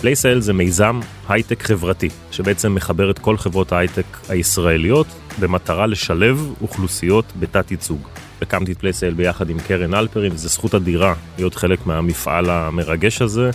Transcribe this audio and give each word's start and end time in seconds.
Place 0.00 0.29
IL 0.29 0.40
זה 0.40 0.52
מיזם 0.52 1.00
הייטק 1.28 1.62
חברתי 1.62 2.08
שבעצם 2.30 2.74
מחבר 2.74 3.10
את 3.10 3.18
כל 3.18 3.36
חברות 3.36 3.72
ההייטק 3.72 4.04
הישראליות 4.28 5.06
במטרה 5.40 5.86
לשלב 5.86 6.54
אוכלוסיות 6.60 7.24
בתת 7.38 7.70
ייצוג. 7.70 8.08
הקמתי 8.42 8.72
את 8.72 8.78
Place 8.78 9.04
IL 9.04 9.14
ביחד 9.14 9.50
עם 9.50 9.58
קרן 9.58 9.94
אלפרין, 9.94 10.32
וזו 10.32 10.48
זכות 10.48 10.74
אדירה 10.74 11.14
להיות 11.38 11.54
חלק 11.54 11.86
מהמפעל 11.86 12.50
המרגש 12.50 13.22
הזה. 13.22 13.50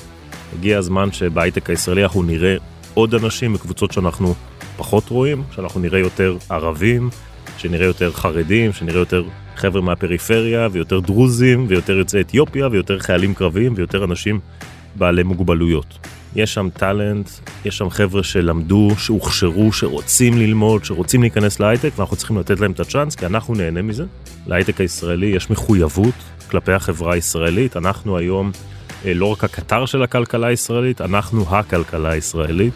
הגיע 0.57 0.77
הזמן 0.77 1.11
שבהייטק 1.11 1.69
הישראלי 1.69 2.03
אנחנו 2.03 2.23
נראה 2.23 2.55
עוד 2.93 3.15
אנשים 3.15 3.53
מקבוצות 3.53 3.91
שאנחנו 3.91 4.33
פחות 4.77 5.09
רואים, 5.09 5.43
שאנחנו 5.55 5.79
נראה 5.79 5.99
יותר 5.99 6.37
ערבים, 6.49 7.09
שנראה 7.57 7.85
יותר 7.85 8.11
חרדים, 8.11 8.73
שנראה 8.73 8.99
יותר 8.99 9.23
חבר'ה 9.55 9.81
מהפריפריה, 9.81 10.67
ויותר 10.71 10.99
דרוזים, 10.99 11.65
ויותר 11.67 11.93
יוצאי 11.93 12.21
אתיופיה, 12.21 12.67
ויותר 12.71 12.99
חיילים 12.99 13.33
קרביים, 13.33 13.73
ויותר 13.77 14.03
אנשים 14.03 14.39
בעלי 14.95 15.23
מוגבלויות. 15.23 16.14
יש 16.35 16.53
שם 16.53 16.69
טאלנט, 16.73 17.29
יש 17.65 17.77
שם 17.77 17.89
חבר'ה 17.89 18.23
שלמדו, 18.23 18.89
שהוכשרו, 18.97 19.73
שרוצים 19.73 20.37
ללמוד, 20.37 20.85
שרוצים 20.85 21.21
להיכנס 21.21 21.59
להייטק, 21.59 21.91
ואנחנו 21.95 22.15
צריכים 22.15 22.37
לתת 22.37 22.59
להם 22.59 22.71
את 22.71 22.79
הצ'אנס, 22.79 23.15
כי 23.15 23.25
אנחנו 23.25 23.53
נהנה 23.53 23.81
מזה. 23.81 24.05
להייטק 24.47 24.81
הישראלי 24.81 25.25
יש 25.25 25.49
מחויבות 25.49 26.13
כלפי 26.49 26.73
החברה 26.73 27.13
הישראלית, 27.13 27.77
אנחנו 27.77 28.17
היום 28.17 28.51
אה, 29.05 29.13
לא 29.13 29.25
רק 29.25 29.43
הקטר 29.43 29.85
של 29.85 30.03
הכלכלה 30.03 30.47
הישראלית, 30.47 31.01
אנחנו 31.01 31.55
הכלכלה 31.55 32.11
הישראלית, 32.11 32.73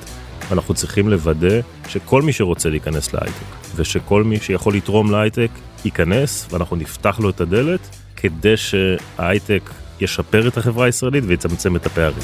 ואנחנו 0.50 0.74
צריכים 0.74 1.10
לוודא 1.10 1.60
שכל 1.88 2.22
מי 2.22 2.34
שרוצה 2.34 2.70
להיכנס 2.70 3.14
להייטק, 3.14 3.76
ושכל 3.76 4.24
מי 4.24 4.40
שיכול 4.40 4.76
לתרום 4.76 5.12
להייטק, 5.12 5.50
ייכנס, 5.86 6.48
ואנחנו 6.52 6.76
נפתח 6.76 7.20
לו 7.20 7.30
את 7.30 7.42
הדלת, 7.42 7.96
כדי 8.16 8.58
שההייטק 8.58 9.70
ישפר 10.00 10.48
את 10.48 10.58
החברה 10.58 10.86
הישראלית 10.86 11.24
ויצמצם 11.28 11.76
את 11.76 11.86
הפערים. 11.86 12.24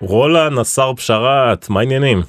רולה 0.00 0.48
נסר 0.50 0.92
פשרת, 0.96 1.70
מה 1.70 1.80
העניינים? 1.80 2.22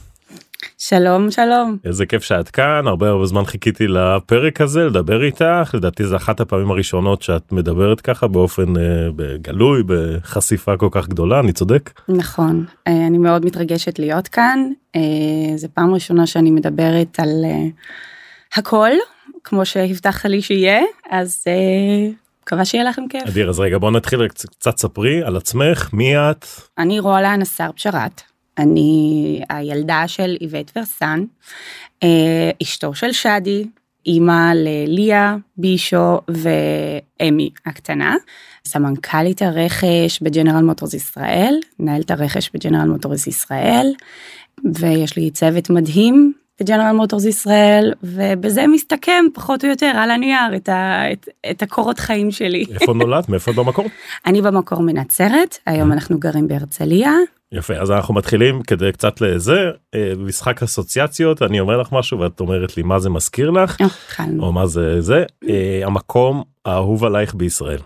שלום 0.77 1.31
שלום. 1.31 1.77
איזה 1.85 2.05
כיף 2.05 2.23
שאת 2.23 2.49
כאן, 2.49 2.87
הרבה 2.87 3.09
הרבה 3.09 3.25
זמן 3.25 3.45
חיכיתי 3.45 3.87
לפרק 3.87 4.61
הזה, 4.61 4.83
לדבר 4.83 5.23
איתך, 5.23 5.71
לדעתי 5.73 6.05
זה 6.05 6.15
אחת 6.15 6.39
הפעמים 6.39 6.71
הראשונות 6.71 7.21
שאת 7.21 7.51
מדברת 7.51 8.01
ככה 8.01 8.27
באופן 8.27 8.77
אה, 8.77 9.09
בגלוי, 9.15 9.83
בחשיפה 9.85 10.77
כל 10.77 10.87
כך 10.91 11.07
גדולה, 11.07 11.39
אני 11.39 11.53
צודק? 11.53 12.01
נכון, 12.09 12.65
אה, 12.87 13.07
אני 13.07 13.17
מאוד 13.17 13.45
מתרגשת 13.45 13.99
להיות 13.99 14.27
כאן, 14.27 14.71
אה, 14.95 15.01
זו 15.55 15.67
פעם 15.73 15.93
ראשונה 15.93 16.27
שאני 16.27 16.51
מדברת 16.51 17.19
על 17.19 17.29
אה, 17.45 17.67
הכל, 18.55 18.91
כמו 19.43 19.65
שהבטחת 19.65 20.25
לי 20.25 20.41
שיהיה, 20.41 20.81
אז 21.09 21.43
אה, 21.47 22.11
מקווה 22.47 22.65
שיהיה 22.65 22.83
לכם 22.83 23.07
כיף. 23.09 23.27
אדיר, 23.27 23.49
אז 23.49 23.59
רגע 23.59 23.77
בוא 23.77 23.91
נתחיל 23.91 24.27
קצת, 24.27 24.77
ספרי 24.77 25.23
על 25.23 25.37
עצמך, 25.37 25.89
מי 25.93 26.17
את? 26.17 26.45
אני 26.77 26.99
רולה 26.99 27.35
נסר 27.35 27.71
פשרת, 27.75 28.21
אני 28.57 29.41
הילדה 29.49 30.03
של 30.07 30.37
איבט 30.41 30.71
ורסן, 30.75 31.23
אה, 32.03 32.51
אשתו 32.63 32.95
של 32.95 33.11
שדי, 33.11 33.67
אימא 34.05 34.51
לליה 34.55 35.35
בישו 35.57 36.19
ואמי 36.27 37.49
הקטנה, 37.65 38.15
סמנכ"לית 38.65 39.41
הרכש 39.41 40.19
בג'נרל 40.21 40.63
מוטורס 40.63 40.93
ישראל, 40.93 41.55
מנהלת 41.79 42.11
הרכש 42.11 42.49
בג'נרל 42.53 42.87
מוטורס 42.87 43.27
ישראל, 43.27 43.87
ויש 44.73 45.17
לי 45.17 45.31
צוות 45.31 45.69
מדהים 45.69 46.33
בג'נרל 46.61 46.91
מוטורס 46.91 47.25
ישראל, 47.25 47.93
ובזה 48.03 48.67
מסתכם 48.67 49.25
פחות 49.33 49.63
או 49.63 49.69
יותר 49.69 49.91
על 49.95 50.11
הנייר 50.11 50.55
את, 50.55 50.69
ה, 50.69 51.03
את, 51.11 51.29
את 51.51 51.61
הקורות 51.61 51.99
חיים 51.99 52.31
שלי. 52.31 52.65
איפה 52.79 52.93
נולדת? 52.93 53.29
מאיפה 53.29 53.51
במקור? 53.51 53.85
אני 54.25 54.41
במקור 54.41 54.81
מנצרת, 54.81 55.57
היום 55.65 55.91
אנחנו 55.91 56.19
גרים 56.19 56.47
בהרצליה. 56.47 57.13
יפה, 57.51 57.73
אז 57.73 57.91
אנחנו 57.91 58.13
מתחילים 58.13 58.61
כדי 58.61 58.91
קצת 58.91 59.21
לזה, 59.21 59.69
אה, 59.95 60.13
משחק 60.17 60.63
אסוציאציות, 60.63 61.41
אני 61.41 61.59
אומר 61.59 61.77
לך 61.77 61.91
משהו 61.91 62.19
ואת 62.19 62.39
אומרת 62.39 62.77
לי 62.77 62.83
מה 62.83 62.99
זה 62.99 63.09
מזכיר 63.09 63.49
לך, 63.49 63.77
אה. 63.81 64.25
או 64.39 64.51
מה 64.51 64.67
זה 64.67 65.01
זה, 65.01 65.23
אה, 65.49 65.81
המקום 65.83 66.43
האהוב 66.65 67.05
עלייך 67.05 67.35
בישראל. 67.35 67.79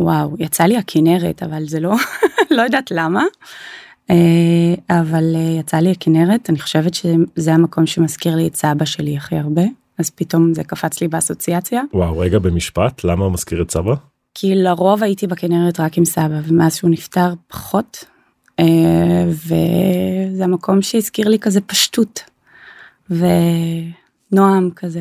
וואו, 0.00 0.34
יצא 0.38 0.64
לי 0.64 0.76
הכנרת, 0.76 1.42
אבל 1.42 1.62
זה 1.66 1.80
לא, 1.80 1.94
לא 2.56 2.62
יודעת 2.62 2.90
למה. 2.90 3.24
אה, 4.10 4.98
אבל 5.00 5.36
אה, 5.36 5.40
יצא 5.40 5.76
לי 5.76 5.90
הכנרת, 5.90 6.50
אני 6.50 6.58
חושבת 6.58 6.94
שזה 6.94 7.54
המקום 7.54 7.86
שמזכיר 7.86 8.36
לי 8.36 8.46
את 8.46 8.56
סבא 8.56 8.84
שלי 8.84 9.16
הכי 9.16 9.36
הרבה, 9.36 9.62
אז 9.98 10.10
פתאום 10.10 10.54
זה 10.54 10.64
קפץ 10.64 11.00
לי 11.00 11.08
באסוציאציה. 11.08 11.82
וואו, 11.92 12.18
רגע 12.18 12.38
במשפט, 12.38 13.04
למה 13.04 13.28
מזכיר 13.28 13.62
את 13.62 13.70
סבא? 13.70 13.94
כי 14.34 14.54
לרוב 14.54 15.02
הייתי 15.02 15.26
בכנרת 15.26 15.80
רק 15.80 15.98
עם 15.98 16.04
סבא, 16.04 16.40
ומאז 16.44 16.76
שהוא 16.76 16.90
נפטר 16.90 17.34
פחות, 17.48 18.04
אה, 18.60 19.24
וזה 19.28 20.44
המקום 20.44 20.82
שהזכיר 20.82 21.28
לי 21.28 21.38
כזה 21.38 21.60
פשטות, 21.60 22.20
ונועם 23.10 24.70
כזה, 24.76 25.00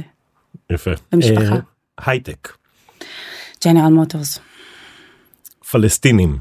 יפה. 0.70 0.92
במשפחה. 1.12 1.56
הייטק, 2.06 2.54
ג'נרל 3.66 3.94
מוטורס. 3.94 4.40
פלסטינים, 5.72 6.38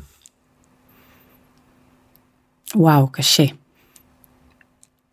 וואו, 2.74 3.08
קשה. 3.12 3.44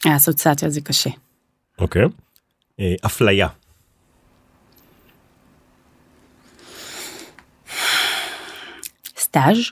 האסוציאציה 0.06 0.70
זה 0.70 0.82
קשה. 0.82 1.10
אוקיי. 1.80 2.06
אה, 2.80 2.94
אפליה, 3.06 3.48
סטאז' 9.18 9.72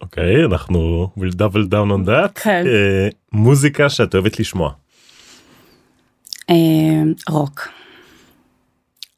אוקיי, 0.00 0.44
אנחנו 0.44 1.10
will 1.18 1.32
double 1.32 1.68
down 1.70 1.90
on 1.90 2.08
that. 2.08 2.40
כן. 2.42 2.64
אה, 2.66 3.08
מוזיקה 3.32 3.88
שאת 3.88 4.14
אוהבת 4.14 4.40
לשמוע. 4.40 4.72
אה, 6.50 6.54
רוק, 7.28 7.68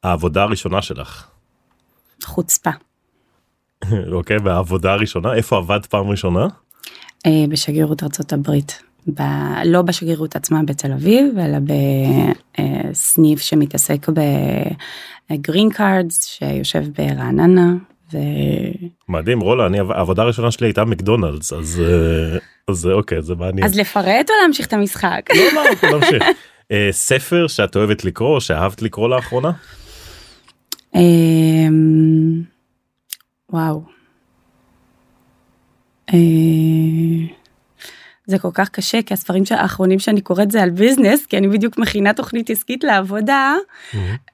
העבודה 0.03 0.43
הראשונה 0.43 0.81
שלך. 0.81 1.27
חוצפה. 2.23 2.69
אוקיי, 4.17 4.37
והעבודה 4.43 4.93
הראשונה, 4.93 5.33
איפה 5.33 5.57
עבדת 5.57 5.85
פעם 5.85 6.09
ראשונה? 6.09 6.47
אה, 7.25 7.45
בשגרירות 7.49 8.03
ארצות 8.03 8.33
הברית. 8.33 8.81
ב... 9.07 9.21
לא 9.65 9.81
בשגרירות 9.81 10.35
עצמה 10.35 10.63
בתל 10.63 10.91
אביב, 10.91 11.37
אלא 11.39 11.57
בסניף 12.91 13.41
שמתעסק 13.41 14.07
ב 15.29 15.36
green 15.36 15.69
cards, 15.69 16.25
שיושב 16.25 16.83
ברעננה. 16.97 17.73
ו... 18.13 18.17
מדהים 19.09 19.39
רולא 19.39 19.65
אני 19.65 19.79
העבודה 19.79 20.21
הראשונה 20.21 20.51
שלי 20.51 20.67
הייתה 20.67 20.85
מקדונלדס 20.85 21.53
אז 21.53 21.81
אה, 21.85 22.37
אז 22.67 22.87
אה, 22.87 22.93
אוקיי 22.93 23.21
זה 23.21 23.35
מעניין. 23.35 23.65
אז 23.65 23.75
לפרט 23.75 24.29
או 24.29 24.35
להמשיך 24.41 24.67
את 24.67 24.73
המשחק? 24.73 25.21
לא, 25.35 25.63
לא, 25.63 25.97
נמשיך. 25.97 26.23
אה, 26.71 26.87
ספר 26.91 27.47
שאת 27.47 27.75
אוהבת 27.75 28.05
לקרוא 28.05 28.39
שאהבת 28.39 28.81
לקרוא 28.81 29.09
לאחרונה 29.09 29.51
אמ, 30.95 32.41
וואו. 33.49 33.94
אה, 36.13 37.35
זה 38.27 38.39
כל 38.39 38.49
כך 38.53 38.69
קשה 38.69 39.01
כי 39.01 39.13
הספרים 39.13 39.43
האחרונים 39.51 39.99
שאני 39.99 40.21
קוראת 40.21 40.51
זה 40.51 40.63
על 40.63 40.69
ביזנס 40.69 41.25
כי 41.25 41.37
אני 41.37 41.47
בדיוק 41.47 41.77
מכינה 41.77 42.13
תוכנית 42.13 42.49
עסקית 42.49 42.83
לעבודה. 42.83 43.55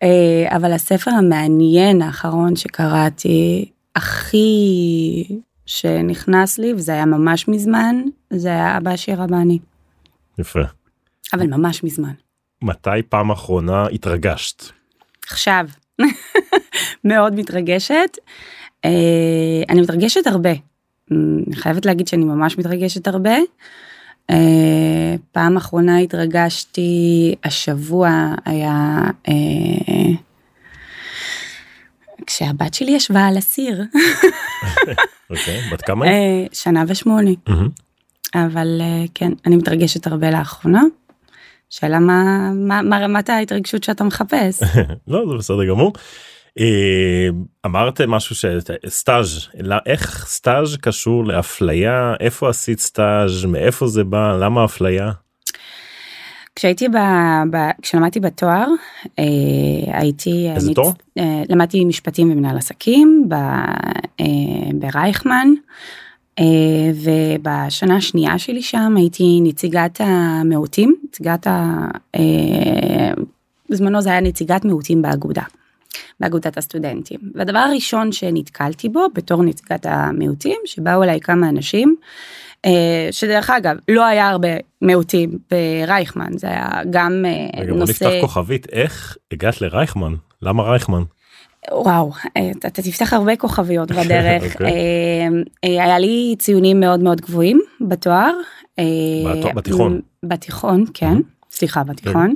אה, 0.04 0.56
אבל 0.56 0.74
הספר 0.74 1.12
המעניין 1.12 2.02
האחרון 2.02 2.56
שקראתי 2.56 3.72
הכי 3.96 5.24
שנכנס 5.66 6.58
לי 6.58 6.74
וזה 6.74 6.92
היה 6.92 7.06
ממש 7.06 7.48
מזמן 7.48 7.96
זה 8.30 8.50
היה 8.50 8.78
אבא 8.78 8.92
עשיר 8.92 9.24
אבא 9.24 9.38
אני 9.38 9.60
יפה. 10.40 10.60
אבל 11.34 11.48
ממש 11.48 11.84
מזמן. 11.84 12.14
מתי 12.62 12.90
פעם 13.10 13.32
אחרונה 13.32 13.86
התרגשת? 13.86 14.64
עכשיו. 15.28 15.66
מאוד 17.04 17.36
מתרגשת. 17.36 18.18
אה, 18.86 19.64
אני 19.70 19.82
מתרגשת 19.82 20.28
הרבה 20.28 20.50
אני 21.12 21.56
חייבת 21.56 21.86
להגיד 21.86 22.08
שאני 22.08 22.26
ממש 22.26 22.58
מתרגשת 22.58 23.08
הרבה. 23.08 23.36
אה, 24.30 25.16
פעם 25.32 25.58
אחרונה 25.58 25.98
התרגשתי 25.98 27.36
השבוע 27.44 28.34
היה 28.46 28.98
אה, 29.28 30.14
כשהבת 32.28 32.74
שלי 32.74 32.92
ישבה 32.92 33.26
על 33.28 33.38
הסיר 33.38 33.84
אוקיי, 35.30 35.62
בת 35.72 35.82
כמה 35.82 36.06
היא? 36.06 36.14
אה, 36.14 36.46
שנה 36.54 36.84
ושמונה. 36.88 37.32
אבל 38.34 38.82
אה, 38.82 39.04
כן 39.14 39.32
אני 39.46 39.56
מתרגשת 39.56 40.08
הרבה 40.08 40.32
לאחרונה. 40.32 40.84
שאלה 41.70 42.00
מה, 42.00 42.52
מה, 42.54 42.82
מה 42.82 43.00
רמת 43.00 43.30
ההתרגשות 43.30 43.84
שאתה 43.84 44.04
מחפש. 44.04 44.64
לא 45.08 45.26
זה 45.30 45.38
בסדר 45.38 45.66
גמור. 45.70 45.94
אה, 46.60 47.28
אמרת 47.66 48.02
משהו 48.02 48.36
שסטאז' 48.36 49.48
לא, 49.60 49.76
איך 49.86 50.26
סטאז' 50.28 50.78
קשור 50.82 51.26
לאפליה 51.26 52.14
איפה 52.20 52.50
עשית 52.50 52.80
סטאז' 52.80 53.46
מאיפה 53.46 53.88
זה 53.88 54.04
בא 54.04 54.38
למה 54.42 54.66
אפליה. 54.66 55.12
כשהייתי 56.56 56.90
ב... 56.90 56.98
ב... 57.52 57.58
כשלמדתי 57.82 58.20
בתואר 58.20 58.68
אה, 59.20 59.24
הייתי 60.00 60.50
איזה 60.56 60.70
מת- 60.70 60.76
תואר? 60.76 60.92
אה, 61.18 61.44
למדתי 61.50 61.86
משפטים 61.86 62.32
ומנהל 62.32 62.58
עסקים 62.58 63.26
ב... 63.30 63.34
אה, 64.20 64.26
ברייכמן 64.74 65.48
אה, 66.40 66.46
ובשנה 66.96 67.96
השנייה 67.96 68.40
שלי 68.40 68.62
שם 68.62 68.94
הייתי 68.98 69.40
נציגת 69.44 70.02
המיעוטים 70.02 70.96
נציגת 71.04 71.48
ה... 71.48 71.88
אה, 72.16 73.12
בזמנו 73.70 74.02
זה 74.02 74.10
היה 74.10 74.22
נציגת 74.22 74.66
מיעוטים 74.66 75.02
באגודה. 75.02 75.44
באגודת 76.20 76.58
הסטודנטים. 76.58 77.20
והדבר 77.36 77.60
הראשון 77.60 78.12
שנתקלתי 78.12 78.90
בו 78.90 79.08
בתור 79.14 79.44
נציגת 79.44 79.86
המיעוטים 79.86 80.58
שבאו 80.66 81.04
אליי 81.04 81.20
כמה 81.20 81.50
אנשים 81.50 81.96
אה, 82.66 83.08
שדרך 83.12 83.50
אגב 83.50 83.76
לא 83.88 84.06
היה 84.06 84.30
הרבה 84.30 84.48
מיעוטים 84.82 85.38
ברייכמן 85.52 86.38
זה 86.38 86.48
היה 86.48 86.70
גם 86.90 87.26
אה, 87.26 87.62
רגע 87.62 87.74
בוא 87.74 87.84
נפתח 87.84 88.06
נושא 88.06 88.22
כוכבית. 88.22 88.68
איך 88.72 89.18
הגעת 89.34 89.62
לרייכמן? 89.62 90.14
למה 90.42 90.64
רייכמן? 90.64 91.04
וואו 91.72 92.12
אה, 92.38 92.52
אתה 92.58 92.68
אתה 92.68 92.82
תפתח 92.82 93.14
הרבה 93.14 93.36
כוכביות 93.36 93.92
בדרך. 93.98 94.54
אוקיי. 94.54 94.68
אה, 94.68 95.28
אה, 95.64 95.84
היה 95.84 96.00
לי 96.00 96.36
ציונים 96.40 96.80
מאוד 96.80 97.00
מאוד 97.00 97.22
גבוהים 97.22 97.62
בתואר 97.82 98.32
בתיכון. 99.56 100.02
בתיכון 100.24 100.86
כן 100.94 101.18
סליחה 101.52 101.84
בתיכון 101.84 102.34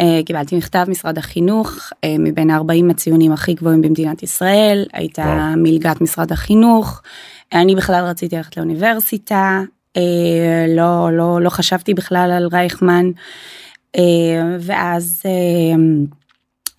אה, 0.00 0.20
קיבלתי 0.26 0.56
מכתב 0.56 0.84
משרד 0.88 1.18
החינוך 1.18 1.92
אה, 2.04 2.16
מבין 2.18 2.50
40 2.50 2.90
הציונים 2.90 3.32
הכי 3.32 3.54
גבוהים 3.54 3.82
במדינת 3.82 4.22
ישראל 4.22 4.86
הייתה 4.92 5.22
וואו. 5.22 5.56
מלגת 5.56 6.00
משרד 6.00 6.32
החינוך 6.32 7.02
אני 7.52 7.74
בכלל 7.74 8.04
רציתי 8.04 8.36
ללכת 8.36 8.56
לאוניברסיטה 8.56 9.60
אה, 9.96 10.66
לא 10.68 11.08
לא 11.12 11.40
לא 11.42 11.50
חשבתי 11.50 11.94
בכלל 11.94 12.30
על 12.36 12.48
רייכמן 12.52 13.10
ואז. 14.60 15.22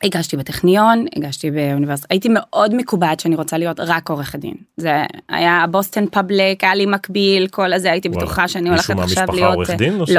הגשתי 0.03 0.37
בטכניון, 0.37 1.05
הגשתי 1.15 1.51
באוניברסיטה, 1.51 2.07
הייתי 2.09 2.29
מאוד 2.31 2.75
מקובעת 2.75 3.19
שאני 3.19 3.35
רוצה 3.35 3.57
להיות 3.57 3.79
רק 3.79 4.09
עורכת 4.09 4.39
דין. 4.39 4.53
זה 4.77 5.03
היה 5.29 5.65
בוסטון 5.71 6.07
פאבליק, 6.07 6.63
היה 6.63 6.75
לי 6.75 6.85
מקביל, 6.85 7.47
כל 7.47 7.73
הזה, 7.73 7.91
הייתי 7.91 8.09
וואלה. 8.09 8.25
בטוחה 8.25 8.47
שאני 8.47 8.69
מישהו 8.69 8.93
הולכת 8.93 9.09
עכשיו 9.09 9.25
מהמשפחה 9.25 9.35
להיות... 9.35 9.55
עורך 9.55 9.69
דין 9.69 9.97
לא, 9.97 10.05
ש- 10.05 10.11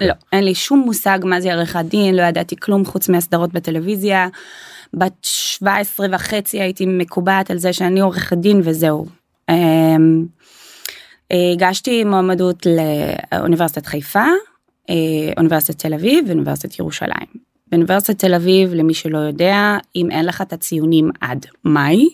לא, 0.00 0.14
אין 0.32 0.44
לי 0.44 0.54
שום 0.54 0.80
מושג 0.80 1.18
מה 1.24 1.40
זה 1.40 1.52
עריכת 1.52 1.84
דין, 1.84 2.14
לא 2.14 2.22
ידעתי 2.22 2.56
כלום 2.56 2.84
חוץ 2.84 3.08
מהסדרות 3.08 3.52
בטלוויזיה. 3.52 4.28
בת 4.94 5.12
17 5.22 6.06
וחצי 6.12 6.60
הייתי 6.60 6.86
מקובעת 6.86 7.50
על 7.50 7.58
זה 7.58 7.72
שאני 7.72 8.00
עורכת 8.00 8.36
דין 8.36 8.60
וזהו. 8.64 9.06
אמ, 9.48 10.26
הגשתי 11.30 12.04
מועמדות 12.04 12.66
לאוניברסיטת 13.32 13.86
חיפה, 13.86 14.24
אה, 14.90 14.94
אוניברסיטת 15.36 15.78
תל 15.78 15.94
אביב 15.94 16.24
ואוניברסיטת 16.28 16.78
ירושלים. 16.78 17.46
באוניברסיטת 17.66 18.18
תל 18.18 18.34
אביב 18.34 18.74
למי 18.74 18.94
שלא 18.94 19.18
יודע 19.18 19.78
אם 19.96 20.10
אין 20.10 20.26
לך 20.26 20.42
את 20.42 20.52
הציונים 20.52 21.10
עד 21.20 21.46
מאי 21.64 22.08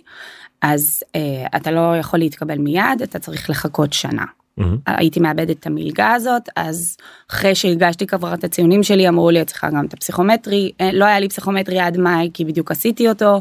אז 0.63 1.03
אה, 1.17 1.47
אתה 1.57 1.71
לא 1.71 1.97
יכול 1.97 2.19
להתקבל 2.19 2.59
מיד 2.59 3.03
אתה 3.03 3.19
צריך 3.19 3.51
לחכות 3.51 3.93
שנה. 3.93 4.25
מהמם. 4.57 4.77
הייתי 4.87 5.21
מאבדת 5.21 5.59
את 5.61 5.67
המלגה 5.67 6.13
הזאת 6.13 6.49
אז 6.57 6.97
אחרי 7.31 7.55
שהגשתי 7.55 8.07
כבר 8.07 8.35
את 8.35 8.45
הציונים 8.45 8.83
שלי 8.83 9.09
אמרו 9.09 9.31
לי 9.31 9.43
את 9.43 9.47
צריכה 9.47 9.71
גם 9.71 9.87
את 9.87 9.95
הפסיכומטרי 9.95 10.73
אה, 10.81 10.91
לא 10.93 11.05
היה 11.05 11.21
לי 11.21 11.29
פסיכומטרי 11.29 11.79
עד 11.81 11.97
מאי 11.97 12.31
כי 12.35 12.45
בדיוק 12.45 12.71
עשיתי 12.71 13.09
אותו 13.09 13.41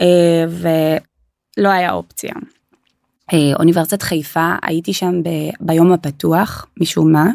אה, 0.00 0.44
ולא 0.48 1.68
היה 1.68 1.92
אופציה. 1.92 2.32
אוניברסיטת 3.58 4.02
חיפה 4.02 4.54
הייתי 4.62 4.92
שם 4.92 5.22
ב- 5.22 5.50
ביום 5.60 5.92
הפתוח 5.92 6.66
משום 6.80 7.12
מה 7.12 7.30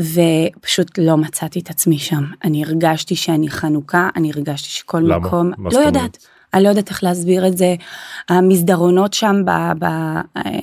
ופשוט 0.00 0.98
לא 0.98 1.16
מצאתי 1.16 1.60
את 1.60 1.70
עצמי 1.70 1.98
שם 1.98 2.24
אני 2.44 2.64
הרגשתי 2.64 3.16
שאני 3.16 3.48
חנוכה 3.50 4.08
אני 4.16 4.30
הרגשתי 4.34 4.68
שכל 4.68 5.00
למה? 5.00 5.18
מקום 5.18 5.52
לא? 5.58 5.78
יודעת 5.78 6.26
אני 6.54 6.62
לא 6.64 6.68
יודעת 6.68 6.90
איך 6.90 7.04
להסביר 7.04 7.46
את 7.46 7.58
זה 7.58 7.74
המסדרונות 8.28 9.14
שם 9.14 9.42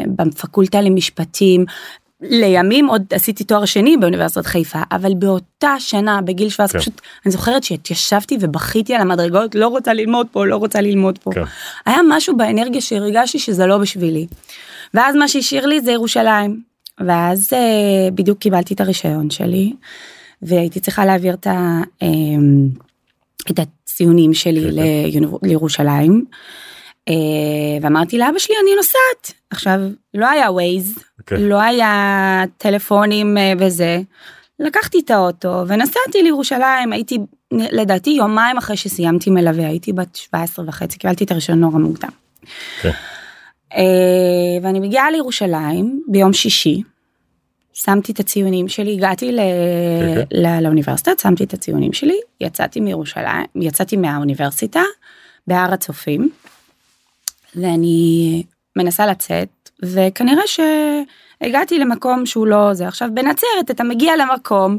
בפקולטה 0.08 0.82
למשפטים 0.82 1.66
לימים 2.22 2.88
עוד 2.88 3.04
עשיתי 3.14 3.44
תואר 3.44 3.66
שני 3.66 3.98
באוניברסיטת 3.98 4.46
חיפה 4.46 4.80
אבל 4.92 5.14
באותה 5.14 5.76
שנה 5.80 6.22
בגיל 6.22 6.50
17 6.50 6.80
כן. 6.80 6.80
פשוט 6.80 7.02
אני 7.26 7.32
זוכרת 7.32 7.64
שהתיישבתי 7.64 8.38
ובכיתי 8.40 8.96
על 8.96 9.02
המדרגות 9.02 9.56
לא 9.56 9.68
רוצה 9.68 9.94
ללמוד 9.94 10.28
פה 10.32 10.46
לא 10.46 10.58
רוצה 10.58 10.82
ללמוד 10.82 11.18
פה 11.18 11.32
כן. 11.34 11.44
היה 11.86 11.98
משהו 12.10 12.38
באנרגיה 12.38 12.82
שהרגשתי 12.82 13.40
שזה 13.40 13.66
לא 13.66 13.78
בשבילי. 13.78 14.28
ואז 14.94 15.16
מה 15.16 15.28
שהשאיר 15.28 15.66
לי 15.66 15.82
זה 15.82 15.92
ירושלים. 15.92 16.76
ואז 17.00 17.50
אה, 17.54 18.12
בדיוק 18.12 18.40
קיבלתי 18.40 18.74
את 18.74 18.82
הרישיון 18.82 19.30
שלי 19.30 19.74
והייתי 20.42 20.80
צריכה 20.80 21.06
להעביר 21.06 21.34
את, 21.34 21.48
ה, 21.48 21.82
אה, 22.02 22.08
את 23.52 23.60
הציונים 23.60 24.34
שלי 24.34 24.62
כן, 25.14 25.20
לירושלים. 25.44 26.26
אה, 27.10 27.14
ואמרתי 27.82 28.18
לאבא 28.18 28.40
שלי 28.40 28.56
אני 28.64 28.76
נוסעת 28.76 29.42
עכשיו 29.50 29.80
לא 30.14 30.30
היה 30.30 30.52
ווייז 30.52 30.96
כן. 31.26 31.42
לא 31.42 31.62
היה 31.62 32.44
טלפונים 32.58 33.38
אה, 33.38 33.54
וזה. 33.60 34.02
לקחתי 34.60 35.00
את 35.06 35.12
האוטו 35.12 35.64
ונסעתי 35.68 36.24
לירושלים 36.24 36.94
הייתי 36.94 37.18
לדעתי 37.52 38.10
יומיים 38.10 38.58
אחרי 38.58 38.78
שסיימתי 38.78 39.30
מלווה 39.30 39.68
הייתי 39.68 39.94
בת 39.94 40.16
17 40.16 40.66
וחצי 40.68 40.98
קיבלתי 40.98 41.24
את 41.24 41.32
הראשון 41.32 41.60
נורא 41.60 41.78
מוקדם. 41.78 42.10
כן. 42.82 42.92
אה, 43.74 43.82
ואני 44.62 44.80
מגיעה 44.80 45.12
לירושלים 45.12 46.04
ביום 46.08 46.34
שישי. 46.34 46.82
שמתי 47.78 48.12
את 48.12 48.20
הציונים 48.20 48.68
שלי 48.68 48.94
הגעתי 48.94 49.32
ל... 49.32 49.40
כן, 49.40 50.38
ל... 50.38 50.64
לאוניברסיטה 50.64 51.12
שמתי 51.22 51.44
את 51.44 51.54
הציונים 51.54 51.94
שלי 51.94 52.20
יצאתי 52.42 52.80
מירושלים 52.80 53.46
יצאתי 53.56 53.98
מהאוניברסיטה 53.98 54.82
בהר 55.48 55.74
הצופים. 55.74 56.30
ואני 57.56 58.44
מנסה 58.76 59.06
לצאת 59.06 59.70
וכנראה 59.82 60.44
שהגעתי 60.48 61.80
למקום 61.80 62.26
שהוא 62.26 62.48
לא 62.48 62.74
זה 62.74 62.88
עכשיו 62.88 63.10
בנצרת 63.14 63.72
אתה 63.72 63.84
מגיע 63.84 64.14
למקום 64.18 64.78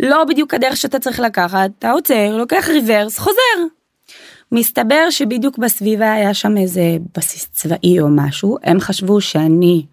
לא 0.00 0.24
בדיוק 0.24 0.54
הדרך 0.54 0.76
שאתה 0.76 0.98
צריך 0.98 1.20
לקחת 1.20 1.70
אתה 1.78 1.90
עוצר 1.90 2.36
לוקח 2.36 2.68
ריברס 2.68 3.18
חוזר. 3.18 3.58
מסתבר 4.52 5.10
שבדיוק 5.10 5.58
בסביבה 5.58 6.12
היה 6.12 6.34
שם 6.34 6.56
איזה 6.56 6.96
בסיס 7.16 7.48
צבאי 7.52 8.00
או 8.00 8.08
משהו 8.10 8.58
הם 8.64 8.80
חשבו 8.80 9.20
שאני 9.20 9.86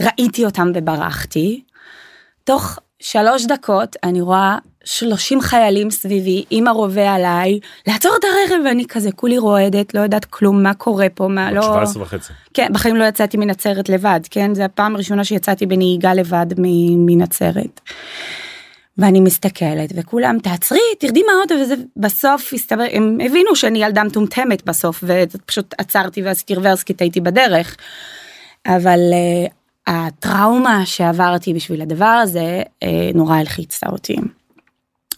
ראיתי 0.00 0.44
אותם 0.44 0.72
וברחתי. 0.74 1.63
תוך 2.44 2.78
שלוש 3.00 3.46
דקות 3.46 3.96
אני 4.04 4.20
רואה 4.20 4.58
30 4.84 5.40
חיילים 5.40 5.90
סביבי 5.90 6.44
עם 6.50 6.68
הרובה 6.68 7.14
עליי 7.14 7.60
לעצור 7.86 8.12
את 8.18 8.24
הרכב 8.24 8.64
ואני 8.64 8.86
כזה 8.86 9.12
כולי 9.12 9.38
רועדת 9.38 9.94
לא 9.94 10.00
יודעת 10.00 10.24
כלום 10.24 10.62
מה 10.62 10.74
קורה 10.74 11.06
פה 11.14 11.28
מה 11.28 11.52
לא 11.52 11.62
17 11.62 12.02
וחצי. 12.02 12.32
כן 12.54 12.72
בחיים 12.72 12.96
לא 12.96 13.04
יצאתי 13.04 13.36
מנצרת 13.36 13.88
לבד 13.88 14.20
כן 14.30 14.54
זה 14.54 14.64
הפעם 14.64 14.94
הראשונה 14.94 15.24
שיצאתי 15.24 15.66
בנהיגה 15.66 16.14
לבד 16.14 16.46
מנצרת. 16.96 17.80
ואני 18.98 19.20
מסתכלת 19.20 19.92
וכולם 19.96 20.38
תעצרי 20.42 20.78
תרדי 20.98 21.22
מהאוטו 21.22 21.54
וזה 21.62 21.74
בסוף 21.96 22.52
הסתבר 22.52 22.84
הם 22.92 23.18
הבינו 23.24 23.56
שאני 23.56 23.84
ילדה 23.84 24.04
מטומטמת 24.04 24.64
בסוף 24.64 25.04
ופשוט 25.06 25.74
עצרתי 25.78 26.22
ועשיתי 26.22 26.54
רוורס 26.54 26.82
כי 26.82 26.94
טעיתי 26.94 27.20
בדרך. 27.20 27.76
אבל 28.66 28.98
uh, 29.10 29.63
הטראומה 29.86 30.86
שעברתי 30.86 31.54
בשביל 31.54 31.82
הדבר 31.82 32.04
הזה 32.22 32.62
uh, 32.84 32.86
נורא 33.14 33.36
הלחיצה 33.36 33.86
אותי. 33.86 34.16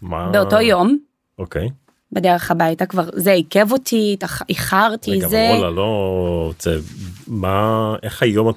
מה? 0.02 0.30
באותו 0.30 0.60
יום 0.60 0.98
אוקיי. 1.38 1.68
בדרך 2.12 2.50
הביתה 2.50 2.86
כבר 2.86 3.08
זה 3.12 3.32
עיכב 3.32 3.72
אותי 3.72 4.16
איחרתי 4.48 5.10
רגע, 5.10 5.28
זה 5.28 5.50
אבל 5.50 5.56
רולה 5.56 5.70
לא 5.70 6.42
רוצה 6.46 6.70
מה 7.26 7.94
איך 8.02 8.22
היום 8.22 8.50
את 8.50 8.56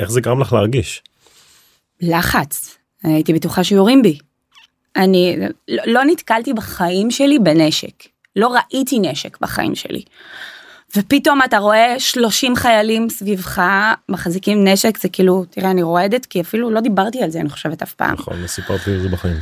איך 0.00 0.10
זה 0.10 0.20
גרם 0.20 0.40
לך 0.40 0.52
להרגיש. 0.52 1.02
לחץ 2.00 2.78
הייתי 3.02 3.32
בטוחה 3.32 3.64
שיורים 3.64 4.02
בי. 4.02 4.18
אני 4.96 5.36
לא, 5.68 5.82
לא 5.86 6.04
נתקלתי 6.04 6.52
בחיים 6.52 7.10
שלי 7.10 7.38
בנשק 7.38 8.04
לא 8.36 8.54
ראיתי 8.54 8.98
נשק 8.98 9.40
בחיים 9.40 9.74
שלי. 9.74 10.02
ופתאום 10.96 11.42
אתה 11.44 11.58
רואה 11.58 11.94
30 11.98 12.56
חיילים 12.56 13.08
סביבך 13.08 13.62
מחזיקים 14.08 14.68
נשק 14.68 14.98
זה 14.98 15.08
כאילו 15.08 15.44
תראה 15.50 15.70
אני 15.70 15.82
רועדת 15.82 16.26
כי 16.26 16.40
אפילו 16.40 16.70
לא 16.70 16.80
דיברתי 16.80 17.22
על 17.22 17.30
זה 17.30 17.40
אני 17.40 17.48
חושבת 17.48 17.82
אף 17.82 17.94
פעם. 17.94 18.14
נכון 18.14 18.42
לא 18.42 18.46
סיפרתי 18.46 18.90
על 18.90 19.00
זה 19.00 19.08
בחיים. 19.08 19.36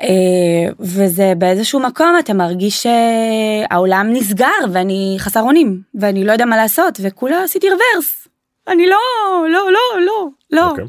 אה, 0.00 0.72
וזה 0.80 1.32
באיזשהו 1.38 1.80
מקום 1.80 2.16
אתה 2.18 2.34
מרגיש 2.34 2.86
שהעולם 2.86 4.12
נסגר 4.12 4.46
ואני 4.72 5.16
חסר 5.18 5.40
אונים 5.40 5.80
ואני 5.94 6.24
לא 6.24 6.32
יודע 6.32 6.44
מה 6.44 6.56
לעשות 6.56 6.98
וכולה 7.02 7.42
עשיתי 7.44 7.66
רוורס. 7.70 8.28
אני 8.68 8.86
לא 8.86 8.98
לא 9.52 9.68
לא 9.72 10.00
לא 10.06 10.28
לא. 10.50 10.70
אוקיי. 10.70 10.84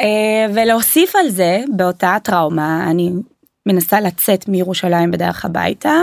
אה, 0.00 0.46
ולהוסיף 0.54 1.16
על 1.16 1.28
זה 1.28 1.64
באותה 1.76 2.16
טראומה 2.22 2.90
אני 2.90 3.12
מנסה 3.66 4.00
לצאת 4.00 4.48
מירושלים 4.48 5.10
בדרך 5.10 5.44
הביתה 5.44 5.88
אה, 5.88 6.02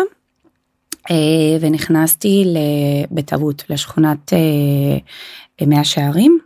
ונכנסתי 1.62 2.44
ל- 2.46 2.58
בטעות 3.16 3.64
לשכונת 3.70 4.34
אה, 4.34 5.68
מאה 5.68 5.84
שערים. 5.84 6.40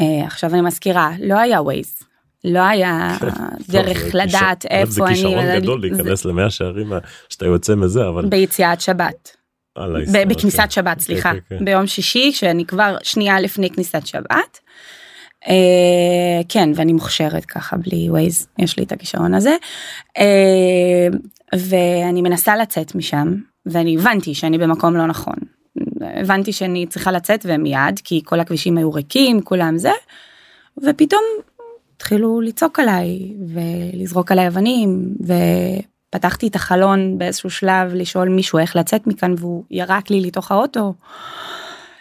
אה, 0.00 0.26
עכשיו 0.26 0.52
אני 0.54 0.60
מזכירה 0.60 1.10
לא 1.20 1.38
היה 1.38 1.62
ווייז 1.62 1.94
לא 2.44 2.58
היה 2.60 3.16
דרך 3.72 4.14
לדעת 4.14 4.66
איפה 4.70 4.92
זה 4.92 5.04
אני. 5.04 5.14
כישרון 5.14 5.44
גדול 5.60 5.80
להיכנס 5.80 6.24
למאה 6.24 6.50
שערים 6.50 6.92
שאתה 7.28 7.46
יוצא 7.46 7.74
מזה 7.74 8.08
אבל 8.08 8.26
ביציאת 8.26 8.80
שבת. 8.80 9.36
בכניסת. 10.28 10.70
שבת 10.70 11.00
סליחה 11.00 11.32
כן, 11.32 11.38
כן, 11.48 11.58
כן. 11.58 11.64
ביום 11.64 11.86
שישי 11.86 12.32
שאני 12.32 12.64
כבר 12.64 12.96
שנייה 13.02 13.40
לפני 13.40 13.70
כניסת 13.70 14.06
שבת. 14.06 14.58
אה, 15.48 16.40
כן 16.48 16.70
ואני 16.74 16.92
מוכשרת 16.92 17.44
ככה 17.44 17.76
בלי 17.76 18.10
ווייז 18.10 18.48
יש 18.58 18.78
לי 18.78 18.84
את 18.84 18.92
הכישרון 18.92 19.34
הזה 19.34 19.56
אה, 20.18 21.08
ואני 21.54 22.22
מנסה 22.22 22.56
לצאת 22.56 22.94
משם 22.94 23.34
ואני 23.66 23.96
הבנתי 23.98 24.34
שאני 24.34 24.58
במקום 24.58 24.96
לא 24.96 25.06
נכון. 25.06 25.34
הבנתי 26.00 26.52
שאני 26.52 26.86
צריכה 26.86 27.12
לצאת 27.12 27.46
ומיד 27.48 28.00
כי 28.04 28.20
כל 28.24 28.40
הכבישים 28.40 28.78
היו 28.78 28.92
ריקים 28.92 29.42
כולם 29.42 29.78
זה 29.78 29.92
ופתאום 30.82 31.22
התחילו 31.96 32.40
לצעוק 32.40 32.80
עליי 32.80 33.34
ולזרוק 33.48 34.32
עליי 34.32 34.48
אבנים 34.48 35.14
ופתחתי 35.20 36.48
את 36.48 36.56
החלון 36.56 37.18
באיזשהו 37.18 37.50
שלב 37.50 37.94
לשאול 37.94 38.28
מישהו 38.28 38.58
איך 38.58 38.76
לצאת 38.76 39.06
מכאן 39.06 39.34
והוא 39.38 39.64
ירק 39.70 40.10
לי 40.10 40.20
לתוך 40.20 40.52
האוטו. 40.52 40.94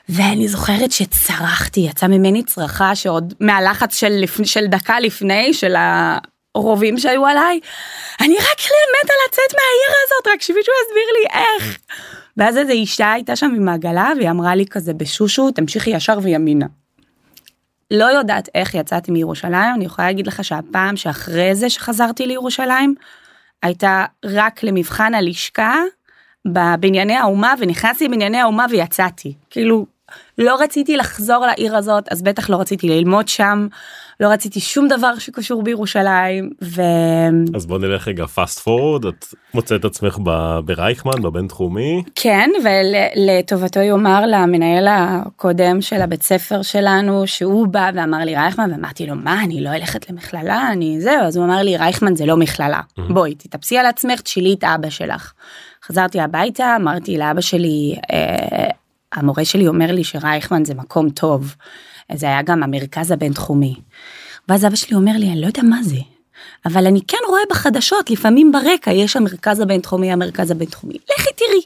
ואני 0.09 0.47
זוכרת 0.47 0.91
שצרחתי 0.91 1.79
יצא 1.79 2.07
ממני 2.07 2.43
צרחה 2.43 2.95
שעוד 2.95 3.33
מהלחץ 3.39 3.95
של. 3.95 4.23
של 4.43 4.65
דקה 4.67 4.99
לפני 4.99 5.53
של 5.53 5.75
הרובים 6.55 6.97
שהיו 6.97 7.25
עליי 7.25 7.59
אני 8.21 8.35
רק 8.35 8.59
מתה 9.03 9.13
לצאת 9.27 9.53
מהעיר 9.53 9.97
הזאת 10.05 10.33
רק 10.33 10.41
שמישהו 10.41 10.73
יסביר 10.83 11.07
לי 11.19 11.41
איך. 11.41 11.77
ואז 12.37 12.57
איזה 12.57 12.71
אישה 12.71 13.11
הייתה 13.11 13.35
שם 13.35 13.53
עם 13.55 13.69
העגלה 13.69 14.11
והיא 14.17 14.29
אמרה 14.29 14.55
לי 14.55 14.65
כזה 14.65 14.93
בשושו 14.93 15.51
תמשיכי 15.51 15.89
ישר 15.89 16.19
וימינה. 16.21 16.65
לא 17.91 18.05
יודעת 18.05 18.49
איך 18.55 18.75
יצאתי 18.75 19.11
מירושלים 19.11 19.75
אני 19.75 19.85
יכולה 19.85 20.07
להגיד 20.07 20.27
לך 20.27 20.43
שהפעם 20.43 20.97
שאחרי 20.97 21.55
זה 21.55 21.69
שחזרתי 21.69 22.25
לירושלים 22.25 22.95
הייתה 23.63 24.05
רק 24.25 24.63
למבחן 24.63 25.13
הלשכה 25.13 25.75
בבנייני 26.45 27.15
האומה 27.15 27.53
ונכנסתי 27.59 28.07
לבנייני 28.07 28.37
האומה 28.37 28.65
ויצאתי 28.69 29.33
כאילו 29.49 29.85
לא 30.38 30.57
רציתי 30.62 30.97
לחזור 30.97 31.45
לעיר 31.45 31.75
הזאת 31.75 32.12
אז 32.12 32.21
בטח 32.21 32.50
לא 32.50 32.55
רציתי 32.55 32.89
ללמוד 32.89 33.27
שם 33.27 33.67
לא 34.19 34.27
רציתי 34.27 34.59
שום 34.59 34.88
דבר 34.88 35.19
שקשור 35.19 35.63
בירושלים 35.63 36.50
ו... 36.62 36.81
אז 37.55 37.65
בוא 37.65 37.79
נלך 37.79 38.07
רגע 38.07 38.25
פאסט 38.25 38.59
פורוד 38.59 39.05
את 39.05 39.25
מוצאת 39.53 39.86
עצמך 39.86 40.17
ב- 40.24 40.59
ברייכמן 40.65 41.21
בבינתחומי. 41.21 42.03
כן 42.15 42.50
ולטובתו 42.63 43.79
יאמר 43.79 44.25
למנהל 44.25 44.88
הקודם 44.88 45.81
של 45.81 46.01
הבית 46.01 46.24
ספר 46.24 46.62
שלנו 46.62 47.27
שהוא 47.27 47.67
בא 47.67 47.89
ואמר 47.95 48.17
לי 48.17 48.36
רייכמן 48.36 48.71
ואמרתי 48.71 49.05
לו 49.05 49.15
מה 49.15 49.43
אני 49.43 49.63
לא 49.63 49.69
הולכת 49.69 50.09
למכללה? 50.09 50.71
אני 50.71 51.01
זהו 51.01 51.21
אז 51.21 51.38
הוא 51.38 51.45
אמר 51.45 51.62
לי 51.62 51.77
רייכמן 51.77 52.15
זה 52.15 52.25
לא 52.25 52.38
מכללה. 52.38 52.81
בואי 53.09 53.36
תתאפסי 53.36 53.77
על 53.77 53.86
עצמך 53.86 54.21
תשאלי 54.21 54.53
את 54.53 54.63
אבא 54.63 54.89
שלך. 54.89 55.33
חזרתי 55.83 56.19
הביתה 56.19 56.75
אמרתי 56.75 57.17
לאבא 57.17 57.41
שלי 57.41 57.95
אה, 58.13 58.69
המורה 59.13 59.45
שלי 59.45 59.67
אומר 59.67 59.91
לי 59.91 60.03
שרייכמן 60.03 60.65
זה 60.65 60.73
מקום 60.73 61.09
טוב. 61.09 61.55
זה 62.13 62.25
היה 62.25 62.41
גם 62.41 62.63
המרכז 62.63 63.11
הבינתחומי. 63.11 63.75
ואז 64.49 64.65
אבא 64.65 64.75
שלי 64.75 64.95
אומר 64.95 65.11
לי 65.15 65.31
אני 65.31 65.41
לא 65.41 65.47
יודע 65.47 65.63
מה 65.63 65.83
זה. 65.83 65.97
אבל 66.65 66.87
אני 66.87 67.01
כן 67.07 67.17
רואה 67.27 67.41
בחדשות 67.49 68.09
לפעמים 68.09 68.51
ברקע 68.51 68.91
יש 68.91 69.15
המרכז 69.15 69.59
הבינתחומי 69.59 70.11
המרכז 70.11 70.51
הבינתחומי 70.51 70.93
לכי 70.93 71.29
תראי. 71.35 71.61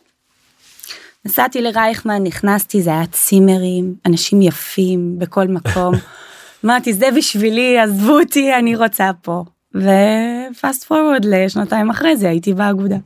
נסעתי 1.25 1.61
לרייכמן 1.61 2.23
נכנסתי 2.23 2.81
זה 2.81 2.89
היה 2.89 3.05
צימרים 3.05 3.95
אנשים 4.05 4.41
יפים 4.41 5.19
בכל 5.19 5.47
מקום. 5.47 5.93
אמרתי 6.65 6.93
זה 6.93 7.09
בשבילי 7.17 7.79
עזבו 7.79 8.19
אותי 8.19 8.55
אני 8.55 8.75
רוצה 8.75 9.11
פה. 9.21 9.43
ופאסט 9.75 10.83
פורוורד 10.83 11.25
לשנתיים 11.25 11.89
אחרי 11.89 12.17
זה 12.17 12.29
הייתי 12.29 12.53
באגודה. 12.53 12.97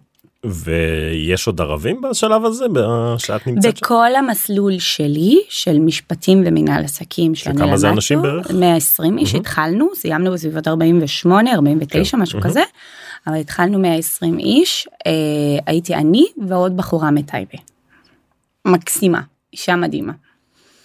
ויש 0.49 1.47
עוד 1.47 1.61
ערבים 1.61 2.01
בשלב 2.01 2.45
הזה 2.45 2.65
שאת 3.17 3.47
נמצאת 3.47 3.77
שם? 3.77 3.85
בכל 3.85 4.15
המסלול 4.15 4.79
שלי 4.79 5.39
של 5.49 5.79
משפטים 5.79 6.43
ומנהל 6.45 6.83
עסקים 6.83 7.35
שאני 7.35 7.57
שכמה 7.57 7.77
זה 7.77 7.87
למדתי, 7.87 7.95
אנשים 7.95 8.21
בערך? 8.21 8.51
120 8.51 9.17
איש 9.17 9.33
מהמם. 9.33 9.41
התחלנו 9.41 9.87
סיימנו 9.95 10.31
בסביבות 10.31 10.67
48 10.67 11.53
49 11.53 12.11
כן. 12.11 12.23
משהו 12.23 12.39
מהמם. 12.39 12.49
כזה 12.49 12.63
אבל 13.27 13.35
התחלנו 13.35 13.79
120 13.79 14.39
איש 14.39 14.87
אה, 15.07 15.11
הייתי 15.65 15.95
אני 15.95 16.25
ועוד 16.47 16.77
בחורה 16.77 17.11
מטייבה. 17.11 17.57
מקסימה 18.65 19.21
אישה 19.53 19.75
מדהימה. 19.75 20.13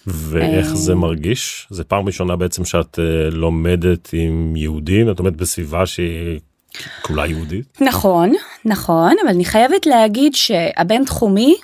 ואיך 0.07 0.67
אה, 0.67 0.75
זה 0.75 0.95
מרגיש? 0.95 1.67
זה 1.71 1.85
פעם 1.85 2.07
ראשונה 2.07 2.37
בעצם 2.37 2.65
שאת 2.65 2.99
אה, 2.99 3.31
לומדת 3.31 4.09
עם 4.13 4.57
יהודים, 4.57 5.11
את 5.11 5.19
אומרת 5.19 5.37
בסביבה 5.37 5.87
שהיא 5.87 6.41
כולה 7.03 7.27
יהודית? 7.27 7.81
נכון 7.81 8.33
נכון 8.65 9.17
אבל 9.23 9.31
אני 9.31 9.45
חייבת 9.45 9.87
להגיד 9.87 10.35
שהבינתחומי 10.35 11.57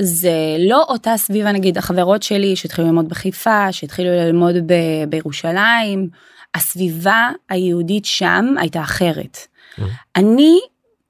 זה 0.00 0.56
לא 0.58 0.84
אותה 0.88 1.16
סביבה 1.16 1.52
נגיד 1.52 1.78
החברות 1.78 2.22
שלי 2.22 2.56
שהתחילו 2.56 2.86
ללמוד 2.88 3.08
בחיפה 3.08 3.72
שהתחילו 3.72 4.10
ללמוד 4.10 4.54
ב- 4.66 5.04
בירושלים 5.08 6.08
הסביבה 6.54 7.30
היהודית 7.48 8.04
שם 8.04 8.54
הייתה 8.58 8.80
אחרת. 8.80 9.38
Mhm. 9.78 9.82
אני 10.16 10.58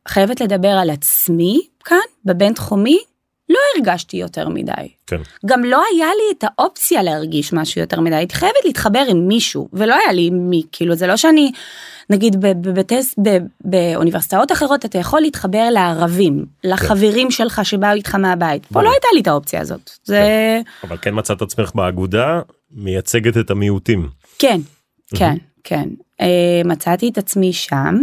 חייבת 0.09 0.41
לדבר 0.41 0.69
על 0.69 0.91
עצמי 0.91 1.61
כאן 1.85 1.99
בבינתחומי 2.25 2.99
לא 3.50 3.59
הרגשתי 3.76 4.16
יותר 4.16 4.49
מדי. 4.49 4.73
כן. 5.07 5.21
גם 5.47 5.64
לא 5.64 5.83
היה 5.92 6.07
לי 6.07 6.38
את 6.38 6.45
האופציה 6.45 7.02
להרגיש 7.02 7.52
משהו 7.52 7.80
יותר 7.80 8.00
מדי 8.00 8.14
הייתי 8.14 8.35
חייבת 8.35 8.64
להתחבר 8.64 9.04
עם 9.09 9.28
מישהו 9.28 9.69
ולא 9.73 9.95
היה 9.95 10.12
לי 10.12 10.30
מי 10.30 10.62
כאילו 10.73 10.95
זה 10.95 11.07
לא 11.07 11.16
שאני 11.16 11.52
נגיד 12.11 12.40
ב- 12.40 12.62
בבתי 12.69 12.97
ב- 13.23 13.38
באוניברסיטאות 13.61 14.52
אחרות 14.52 14.85
אתה 14.85 14.99
יכול 14.99 15.21
להתחבר 15.21 15.69
לערבים 15.71 16.47
לחברים 16.64 17.30
שלך 17.30 17.61
שבאו 17.64 17.92
איתך 17.92 18.14
מהבית 18.14 18.66
פה. 18.66 18.83
לא 18.83 18.90
הייתה 18.90 19.09
לי 19.14 19.21
את 19.21 19.26
האופציה 19.26 19.61
הזאת 19.61 19.90
זה 20.04 20.61
אבל 20.85 20.97
כן 21.02 21.11
מצאת 21.14 21.42
עצמך 21.42 21.71
באגודה 21.75 22.40
מייצגת 22.71 23.37
את 23.37 23.50
המיעוטים. 23.50 24.09
כן 24.38 24.61
כן 25.16 25.37
כן 25.64 25.88
אה, 26.21 26.62
מצאתי 26.64 27.09
את 27.09 27.19
עצמי 27.19 27.52
שם. 27.52 27.97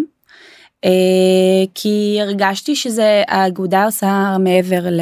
אה, 0.85 1.65
כי 1.75 2.17
הרגשתי 2.21 2.75
שזה 2.75 3.23
האגודה 3.27 3.85
עושה 3.85 4.37
מעבר 4.39 4.89
ל, 4.89 5.01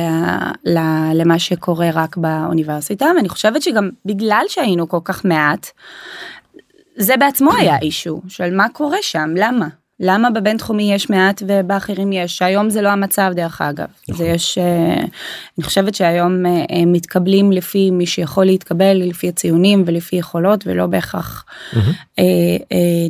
ל, 0.65 0.79
למה 1.13 1.39
שקורה 1.39 1.89
רק 1.93 2.17
באוניברסיטה 2.17 3.05
ואני 3.15 3.29
חושבת 3.29 3.61
שגם 3.61 3.89
בגלל 4.05 4.45
שהיינו 4.47 4.89
כל 4.89 4.99
כך 5.03 5.25
מעט 5.25 5.67
זה 6.95 7.17
בעצמו 7.17 7.51
היה 7.55 7.79
אישו 7.81 8.21
של 8.27 8.55
מה 8.55 8.69
קורה 8.69 8.97
שם 9.01 9.29
למה 9.35 9.67
למה 9.99 10.29
בבינתחומי 10.29 10.93
יש 10.93 11.09
מעט 11.09 11.43
ובאחרים 11.47 12.13
יש 12.13 12.41
היום 12.41 12.69
זה 12.69 12.81
לא 12.81 12.89
המצב 12.89 13.31
דרך 13.35 13.61
אגב 13.61 13.85
נכון. 14.09 14.15
זה 14.15 14.31
יש 14.31 14.57
אה, 14.57 15.03
אני 15.57 15.63
חושבת 15.63 15.95
שהיום 15.95 16.45
אה, 16.45 16.51
אה, 16.51 16.85
מתקבלים 16.85 17.51
לפי 17.51 17.91
מי 17.91 18.05
שיכול 18.05 18.45
להתקבל 18.45 18.93
לפי 18.93 19.29
הציונים 19.29 19.83
ולפי 19.85 20.15
יכולות 20.15 20.63
ולא 20.67 20.85
בהכרח 20.85 21.45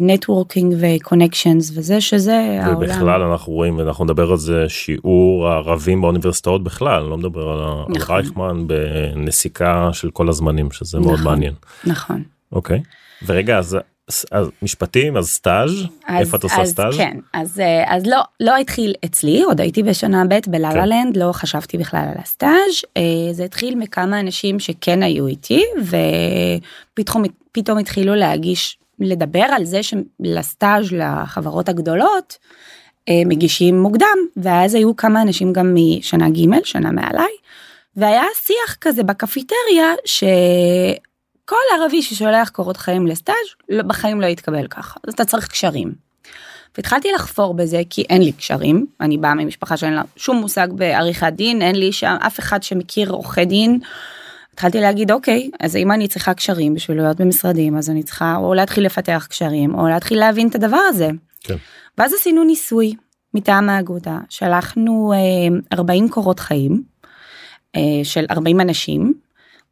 נטוורקינג 0.01 0.75
וקונקשנס 0.79 1.71
וזה 1.75 2.01
שזה 2.01 2.59
העולם. 2.61 2.77
ובכלל 2.77 3.21
אנחנו 3.21 3.53
רואים 3.53 3.77
ואנחנו 3.77 4.05
נדבר 4.05 4.31
על 4.31 4.37
זה 4.37 4.65
שיעור 4.69 5.47
הערבים 5.47 6.01
באוניברסיטאות 6.01 6.63
בכלל 6.63 7.03
לא 7.03 7.17
מדבר 7.17 7.49
על 7.49 7.59
נכון. 7.95 8.15
רייכמן 8.15 8.67
בנסיקה 8.67 9.89
של 9.93 10.11
כל 10.11 10.29
הזמנים 10.29 10.71
שזה 10.71 10.99
מאוד 10.99 11.13
נכון. 11.13 11.25
מעניין. 11.25 11.53
נכון. 11.85 12.23
אוקיי. 12.51 12.81
ורגע 13.25 13.57
אז, 13.57 13.77
אז 14.31 14.49
משפטים 14.61 15.17
אז 15.17 15.29
סטאז' 15.29 15.71
אז- 16.07 16.19
איפה 16.19 16.37
את 16.37 16.43
עושה 16.43 16.61
אז 16.61 16.69
סטאז'? 16.69 16.97
כן 16.97 17.17
אז 17.33 17.59
אה, 17.59 17.95
אז 17.95 18.05
לא 18.05 18.21
לא 18.39 18.57
התחיל 18.57 18.93
אצלי 19.05 19.43
עוד 19.43 19.61
הייתי 19.61 19.83
בשנה 19.83 20.25
ב' 20.25 20.39
כן. 20.41 20.51
בללה 20.51 20.85
לנד 20.85 21.17
לא 21.17 21.31
חשבתי 21.31 21.77
בכלל 21.77 22.05
על 22.11 22.21
הסטאז' 22.21 22.81
אה, 22.97 23.01
זה 23.31 23.43
התחיל 23.43 23.75
מכמה 23.75 24.19
אנשים 24.19 24.59
שכן 24.59 25.03
היו 25.03 25.27
איתי 25.27 25.63
ופתאום 26.93 27.23
פתאום 27.51 27.77
התחילו 27.77 28.15
להגיש 28.15 28.77
לדבר 28.99 29.43
על 29.43 29.65
זה 29.65 29.79
שלסטאז' 29.83 30.91
לחברות 30.91 31.69
הגדולות 31.69 32.37
אה, 33.09 33.21
מגישים 33.25 33.79
מוקדם 33.79 34.17
ואז 34.37 34.75
היו 34.75 34.95
כמה 34.95 35.21
אנשים 35.21 35.53
גם 35.53 35.75
משנה 35.75 36.29
ג' 36.29 36.63
שנה 36.63 36.91
מעליי 36.91 37.31
והיה 37.95 38.23
שיח 38.45 38.75
כזה 38.81 39.03
בקפיטריה 39.03 39.93
שכל 41.45 41.55
ערבי 41.79 42.01
ששולח 42.01 42.49
קורות 42.49 42.77
חיים 42.77 43.07
לסטאז' 43.07 43.35
לא- 43.69 43.83
בחיים 43.83 44.21
לא 44.21 44.25
יתקבל 44.25 44.67
ככה 44.67 44.99
אז 45.07 45.13
אתה 45.13 45.25
צריך 45.25 45.47
קשרים. 45.47 45.93
והתחלתי 46.77 47.11
לחפור 47.15 47.53
בזה 47.53 47.81
כי 47.89 48.01
אין 48.01 48.21
לי 48.21 48.31
קשרים 48.31 48.85
אני 49.01 49.17
באה 49.17 49.33
ממשפחה 49.33 49.77
שאין 49.77 49.93
לה 49.93 50.01
שום 50.15 50.37
מושג 50.37 50.67
בעריכת 50.71 51.33
דין 51.35 51.61
אין 51.61 51.75
לי 51.75 51.91
שם 51.91 52.15
אף 52.27 52.39
אחד 52.39 52.63
שמכיר 52.63 53.11
עורכי 53.11 53.45
דין. 53.45 53.79
התחלתי 54.53 54.81
להגיד 54.81 55.11
אוקיי 55.11 55.49
אז 55.59 55.75
אם 55.75 55.91
אני 55.91 56.07
צריכה 56.07 56.33
קשרים 56.33 56.73
בשביל 56.73 56.97
להיות 56.97 57.21
במשרדים 57.21 57.77
אז 57.77 57.89
אני 57.89 58.03
צריכה 58.03 58.35
או 58.35 58.53
להתחיל 58.53 58.85
לפתח 58.85 59.27
קשרים 59.29 59.75
או 59.75 59.87
להתחיל 59.87 60.19
להבין 60.19 60.47
את 60.47 60.55
הדבר 60.55 60.81
הזה. 60.89 61.09
כן. 61.41 61.55
ואז 61.97 62.13
עשינו 62.13 62.43
ניסוי 62.43 62.95
מטעם 63.33 63.69
האגודה 63.69 64.17
שלחנו 64.29 65.13
אה, 65.13 65.77
40 65.77 66.09
קורות 66.09 66.39
חיים 66.39 66.83
אה, 67.75 67.81
של 68.03 68.25
40 68.29 68.61
אנשים 68.61 69.24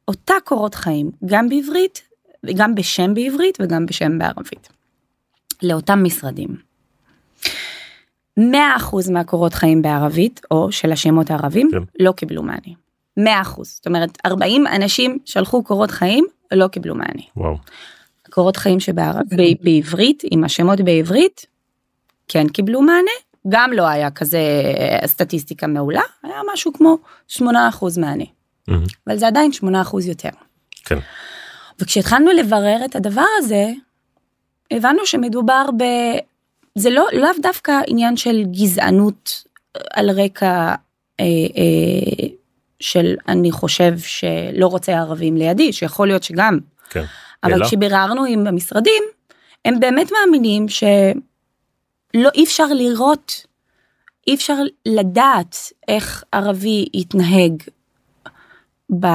אותה 0.07 0.33
קורות 0.43 0.75
חיים 0.75 1.11
גם 1.25 1.49
בעברית 1.49 2.01
וגם 2.43 2.75
בשם 2.75 3.13
בעברית 3.13 3.57
וגם 3.61 3.85
בשם 3.85 4.19
בערבית. 4.19 4.69
לאותם 5.63 6.03
משרדים. 6.03 6.55
100% 8.39 8.41
מהקורות 9.11 9.53
חיים 9.53 9.81
בערבית 9.81 10.41
או 10.51 10.71
של 10.71 10.91
השמות 10.91 11.31
הערבים 11.31 11.69
כן. 11.71 11.77
לא 11.99 12.11
קיבלו 12.11 12.43
מענה. 12.43 12.73
100%. 13.19 13.63
זאת 13.63 13.87
אומרת 13.87 14.17
40 14.25 14.67
אנשים 14.67 15.17
שלחו 15.25 15.63
קורות 15.63 15.91
חיים 15.91 16.25
לא 16.51 16.67
קיבלו 16.67 16.95
מענה. 16.95 17.21
וואו. 17.37 17.57
קורות 18.29 18.57
חיים 18.57 18.79
שבעברית 18.79 20.23
עם 20.31 20.43
השמות 20.43 20.81
בעברית 20.81 21.45
כן 22.27 22.47
קיבלו 22.47 22.81
מענה 22.81 23.11
גם 23.49 23.71
לא 23.73 23.87
היה 23.87 24.11
כזה 24.11 24.39
אה, 24.39 25.07
סטטיסטיקה 25.07 25.67
מעולה 25.67 26.01
היה 26.23 26.39
משהו 26.53 26.73
כמו 26.73 26.97
8% 27.37 27.41
מענה 27.99 28.23
מהמם. 28.67 28.83
אבל 29.07 29.17
זה 29.17 29.27
עדיין 29.27 29.51
8% 29.63 29.65
יותר. 30.07 30.29
כן. 30.85 30.99
וכשהתחלנו 31.79 32.31
לברר 32.31 32.85
את 32.85 32.95
הדבר 32.95 33.25
הזה 33.37 33.71
הבנו 34.71 35.05
שמדובר 35.05 35.65
ב... 35.77 35.83
זה 36.75 36.89
לא 36.89 37.07
לאו 37.13 37.29
דווקא 37.41 37.79
עניין 37.87 38.17
של 38.17 38.43
גזענות 38.51 39.43
אה, 39.75 39.81
על 39.93 40.09
רקע 40.09 40.75
אה, 41.19 41.25
אה, 41.57 42.27
של 42.79 43.15
אני 43.27 43.51
חושב 43.51 43.99
שלא 43.99 44.67
רוצה 44.67 44.91
ערבים 44.93 45.37
לידי 45.37 45.73
שיכול 45.73 46.07
להיות 46.07 46.23
שגם 46.23 46.59
כן. 46.89 47.03
אבל 47.43 47.53
אלא? 47.53 47.65
כשביררנו 47.65 48.25
עם 48.25 48.47
המשרדים 48.47 49.03
הם 49.65 49.79
באמת 49.79 50.11
מאמינים 50.11 50.69
שלא 50.69 52.29
אי 52.35 52.43
אפשר 52.43 52.67
לראות 52.67 53.45
אי 54.27 54.35
אפשר 54.35 54.57
לדעת 54.85 55.57
איך 55.87 56.23
ערבי 56.31 56.85
יתנהג. 56.93 57.63
ב, 58.99 59.07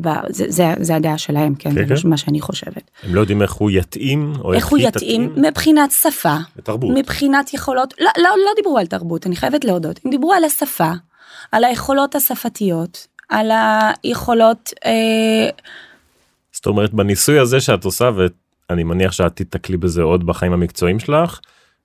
ב, 0.00 0.08
זה, 0.28 0.44
זה, 0.48 0.74
זה 0.80 0.96
הדעה 0.96 1.18
שלהם 1.18 1.54
כן, 1.54 1.74
כן, 1.74 1.96
זה 1.96 2.02
כן. 2.02 2.08
מה 2.08 2.16
שאני 2.16 2.40
חושבת 2.40 2.90
הם 3.02 3.14
לא 3.14 3.20
יודעים 3.20 3.42
איך 3.42 3.52
הוא 3.52 3.70
יתאים 3.70 4.32
או 4.40 4.52
איך 4.54 4.66
הוא 4.66 4.78
יתאים 4.78 5.28
תתאים 5.28 5.44
מבחינת 5.48 5.90
שפה 5.90 6.36
לתרבות. 6.56 6.90
מבחינת 6.98 7.54
יכולות 7.54 7.94
לא, 8.00 8.10
לא, 8.16 8.30
לא 8.44 8.50
דיברו 8.56 8.78
על 8.78 8.86
תרבות 8.86 9.26
אני 9.26 9.36
חייבת 9.36 9.64
להודות 9.64 10.00
הם 10.04 10.10
דיברו 10.10 10.32
על 10.32 10.44
השפה 10.44 10.92
על 11.52 11.64
היכולות 11.64 12.14
השפתיות 12.14 13.06
על 13.28 13.50
היכולות 14.04 14.72
אה, 14.84 15.50
זאת 16.52 16.66
אומרת 16.66 16.94
בניסוי 16.94 17.38
הזה 17.38 17.60
שאת 17.60 17.84
עושה 17.84 18.10
ואני 18.16 18.84
מניח 18.84 19.12
שאת 19.12 19.36
תתקלי 19.36 19.76
בזה 19.76 20.02
עוד 20.02 20.26
בחיים 20.26 20.52
המקצועיים 20.52 20.98
שלך 20.98 21.40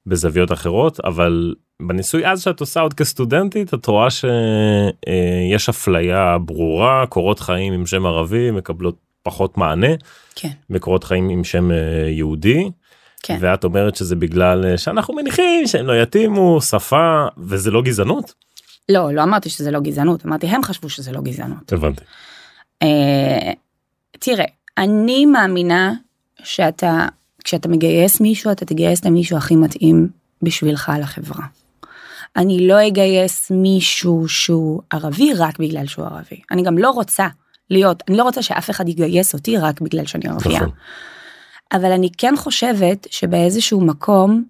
בזוויות 0.05 0.51
אחרות 0.51 0.99
אבל 0.99 1.53
בניסוי 1.81 2.27
אז 2.27 2.41
שאת 2.41 2.59
עושה 2.59 2.79
עוד 2.79 2.93
כסטודנטית 2.93 3.73
את 3.73 3.85
רואה 3.85 4.07
שיש 4.09 5.69
אפליה 5.69 6.37
ברורה 6.37 7.05
קורות 7.09 7.39
חיים 7.39 7.73
עם 7.73 7.85
שם 7.85 8.05
ערבי 8.05 8.51
מקבלות 8.51 8.95
פחות 9.23 9.57
מענה 9.57 9.93
כן 10.35 10.51
מקורות 10.69 11.03
חיים 11.03 11.29
עם 11.29 11.43
שם 11.43 11.71
אה, 11.71 11.77
יהודי 12.09 12.69
כן 13.23 13.37
ואת 13.39 13.63
אומרת 13.63 13.95
שזה 13.95 14.15
בגלל 14.15 14.65
אה, 14.65 14.77
שאנחנו 14.77 15.13
מניחים 15.13 15.67
שהם 15.67 15.85
לא 15.85 16.01
יתאימו 16.01 16.61
שפה 16.61 17.25
וזה 17.37 17.71
לא 17.71 17.81
גזענות 17.81 18.33
לא 18.89 19.13
לא 19.13 19.23
אמרתי 19.23 19.49
שזה 19.49 19.71
לא 19.71 19.79
גזענות 19.79 20.25
אמרתי 20.25 20.47
הם 20.47 20.63
חשבו 20.63 20.89
שזה 20.89 21.11
לא 21.11 21.21
גזענות. 21.21 21.73
הבנתי 21.73 22.03
אה, 22.83 23.51
תראה 24.19 24.45
אני 24.77 25.25
מאמינה 25.25 25.93
שאתה 26.43 27.05
כשאתה 27.43 27.69
מגייס 27.69 28.21
מישהו 28.21 28.51
אתה 28.51 28.65
תגייס 28.65 29.05
למישהו 29.05 29.37
הכי 29.37 29.55
מתאים 29.55 30.07
בשבילך 30.41 30.91
לחברה. 31.01 31.45
אני 32.37 32.67
לא 32.67 32.87
אגייס 32.87 33.51
מישהו 33.51 34.27
שהוא 34.27 34.81
ערבי 34.89 35.33
רק 35.33 35.59
בגלל 35.59 35.87
שהוא 35.87 36.05
ערבי 36.05 36.41
אני 36.51 36.63
גם 36.63 36.77
לא 36.77 36.89
רוצה 36.89 37.27
להיות 37.69 38.03
אני 38.07 38.17
לא 38.17 38.23
רוצה 38.23 38.41
שאף 38.41 38.69
אחד 38.69 38.89
יגייס 38.89 39.33
אותי 39.33 39.57
רק 39.57 39.81
בגלל 39.81 40.05
שאני 40.05 40.27
ערבייה. 40.27 40.59
נכון. 40.59 40.71
אבל 41.73 41.91
אני 41.91 42.09
כן 42.17 42.33
חושבת 42.37 43.07
שבאיזשהו 43.11 43.81
מקום 43.81 44.43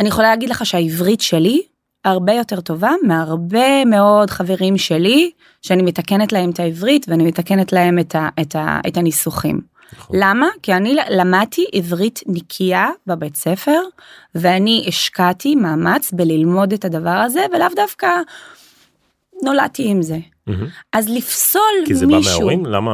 אני 0.00 0.08
יכולה 0.08 0.28
להגיד 0.28 0.50
לך 0.50 0.66
שהעברית 0.66 1.20
שלי 1.20 1.62
הרבה 2.04 2.32
יותר 2.32 2.60
טובה 2.60 2.90
מהרבה 3.02 3.84
מאוד 3.84 4.30
חברים 4.30 4.78
שלי 4.78 5.30
שאני 5.62 5.82
מתקנת 5.82 6.32
להם 6.32 6.50
את 6.50 6.60
העברית 6.60 7.06
ואני 7.08 7.24
מתקנת 7.24 7.72
להם 7.72 7.98
את, 7.98 8.14
ה, 8.14 8.28
את, 8.40 8.56
ה, 8.56 8.80
את 8.88 8.96
הניסוחים. 8.96 9.60
נכון. 9.92 10.16
למה? 10.20 10.48
כי 10.62 10.72
אני 10.72 10.96
למדתי 11.10 11.66
עברית 11.72 12.20
נקייה 12.26 12.88
בבית 13.06 13.36
ספר 13.36 13.80
ואני 14.34 14.84
השקעתי 14.88 15.54
מאמץ 15.54 16.12
בללמוד 16.12 16.72
את 16.72 16.84
הדבר 16.84 17.10
הזה 17.10 17.40
ולאו 17.54 17.68
דווקא 17.76 18.08
נולדתי 19.42 19.88
עם 19.88 20.02
זה. 20.02 20.18
אז 20.92 21.08
לפסול 21.08 21.62
כי 21.86 21.94
זה 21.94 22.06
בא 22.06 22.16
מישהו, 22.16 22.32
מההורים? 22.32 22.66
למה 22.66 22.92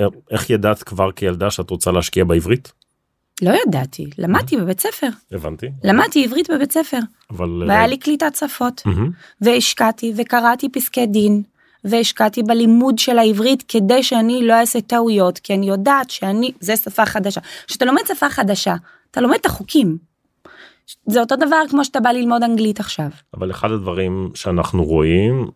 אה, 0.00 0.06
איך 0.30 0.50
ידעת 0.50 0.82
כבר 0.82 1.12
כילדה 1.12 1.50
שאת 1.50 1.70
רוצה 1.70 1.90
להשקיע 1.90 2.24
בעברית? 2.24 2.72
לא 3.42 3.52
ידעתי, 3.66 4.10
למדתי 4.18 4.56
בבית 4.56 4.80
ספר, 4.80 5.08
הבנתי. 5.32 5.66
למדתי 5.84 6.24
עברית 6.24 6.50
בבית 6.50 6.72
ספר, 6.72 6.98
אבל 7.30 7.64
והיה 7.68 7.86
לי 7.86 7.98
קליטת 7.98 8.34
שפות. 8.36 8.82
והשקעתי 9.40 10.12
וקראתי 10.16 10.68
פסקי 10.68 11.06
דין 11.06 11.42
והשקעתי 11.84 12.42
בלימוד 12.42 12.98
של 12.98 13.18
העברית 13.18 13.64
כדי 13.68 14.02
שאני 14.02 14.46
לא 14.46 14.54
אעשה 14.54 14.80
טעויות 14.80 15.38
כי 15.38 15.54
אני 15.54 15.68
יודעת 15.68 16.10
שאני 16.10 16.52
זה 16.60 16.76
שפה 16.76 17.06
חדשה 17.06 17.40
כשאתה 17.66 17.84
לומד 17.84 18.02
שפה 18.08 18.30
חדשה 18.30 18.74
אתה 19.10 19.20
לומד 19.20 19.36
את 19.40 19.46
החוקים. 19.46 20.10
זה 21.06 21.20
אותו 21.20 21.36
דבר 21.36 21.56
כמו 21.70 21.84
שאתה 21.84 22.00
בא 22.00 22.10
ללמוד 22.10 22.42
אנגלית 22.42 22.80
עכשיו 22.80 23.08
אבל 23.34 23.50
אחד 23.50 23.70
הדברים 23.70 24.30
שאנחנו 24.34 24.84
רואים 24.84 25.50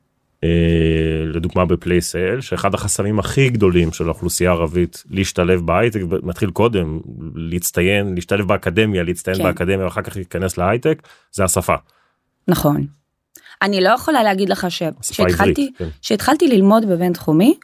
אה, 0.44 1.26
לדוגמה 1.26 1.64
בפלייסל 1.64 2.40
שאחד 2.40 2.74
החסמים 2.74 3.18
הכי 3.18 3.48
גדולים 3.48 3.92
של 3.92 4.04
האוכלוסייה 4.04 4.50
הערבית 4.50 5.04
להשתלב 5.10 5.60
בהייטק 5.60 6.00
מתחיל 6.22 6.50
קודם 6.50 7.00
להצטיין 7.34 8.14
להשתלב 8.14 8.48
באקדמיה 8.48 9.02
להצטיין 9.02 9.36
כן. 9.36 9.42
באקדמיה 9.42 9.84
ואחר 9.84 10.02
כך 10.02 10.16
להיכנס 10.16 10.58
להייטק 10.58 11.08
זה 11.32 11.44
השפה. 11.44 11.74
נכון. 12.48 12.86
אני 13.64 13.80
לא 13.80 13.88
יכולה 13.88 14.22
להגיד 14.22 14.48
לך 14.48 14.70
ש... 14.70 14.82
השפה 14.82 15.14
שהתחלתי, 15.14 15.70
העברית. 16.10 16.48
כן. 16.48 16.56
ללמוד 16.56 16.84
בבין 16.88 17.12
תחומי 17.12 17.54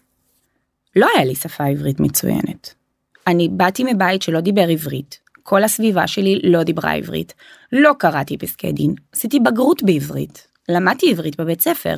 לא 0.97 1.07
היה 1.15 1.25
לי 1.25 1.35
שפה 1.35 1.65
עברית 1.65 2.01
מצוינת. 2.01 2.75
אני 3.27 3.49
באתי 3.49 3.85
מבית 3.85 4.23
שלא 4.23 4.41
דיבר 4.41 4.69
עברית 4.69 5.19
כל 5.43 5.65
הסביבה 5.65 6.07
שלי 6.07 6.41
לא 6.45 6.63
דיברה 6.63 6.93
עברית 6.93 7.35
לא 7.73 7.93
קראתי 7.99 8.39
פסקי 8.39 8.73
דין 8.73 8.95
עשיתי 9.15 9.41
בגרות 9.41 9.83
בעברית 9.83 10.47
למדתי 10.69 11.11
עברית 11.11 11.41
בבית 11.41 11.61
ספר 11.61 11.97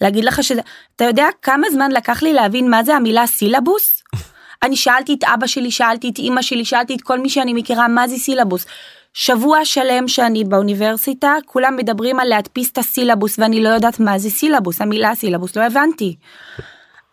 להגיד 0.00 0.24
לך 0.24 0.42
שזה 0.42 0.60
אתה 0.96 1.04
יודע 1.04 1.26
כמה 1.42 1.66
זמן 1.70 1.92
לקח 1.92 2.22
לי 2.22 2.32
להבין 2.32 2.70
מה 2.70 2.84
זה 2.84 2.96
המילה 2.96 3.26
סילבוס. 3.26 4.02
אני 4.62 4.76
שאלתי 4.76 5.14
את 5.14 5.24
אבא 5.24 5.46
שלי 5.46 5.70
שאלתי 5.70 6.08
את 6.08 6.18
אמא 6.18 6.42
שלי 6.42 6.64
שאלתי 6.64 6.94
את 6.94 7.02
כל 7.02 7.20
מי 7.20 7.28
שאני 7.28 7.52
מכירה 7.52 7.88
מה 7.88 8.08
זה 8.08 8.16
סילבוס. 8.16 8.66
שבוע 9.14 9.64
שלם 9.64 10.08
שאני 10.08 10.44
באוניברסיטה 10.44 11.34
כולם 11.46 11.76
מדברים 11.76 12.20
על 12.20 12.28
להדפיס 12.28 12.70
את 12.70 12.78
הסילבוס 12.78 13.38
ואני 13.38 13.62
לא 13.62 13.68
יודעת 13.68 14.00
מה 14.00 14.18
זה 14.18 14.30
סילבוס 14.30 14.80
המילה 14.80 15.14
סילבוס 15.14 15.56
לא 15.56 15.62
הבנתי. 15.62 16.16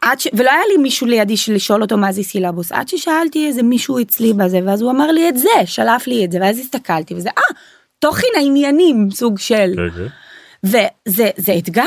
עד 0.01 0.19
ש... 0.19 0.27
ולא 0.33 0.51
היה 0.51 0.61
לי 0.71 0.77
מישהו 0.77 1.07
לידי 1.07 1.35
לשאול 1.47 1.81
אותו 1.81 1.97
מה 1.97 2.11
זה 2.11 2.23
סילבוס 2.23 2.71
עד 2.71 2.87
ששאלתי 2.87 3.47
איזה 3.47 3.63
מישהו 3.63 4.01
אצלי 4.01 4.33
בזה 4.33 4.59
ואז 4.65 4.81
הוא 4.81 4.91
אמר 4.91 5.11
לי 5.11 5.29
את 5.29 5.37
זה 5.37 5.49
שלף 5.65 6.07
לי 6.07 6.25
את 6.25 6.31
זה 6.31 6.37
ואז 6.41 6.59
הסתכלתי 6.59 7.13
וזה 7.13 7.29
אה 7.29 7.55
תוכן 7.99 8.27
העניינים 8.35 9.07
סוג 9.11 9.39
של 9.39 9.73
כן, 9.75 9.89
כן. 9.89 10.07
וזה 10.63 11.29
זה 11.37 11.57
אתגר 11.57 11.83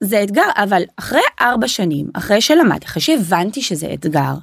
זה 0.00 0.22
אתגר 0.22 0.46
אבל 0.56 0.82
אחרי 0.96 1.20
ארבע 1.40 1.68
שנים 1.68 2.06
אחרי 2.14 2.40
שלמדתי 2.40 2.86
אחרי 2.86 3.02
שהבנתי 3.02 3.62
שזה 3.62 3.90
אתגר 3.94 4.34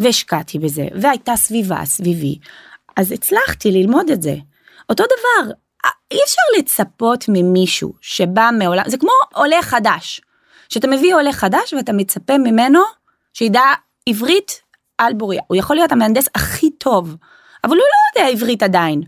והשקעתי 0.00 0.58
בזה 0.58 0.88
והייתה 1.00 1.36
סביבה 1.36 1.84
סביבי 1.84 2.38
אז 2.96 3.12
הצלחתי 3.12 3.70
ללמוד 3.70 4.10
את 4.10 4.22
זה 4.22 4.36
אותו 4.88 5.04
דבר 5.04 5.52
אה, 5.84 5.90
אי 6.10 6.18
אפשר 6.24 6.42
לצפות 6.58 7.24
ממישהו 7.28 7.94
שבא 8.00 8.50
מעולם 8.58 8.84
זה 8.86 8.98
כמו 8.98 9.12
עולה 9.34 9.62
חדש. 9.62 10.20
שאתה 10.68 10.86
מביא 10.86 11.14
עולה 11.14 11.32
חדש 11.32 11.72
ואתה 11.72 11.92
מצפה 11.92 12.38
ממנו 12.38 12.80
שידע 13.34 13.62
עברית 14.08 14.62
על 14.98 15.14
בוריה 15.14 15.42
הוא 15.46 15.56
יכול 15.56 15.76
להיות 15.76 15.92
המהנדס 15.92 16.28
הכי 16.34 16.70
טוב 16.70 17.16
אבל 17.64 17.76
הוא 17.76 17.84
לא 17.84 18.20
יודע 18.20 18.32
עברית 18.32 18.62
עדיין. 18.62 19.02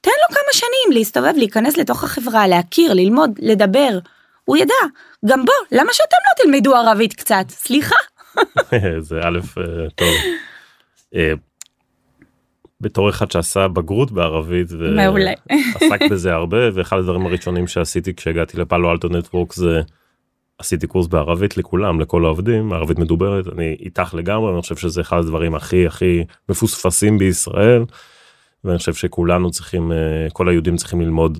תן 0.00 0.10
לו 0.10 0.36
כמה 0.36 0.52
שנים 0.52 0.98
להסתובב 0.98 1.32
להיכנס 1.36 1.76
לתוך 1.76 2.04
החברה 2.04 2.48
להכיר 2.48 2.94
ללמוד 2.94 3.38
לדבר. 3.42 3.98
הוא 4.44 4.56
ידע. 4.56 4.74
גם 5.26 5.44
בוא 5.44 5.54
למה 5.72 5.92
שאתם 5.92 6.16
לא 6.26 6.44
תלמדו 6.44 6.74
ערבית 6.74 7.14
קצת? 7.14 7.44
סליחה. 7.48 7.96
זה 9.08 9.20
א' 9.24 9.38
אה, 9.58 9.90
טוב. 9.94 10.08
בתור 12.80 13.10
אחד 13.10 13.30
שעשה 13.30 13.68
בגרות 13.68 14.12
בערבית 14.12 14.72
מעולה. 14.96 15.32
ועסק 15.50 16.10
בזה 16.10 16.32
הרבה 16.32 16.58
ואחד 16.74 16.98
הדברים 16.98 17.26
הראשונים 17.26 17.66
שעשיתי 17.66 18.14
כשהגעתי 18.14 18.56
לפאלו 18.56 18.90
אלטו 18.90 19.08
נטוורק 19.08 19.52
זה 19.52 19.80
עשיתי 20.58 20.86
קורס 20.86 21.06
בערבית 21.06 21.56
לכולם 21.56 22.00
לכל 22.00 22.24
העובדים 22.24 22.72
ערבית 22.72 22.98
מדוברת 22.98 23.44
אני 23.52 23.76
איתך 23.80 24.14
לגמרי 24.14 24.52
אני 24.52 24.60
חושב 24.60 24.76
שזה 24.76 25.00
אחד 25.00 25.18
הדברים 25.18 25.54
הכי 25.54 25.86
הכי 25.86 26.24
מפוספסים 26.48 27.18
בישראל. 27.18 27.84
ואני 28.64 28.78
חושב 28.78 28.94
שכולנו 28.94 29.50
צריכים 29.50 29.92
אה, 29.92 29.96
כל 30.32 30.48
היהודים 30.48 30.76
צריכים 30.76 31.00
ללמוד 31.00 31.38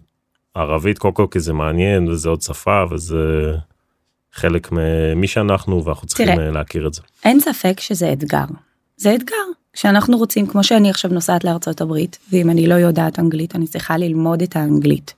ערבית 0.54 0.98
קודם 0.98 1.14
כל 1.14 1.26
כי 1.30 1.40
זה 1.40 1.52
מעניין 1.52 2.08
וזה 2.08 2.28
עוד 2.28 2.42
שפה 2.42 2.84
וזה 2.90 3.52
חלק 4.32 4.68
ממי 4.72 5.26
שאנחנו 5.26 5.84
ואנחנו 5.84 6.08
צריכים 6.08 6.26
תראה. 6.26 6.46
אה, 6.46 6.50
להכיר 6.50 6.86
את 6.86 6.94
זה. 6.94 7.02
אין 7.24 7.40
ספק 7.40 7.80
שזה 7.80 8.12
אתגר 8.12 8.44
זה 8.96 9.14
אתגר 9.14 9.34
כשאנחנו 9.72 10.18
רוצים 10.18 10.46
כמו 10.46 10.64
שאני 10.64 10.90
עכשיו 10.90 11.10
נוסעת 11.10 11.44
לארצות 11.44 11.80
הברית 11.80 12.18
ואם 12.32 12.50
אני 12.50 12.66
לא 12.66 12.74
יודעת 12.74 13.18
אנגלית 13.18 13.56
אני 13.56 13.66
צריכה 13.66 13.96
ללמוד 13.96 14.42
את 14.42 14.56
האנגלית. 14.56 15.14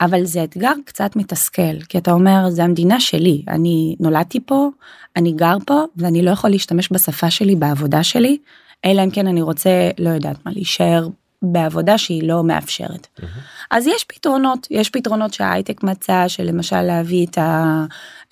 אבל 0.00 0.24
זה 0.24 0.44
אתגר 0.44 0.72
קצת 0.84 1.16
מתסכל 1.16 1.80
כי 1.88 1.98
אתה 1.98 2.12
אומר 2.12 2.50
זה 2.50 2.64
המדינה 2.64 3.00
שלי 3.00 3.42
אני 3.48 3.96
נולדתי 4.00 4.40
פה 4.40 4.68
אני 5.16 5.32
גר 5.32 5.56
פה 5.66 5.84
ואני 5.96 6.22
לא 6.22 6.30
יכול 6.30 6.50
להשתמש 6.50 6.92
בשפה 6.92 7.30
שלי 7.30 7.56
בעבודה 7.56 8.02
שלי 8.02 8.38
אלא 8.84 9.04
אם 9.04 9.10
כן 9.10 9.26
אני 9.26 9.42
רוצה 9.42 9.90
לא 9.98 10.10
יודעת 10.10 10.36
מה 10.46 10.52
להישאר 10.52 11.08
בעבודה 11.42 11.98
שהיא 11.98 12.28
לא 12.28 12.44
מאפשרת. 12.44 13.06
Mm-hmm. 13.06 13.24
אז 13.70 13.86
יש 13.86 14.04
פתרונות 14.04 14.66
יש 14.70 14.90
פתרונות 14.90 15.34
שההייטק 15.34 15.82
מצא 15.82 16.28
שלמשל 16.28 16.82
להביא 16.82 17.26
את, 17.26 17.38
ה, 17.38 17.84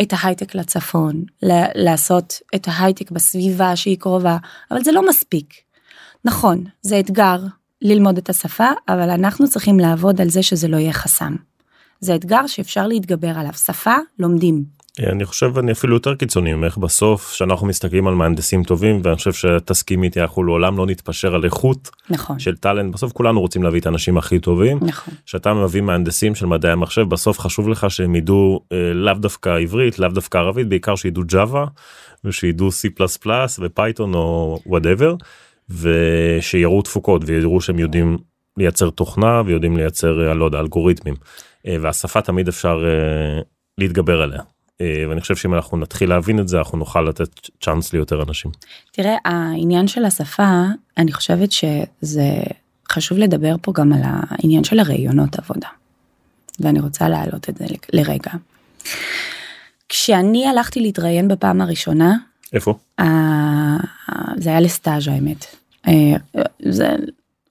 את 0.03 0.13
ההייטק 0.17 0.55
לצפון 0.55 1.25
לעשות 1.75 2.35
את 2.55 2.69
ההייטק 2.69 3.11
בסביבה 3.11 3.77
שהיא 3.77 3.99
קרובה 3.99 4.37
אבל 4.71 4.85
זה 4.85 4.93
לא 4.93 5.09
מספיק. 5.09 5.55
נכון 6.25 6.65
זה 6.83 7.01
אתגר 7.01 7.39
ללמוד 7.83 8.19
את 8.19 8.31
השפה 8.31 8.69
אבל 8.89 9.11
אנחנו 9.11 9.49
צריכים 9.49 9.81
לעבוד 9.81 10.21
על 10.21 10.29
זה 10.29 10.43
שזה 10.43 10.69
לא 10.69 10.77
יהיה 10.77 10.93
חסם. 10.93 11.37
זה 12.01 12.15
אתגר 12.15 12.47
שאפשר 12.47 12.87
להתגבר 12.87 13.39
עליו 13.39 13.53
שפה 13.53 13.97
לומדים. 14.19 14.80
אני 15.07 15.25
חושב 15.25 15.59
אני 15.59 15.73
אפילו 15.73 15.97
יותר 15.97 16.15
קיצוני 16.15 16.55
ממך. 16.55 16.79
בסוף 16.79 17.33
שאנחנו 17.33 17.67
מסתכלים 17.67 18.07
על 18.07 18.15
מהנדסים 18.15 18.65
טובים 18.65 19.01
ואני 19.05 19.17
חושב 19.17 19.33
שתסכים 19.33 20.03
איתי 20.03 20.21
אנחנו 20.21 20.45
לעולם 20.45 20.79
לא 20.79 20.87
נתפשר 20.87 21.35
על 21.35 21.45
איכות 21.45 21.91
נכון. 22.11 22.39
של 22.39 22.57
טאלנט. 22.57 22.95
בסוף 22.95 23.13
כולנו 23.13 23.41
רוצים 23.41 23.63
להביא 23.63 23.81
את 23.81 23.87
האנשים 23.87 24.19
הכי 24.19 24.39
טובים. 24.39 24.79
נכון. 24.83 25.15
שאתה 25.27 25.55
מביא 25.55 25.81
מהנדסים 25.81 26.35
של 26.35 26.47
מדעי 26.47 26.73
המחשב 26.73 27.03
בסוף 27.03 27.39
חשוב 27.39 27.69
לך 27.69 27.91
שהם 27.91 28.15
ידעו 28.15 28.61
אה, 28.73 28.93
לאו 28.95 29.15
דווקא 29.15 29.49
עברית 29.49 29.99
לאו 29.99 30.09
דווקא 30.09 30.39
ערבית 30.39 30.69
בעיקר 30.69 30.97
שידעו 30.97 31.23
Java 31.27 31.67
ושידעו 32.25 32.69
C++ 32.69 33.03
ו 33.61 33.68
Python 33.68 34.15
או 34.15 34.59
whatever 34.67 35.15
ושיראו 35.71 36.83
תפוקות 36.83 37.23
ויראו 37.27 37.61
שהם 37.61 37.79
יודעים 37.79 38.19
לייצר 38.57 38.91
תוכנה 38.91 39.43
ויודעים 39.47 39.77
לייצר 39.77 40.29
אה, 40.29 40.35
לא 40.35 40.45
יודע 40.45 40.61
אלגוריתמים. 40.61 41.15
אה, 41.67 41.77
והשפה 41.81 42.21
תמיד 42.21 42.49
אפשר 42.49 42.85
להתגבר 43.79 44.23
עליה. 44.23 44.41
אה, 44.81 45.05
ואני 45.09 45.21
חושב 45.21 45.37
שאם 45.37 45.55
אנחנו 45.55 45.77
נתחיל 45.77 46.09
להבין 46.09 46.41
את 46.41 46.49
זה 46.49 46.59
אנחנו 46.59 46.79
נוכל 46.79 47.03
לתת 47.03 47.49
צ'אנס 47.61 47.93
ליותר 47.93 48.23
אנשים. 48.23 48.51
תראה 48.93 49.17
העניין 49.25 49.89
של 49.89 50.05
השפה 50.05 50.63
אני 50.99 51.13
חושבת 51.13 51.53
שזה 51.53 52.31
חשוב 52.93 53.19
לדבר 53.19 53.55
פה 53.63 53.73
גם 53.73 53.93
על 53.93 54.01
העניין 54.05 54.65
של 54.65 54.79
הראיונות 54.79 55.39
עבודה. 55.39 55.69
ואני 56.61 56.81
רוצה 56.81 57.09
להעלות 57.09 57.49
את 57.49 57.57
זה 57.57 57.65
לרגע. 57.93 58.31
כשאני 59.89 60.47
הלכתי 60.47 60.81
להתראיין 60.81 61.29
בפעם 61.29 61.61
הראשונה 61.61 62.17
איפה 62.53 62.79
זה 64.37 64.51
היה 64.51 64.61
לסטאז' 64.61 65.09
האמת. 65.09 65.57
זה 66.63 66.97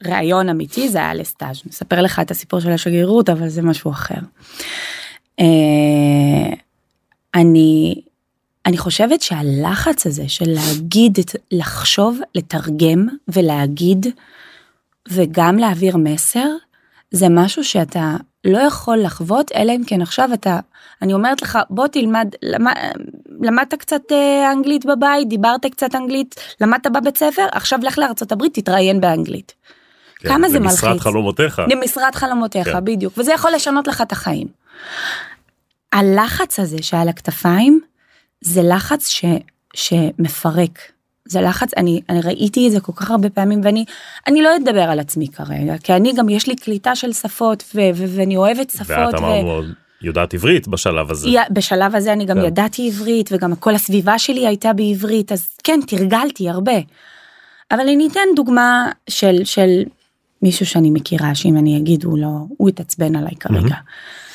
ראיון 0.04 0.50
אמיתי 0.50 0.90
זה 0.90 0.98
היה 0.98 1.14
לסטאז' 1.14 1.62
נספר 1.66 2.02
לך 2.02 2.20
את 2.20 2.32
הסיפור 2.32 2.60
של 2.60 2.72
השגרירות 2.72 3.30
אבל 3.30 3.50
זה 3.50 3.62
משהו 3.62 3.92
אחר. 3.92 4.20
אני 7.36 8.02
אני 8.66 8.78
חושבת 8.78 9.22
שהלחץ 9.22 10.08
הזה 10.08 10.30
של 10.30 10.46
להגיד 10.48 11.20
לחשוב 11.52 12.20
לתרגם 12.36 13.08
ולהגיד 13.28 14.06
וגם 15.10 15.58
להעביר 15.58 15.98
מסר 15.98 16.48
זה 17.12 17.30
משהו 17.30 17.64
שאתה 17.64 18.16
לא 18.46 18.58
יכול 18.58 18.98
לחוות 18.98 19.52
אלא 19.56 19.72
אם 19.72 19.82
כן 19.88 20.02
עכשיו 20.02 20.30
אתה 20.34 20.60
אני 21.02 21.14
אומרת 21.14 21.42
לך 21.42 21.60
בוא 21.70 21.88
תלמד 21.88 22.28
למד, 22.44 22.74
למדת 23.42 23.74
קצת 23.74 24.02
אה, 24.12 24.52
אנגלית 24.52 24.86
בבית 24.86 25.30
דיברת 25.30 25.66
קצת 25.66 25.96
אנגלית 25.96 26.36
למדת 26.62 26.88
בבית 26.88 27.18
ספר 27.18 27.46
עכשיו 27.52 27.80
לך 27.84 28.00
הברית 28.32 28.54
תתראיין 28.60 29.02
באנגלית. 29.02 29.54
כן, 30.20 30.30
כמה 30.30 30.50
זה 30.50 30.60
מלחיץ. 30.60 30.84
למשרד 30.84 31.00
חלומותיך. 31.00 31.62
למשרד 31.68 32.16
חלומותיך 32.16 32.70
כן. 32.70 32.86
בדיוק 32.86 33.14
וזה 33.18 33.34
יכול 33.34 33.52
לשנות 33.52 33.88
לך 33.88 34.02
את 34.02 34.12
החיים. 34.12 34.48
הלחץ 35.94 36.60
הזה 36.60 36.78
שעל 36.82 37.10
הכתפיים 37.10 37.80
זה 38.42 38.62
לחץ 38.64 39.08
ש, 39.08 39.26
שמפרק. 39.74 40.80
זה 41.26 41.42
לחץ 41.42 41.74
אני 41.78 42.02
אני 42.10 42.22
ראיתי 42.22 42.68
את 42.68 42.72
זה 42.72 42.80
כל 42.80 42.92
כך 42.96 43.12
הרבה 43.12 43.30
פעמים 43.30 43.62
ואני 43.64 43.86
אני 44.28 44.42
לא 44.42 44.50
אדבר 44.56 44.82
על 44.82 45.00
עצמי 45.00 45.28
כרגע 45.28 45.78
כי 45.78 45.94
אני 45.94 46.14
גם 46.14 46.30
יש 46.30 46.48
לי 46.48 46.56
קליטה 46.56 46.96
של 46.96 47.14
שפות 47.14 47.64
ו, 47.76 47.80
ו, 47.96 48.06
ואני 48.16 48.38
אוהבת 48.38 48.70
שפות. 48.70 48.90
ואת 48.90 49.14
אמרנו 49.14 49.62
יודעת 50.02 50.34
עברית 50.34 50.68
בשלב 50.68 51.12
הזה. 51.12 51.30
בשלב 51.52 51.96
הזה 51.96 52.14
אני 52.14 52.26
גם 52.26 52.38
כן. 52.38 52.46
ידעתי 52.46 52.88
עברית 52.88 53.30
וגם 53.32 53.56
כל 53.56 53.76
הסביבה 53.76 54.20
שלי 54.20 54.48
הייתה 54.48 54.74
בעברית 54.74 55.32
אז 55.32 55.50
כן 55.64 55.80
תרגלתי 55.88 56.50
הרבה. 56.50 56.80
אבל 57.72 57.80
אני 57.80 58.08
אתן 58.12 58.28
דוגמה 58.36 58.92
של 59.10 59.44
של 59.44 59.84
מישהו 60.42 60.66
שאני 60.66 60.92
מכירה 60.92 61.36
שאם 61.36 61.58
אני 61.58 61.78
אגיד 61.78 62.04
הוא 62.04 62.20
לא 62.20 62.46
הוא 62.58 62.70
יתעצבן 62.70 63.16
עליי 63.16 63.36
כרגע. 63.36 63.76
Mm-hmm. 63.76 64.29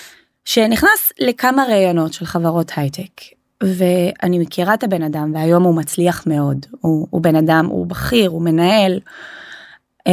שנכנס 0.44 1.12
לכמה 1.20 1.64
ראיונות 1.64 2.12
של 2.12 2.24
חברות 2.24 2.72
הייטק 2.76 3.20
ואני 3.62 4.38
מכירה 4.38 4.74
את 4.74 4.84
הבן 4.84 5.02
אדם 5.02 5.34
והיום 5.34 5.62
הוא 5.62 5.76
מצליח 5.76 6.26
מאוד 6.26 6.66
הוא, 6.80 7.06
הוא 7.10 7.22
בן 7.22 7.36
אדם 7.36 7.66
הוא 7.66 7.86
בכיר 7.86 8.30
הוא 8.30 8.42
מנהל 8.42 9.00
אה, 10.06 10.12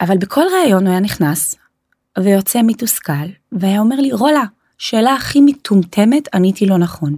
אבל 0.00 0.18
בכל 0.18 0.44
ראיון 0.52 0.86
הוא 0.86 0.90
היה 0.90 1.00
נכנס 1.00 1.54
ויוצא 2.18 2.60
מתוסכל 2.62 3.28
והיה 3.52 3.80
אומר 3.80 3.96
לי 3.96 4.12
רולה 4.12 4.44
שאלה 4.78 5.14
הכי 5.14 5.40
מטומטמת 5.40 6.34
עניתי 6.34 6.66
לא 6.66 6.78
נכון. 6.78 7.16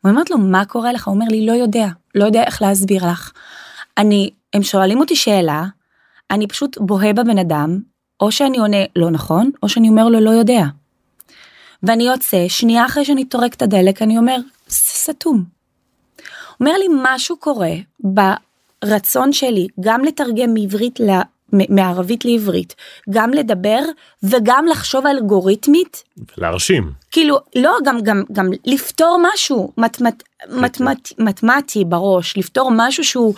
הוא 0.00 0.10
אומרת 0.10 0.30
לו 0.30 0.38
מה 0.38 0.64
קורה 0.64 0.92
לך 0.92 1.08
הוא 1.08 1.14
אומר 1.14 1.26
לי 1.30 1.46
לא 1.46 1.52
יודע 1.52 1.86
לא 2.14 2.24
יודע 2.24 2.42
איך 2.42 2.62
להסביר 2.62 3.06
לך. 3.06 3.32
אני 3.98 4.30
הם 4.54 4.62
שואלים 4.62 5.00
אותי 5.00 5.16
שאלה 5.16 5.64
אני 6.30 6.46
פשוט 6.46 6.78
בוהה 6.80 7.12
בבן 7.12 7.38
אדם 7.38 7.80
או 8.20 8.32
שאני 8.32 8.58
עונה 8.58 8.84
לא 8.96 9.10
נכון 9.10 9.50
או 9.62 9.68
שאני 9.68 9.88
אומר 9.88 10.08
לו 10.08 10.20
לא 10.20 10.30
יודע. 10.30 10.62
ואני 11.82 12.04
יוצא 12.04 12.48
שנייה 12.48 12.86
אחרי 12.86 13.04
שאני 13.04 13.24
טורק 13.24 13.54
את 13.54 13.62
הדלק 13.62 14.02
אני 14.02 14.18
אומר 14.18 14.36
סתום. 14.70 15.44
אומר 16.60 16.72
לי 16.72 16.86
משהו 17.02 17.36
קורה 17.36 17.72
ברצון 18.00 19.32
שלי 19.32 19.66
גם 19.80 20.04
לתרגם 20.04 20.54
מעברית 20.54 21.00
ל... 21.00 21.10
מערבית 21.52 22.24
לעברית 22.24 22.74
גם 23.10 23.30
לדבר 23.30 23.80
וגם 24.22 24.66
לחשוב 24.66 25.06
אלגוריתמית 25.06 26.04
להרשים 26.38 26.92
כאילו 27.10 27.38
לא 27.56 27.76
גם 27.84 28.00
גם 28.02 28.22
גם 28.32 28.50
לפתור 28.64 29.20
משהו 29.32 29.72
מתמת, 29.76 30.22
מתמת, 30.48 31.12
מתמטי 31.18 31.84
בראש 31.84 32.36
לפתור 32.36 32.70
משהו 32.74 33.04
שהוא 33.04 33.34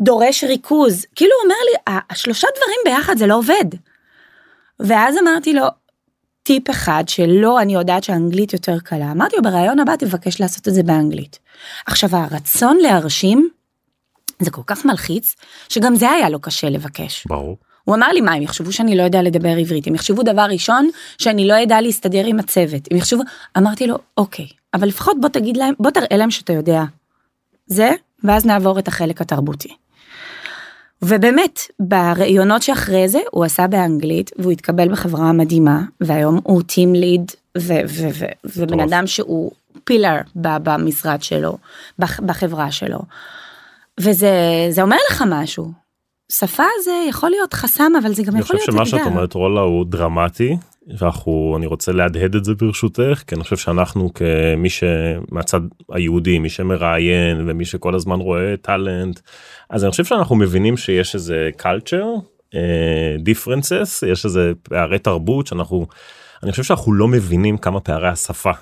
דורש 0.00 0.44
ריכוז 0.44 1.06
כאילו 1.14 1.32
אומר 1.44 1.54
לי 1.70 1.94
השלושה 2.10 2.46
דברים 2.56 2.78
ביחד 2.84 3.16
זה 3.18 3.26
לא 3.26 3.34
עובד. 3.34 3.64
ואז 4.80 5.16
אמרתי 5.22 5.54
לו 5.54 5.66
טיפ 6.44 6.70
אחד 6.70 7.04
שלא 7.06 7.60
אני 7.60 7.74
יודעת 7.74 8.04
שאנגלית 8.04 8.52
יותר 8.52 8.78
קלה 8.78 9.12
אמרתי 9.12 9.36
לו 9.36 9.42
ברעיון 9.42 9.78
הבא 9.78 9.96
תבקש 9.96 10.40
לעשות 10.40 10.68
את 10.68 10.74
זה 10.74 10.82
באנגלית. 10.82 11.38
עכשיו 11.86 12.16
הרצון 12.16 12.78
להרשים 12.82 13.48
זה 14.38 14.50
כל 14.50 14.62
כך 14.66 14.84
מלחיץ 14.84 15.34
שגם 15.68 15.94
זה 15.94 16.10
היה 16.10 16.28
לו 16.28 16.40
קשה 16.40 16.70
לבקש. 16.70 17.26
ברור. 17.26 17.56
הוא 17.84 17.94
אמר 17.94 18.08
לי 18.08 18.20
מה 18.20 18.32
הם 18.32 18.42
יחשבו 18.42 18.72
שאני 18.72 18.96
לא 18.96 19.02
יודע 19.02 19.22
לדבר 19.22 19.56
עברית 19.56 19.86
הם 19.86 19.94
יחשבו 19.94 20.22
דבר 20.22 20.46
ראשון 20.50 20.90
שאני 21.18 21.48
לא 21.48 21.54
יודע 21.54 21.80
להסתדר 21.80 22.26
עם 22.26 22.38
הצוות 22.38 22.88
הם 22.90 22.96
יחשבו 22.96 23.22
אמרתי 23.58 23.86
לו 23.86 23.98
אוקיי 24.16 24.46
אבל 24.74 24.88
לפחות 24.88 25.16
בוא 25.20 25.28
תגיד 25.28 25.56
להם 25.56 25.74
בוא 25.78 25.90
תראה 25.90 26.16
להם 26.16 26.30
שאתה 26.30 26.52
יודע. 26.52 26.82
זה 27.66 27.90
ואז 28.24 28.46
נעבור 28.46 28.78
את 28.78 28.88
החלק 28.88 29.20
התרבותי. 29.20 29.76
ובאמת 31.02 31.60
בראיונות 31.80 32.62
שאחרי 32.62 33.08
זה 33.08 33.20
הוא 33.30 33.44
עשה 33.44 33.66
באנגלית 33.66 34.30
והוא 34.38 34.52
התקבל 34.52 34.92
בחברה 34.92 35.32
מדהימה 35.32 35.82
והיום 36.00 36.40
הוא 36.42 36.62
טים 36.62 36.94
ליד 36.94 37.32
ובן 38.56 38.80
אדם 38.80 39.06
שהוא 39.06 39.52
פילר 39.84 40.16
במשרד 40.34 41.22
שלו 41.22 41.56
בחברה 41.98 42.70
שלו. 42.70 42.98
וזה 44.00 44.30
זה 44.70 44.82
אומר 44.82 44.96
לך 45.10 45.24
משהו. 45.26 45.84
שפה 46.32 46.62
זה 46.84 47.04
יכול 47.08 47.30
להיות 47.30 47.54
חסם 47.54 47.92
אבל 48.02 48.14
זה 48.14 48.22
גם 48.22 48.36
יכול 48.36 48.56
להיות 48.56 48.68
אתגר. 48.68 48.78
אני 48.78 48.84
חושב 48.84 48.96
שמה 48.96 49.04
שאת 49.04 49.12
אומרת 49.12 49.34
רולה 49.34 49.60
הוא 49.60 49.86
דרמטי 49.86 50.56
ואנחנו 50.98 51.54
אני 51.58 51.66
רוצה 51.66 51.92
להדהד 51.92 52.34
את 52.34 52.44
זה 52.44 52.54
ברשותך 52.54 53.22
כי 53.26 53.34
אני 53.34 53.44
חושב 53.44 53.56
שאנחנו 53.56 54.10
כמי 54.14 54.68
שמהצד 54.70 55.60
היהודי 55.92 56.38
מי 56.38 56.48
שמראיין 56.48 57.50
ומי 57.50 57.64
שכל 57.64 57.94
הזמן 57.94 58.20
רואה 58.20 58.54
טאלנט 58.62 59.20
אז 59.70 59.84
אני 59.84 59.90
חושב 59.90 60.04
שאנחנו 60.04 60.36
מבינים 60.36 60.76
שיש 60.76 61.14
איזה 61.14 61.50
culture 61.58 62.20
uh, 62.50 62.56
differences 63.20 64.06
יש 64.06 64.24
איזה 64.24 64.52
פערי 64.62 64.98
תרבות 64.98 65.46
שאנחנו 65.46 65.86
אני 66.42 66.50
חושב 66.50 66.62
שאנחנו 66.62 66.92
לא 66.92 67.08
מבינים 67.08 67.58
כמה 67.58 67.80
פערי 67.80 68.08
השפה 68.08 68.52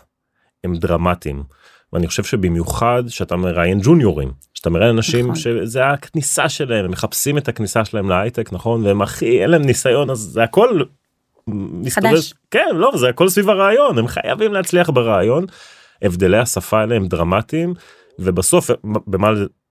הם 0.65 0.77
דרמטיים. 0.77 1.43
ואני 1.93 2.07
חושב 2.07 2.25
שבמיוחד 2.25 3.03
שאתה 3.09 3.37
מראיין 3.37 3.81
ג'וניורים 3.83 4.33
שאתה 4.55 4.71
מראיין 4.71 4.97
אנשים 4.97 5.25
נכון. 5.25 5.35
שזה 5.35 5.87
הכניסה 5.87 6.49
שלהם 6.49 6.85
הם 6.85 6.91
מחפשים 6.91 7.39
את 7.39 7.49
הכניסה 7.49 7.85
שלהם 7.85 8.09
להייטק 8.09 8.53
נכון 8.53 8.87
והם 8.87 9.03
הכי 9.03 9.43
אין 9.43 9.51
להם 9.51 9.63
ניסיון 9.63 10.11
אז 10.11 10.19
זה 10.19 10.43
הכל 10.43 10.83
חדש. 11.91 12.35
כן 12.51 12.69
לא 12.75 12.93
זה 12.97 13.09
הכל 13.09 13.29
סביב 13.29 13.51
הרעיון 13.51 13.99
הם 13.99 14.07
חייבים 14.07 14.53
להצליח 14.53 14.91
ברעיון. 14.91 15.47
הבדלי 16.03 16.39
השפה 16.39 16.81
האלה 16.81 16.97
הם 16.97 17.07
דרמטיים 17.07 17.75
ובסוף 18.19 18.71
במה 19.07 19.29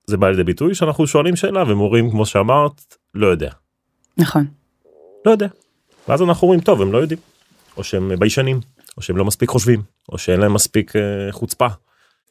זה 0.07 0.17
בא 0.17 0.29
לידי 0.29 0.43
ביטוי 0.43 0.75
שאנחנו 0.75 1.07
שואלים 1.07 1.35
שאלה 1.35 1.63
ומורים 1.67 2.11
כמו 2.11 2.25
שאמרת 2.25 2.95
לא 3.13 3.27
יודע 3.27 3.49
נכון. 4.17 4.45
לא 5.25 5.31
יודע. 5.31 5.47
ואז 6.07 6.21
אנחנו 6.21 6.47
אומרים 6.47 6.61
טוב 6.61 6.81
הם 6.81 6.91
לא 6.91 6.97
יודעים 6.97 7.19
או 7.77 7.83
שהם 7.83 8.11
ביישנים 8.19 8.59
או 8.97 9.01
שהם 9.01 9.17
לא 9.17 9.25
מספיק 9.25 9.49
חושבים 9.49 9.81
או 10.09 10.17
שאין 10.17 10.39
להם 10.39 10.53
מספיק 10.53 10.95
אה, 10.95 11.01
חוצפה. 11.31 11.67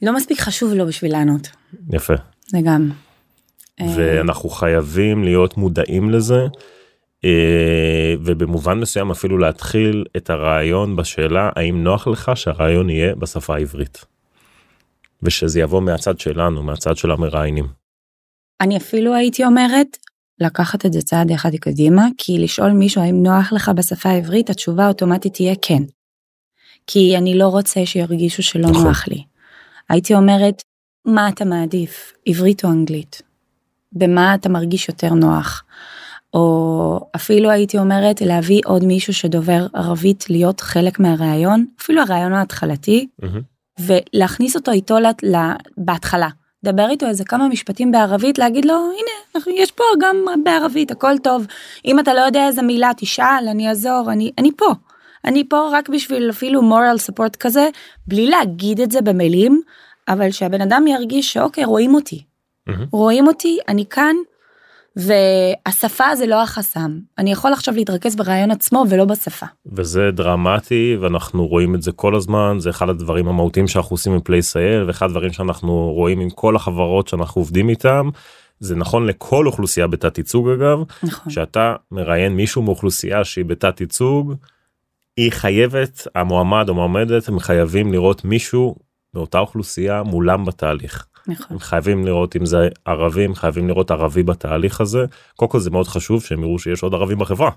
לא 0.02 0.16
מספיק 0.16 0.40
חשוב 0.40 0.72
לו 0.72 0.86
בשביל 0.86 1.12
לענות. 1.12 1.48
יפה. 1.92 2.14
זה 2.46 2.58
גם. 2.64 2.90
אה, 3.80 3.86
ואנחנו 3.96 4.48
חייבים 4.48 5.24
להיות 5.24 5.56
מודעים 5.56 6.10
לזה 6.10 6.46
ובמובן 8.24 8.80
מסוים 8.80 9.10
אפילו 9.10 9.38
להתחיל 9.38 10.04
את 10.16 10.30
הרעיון 10.30 10.96
בשאלה 10.96 11.50
האם 11.56 11.84
נוח 11.84 12.06
לך 12.06 12.32
שהרעיון 12.34 12.90
יהיה 12.90 13.14
בשפה 13.14 13.54
העברית. 13.54 14.04
ושזה 15.22 15.60
יבוא 15.60 15.82
מהצד 15.82 16.18
שלנו 16.18 16.62
מהצד 16.62 16.96
של 16.96 17.10
המראיינים. 17.10 17.66
אני 18.60 18.76
אפילו 18.76 19.14
הייתי 19.14 19.44
אומרת 19.44 19.96
לקחת 20.40 20.86
את 20.86 20.92
זה 20.92 21.02
צעד 21.02 21.30
אחד 21.30 21.50
קדימה, 21.54 22.06
כי 22.18 22.38
לשאול 22.38 22.70
מישהו 22.70 23.02
האם 23.02 23.22
נוח 23.22 23.52
לך 23.52 23.68
בשפה 23.68 24.08
העברית, 24.08 24.50
התשובה 24.50 24.84
האוטומטית 24.84 25.34
תהיה 25.34 25.54
כן. 25.62 25.82
כי 26.86 27.16
אני 27.16 27.38
לא 27.38 27.48
רוצה 27.48 27.86
שירגישו 27.86 28.42
שלא 28.42 28.70
נכון. 28.70 28.84
נוח 28.84 29.08
לי. 29.08 29.24
הייתי 29.88 30.14
אומרת, 30.14 30.62
מה 31.04 31.28
אתה 31.28 31.44
מעדיף, 31.44 32.12
עברית 32.26 32.64
או 32.64 32.70
אנגלית? 32.70 33.22
במה 33.92 34.34
אתה 34.34 34.48
מרגיש 34.48 34.88
יותר 34.88 35.14
נוח? 35.14 35.64
או 36.34 37.00
אפילו 37.16 37.50
הייתי 37.50 37.78
אומרת 37.78 38.20
להביא 38.20 38.60
עוד 38.64 38.84
מישהו 38.84 39.14
שדובר 39.14 39.66
ערבית 39.74 40.30
להיות 40.30 40.60
חלק 40.60 40.98
מהראיון, 41.00 41.66
אפילו 41.80 42.02
הראיון 42.02 42.32
ההתחלתי, 42.32 43.06
מהמם. 43.22 43.40
ולהכניס 43.80 44.56
אותו 44.56 44.72
איתו 44.72 44.98
לת- 44.98 45.22
ל- 45.24 45.54
בהתחלה. 45.78 46.28
דבר 46.64 46.90
איתו 46.90 47.06
איזה 47.06 47.24
כמה 47.24 47.48
משפטים 47.48 47.92
בערבית, 47.92 48.38
להגיד 48.38 48.64
לו, 48.64 48.74
הנה, 48.74 49.44
יש 49.56 49.70
פה 49.70 49.84
גם 50.00 50.16
בערבית, 50.44 50.90
הכל 50.90 51.18
טוב. 51.18 51.46
אם 51.84 51.98
אתה 52.00 52.14
לא 52.14 52.20
יודע 52.20 52.46
איזה 52.46 52.62
מילה, 52.62 52.90
תשאל, 52.96 53.44
אני 53.50 53.68
אעזור, 53.68 54.12
אני, 54.12 54.32
אני 54.38 54.50
פה. 54.56 54.66
אני 55.24 55.48
פה 55.48 55.68
רק 55.72 55.88
בשביל 55.88 56.30
אפילו 56.30 56.60
moral 56.60 57.10
support 57.10 57.36
כזה, 57.40 57.68
בלי 58.06 58.26
להגיד 58.26 58.80
את 58.80 58.90
זה 58.90 59.00
במילים, 59.00 59.62
אבל 60.08 60.30
שהבן 60.30 60.60
אדם 60.60 60.86
ירגיש 60.86 61.32
שאוקיי, 61.32 61.64
רואים 61.64 61.94
אותי. 61.94 62.22
מהמם. 62.66 62.86
רואים 62.92 63.26
אותי, 63.26 63.58
אני 63.68 63.84
כאן, 63.86 64.16
והשפה 64.96 66.16
זה 66.16 66.26
לא 66.26 66.42
החסם. 66.42 66.98
אני 67.18 67.32
יכול 67.32 67.52
עכשיו 67.52 67.74
להתרכז 67.74 68.16
ברעיון 68.16 68.50
עצמו 68.50 68.84
ולא 68.90 69.04
בשפה. 69.04 69.46
וזה 69.66 70.10
דרמטי 70.12 70.96
ואנחנו 71.00 71.46
רואים 71.46 71.74
את 71.74 71.82
זה 71.82 71.92
כל 71.92 72.14
הזמן 72.14 72.56
זה 72.58 72.70
אחד 72.70 72.88
הדברים 72.88 73.28
המהותיים 73.28 73.68
שאנחנו 73.68 73.94
עושים 73.94 74.12
עם 74.12 74.20
Place 74.20 74.64
IL 74.64 74.82
ואחד 74.82 75.06
הדברים 75.06 75.32
שאנחנו 75.32 75.92
רואים 75.94 76.20
עם 76.20 76.30
כל 76.30 76.56
החברות 76.56 77.08
שאנחנו 77.08 77.40
עובדים 77.40 77.68
איתם. 77.68 78.08
זה 78.60 78.76
נכון 78.76 79.06
לכל 79.06 79.46
אוכלוסייה 79.46 79.86
בתת 79.86 80.18
ייצוג 80.18 80.48
אגב 80.48 80.78
נכון. 81.02 81.32
שאתה 81.32 81.74
מראיין 81.92 82.32
מישהו 82.32 82.62
מאוכלוסייה 82.62 83.24
שהיא 83.24 83.44
בתת 83.44 83.80
ייצוג. 83.80 84.34
היא 85.16 85.32
חייבת 85.32 86.06
המועמד 86.14 86.68
או 86.68 86.74
מועמדת 86.74 87.28
הם 87.28 87.38
חייבים 87.38 87.92
לראות 87.92 88.24
מישהו 88.24 88.76
מאותה 89.14 89.38
אוכלוסייה 89.38 90.02
מולם 90.02 90.44
בתהליך. 90.44 91.06
נכון. 91.26 91.58
חייבים 91.58 92.06
לראות 92.06 92.36
אם 92.36 92.46
זה 92.46 92.68
ערבים 92.84 93.34
חייבים 93.34 93.68
לראות 93.68 93.90
ערבי 93.90 94.22
בתהליך 94.22 94.80
הזה 94.80 95.04
קודם 95.36 95.50
כל 95.50 95.60
זה 95.60 95.70
מאוד 95.70 95.88
חשוב 95.88 96.24
שהם 96.24 96.42
יראו 96.42 96.58
שיש 96.58 96.82
עוד 96.82 96.94
ערבים 96.94 97.18
בחברה. 97.18 97.50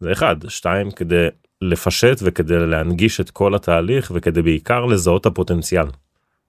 זה 0.00 0.12
אחד 0.12 0.36
שתיים 0.48 0.90
כדי 0.90 1.26
לפשט 1.62 2.18
וכדי 2.22 2.66
להנגיש 2.66 3.20
את 3.20 3.30
כל 3.30 3.54
התהליך 3.54 4.12
וכדי 4.14 4.42
בעיקר 4.42 4.84
לזהות 4.84 5.26
הפוטנציאל 5.26 5.86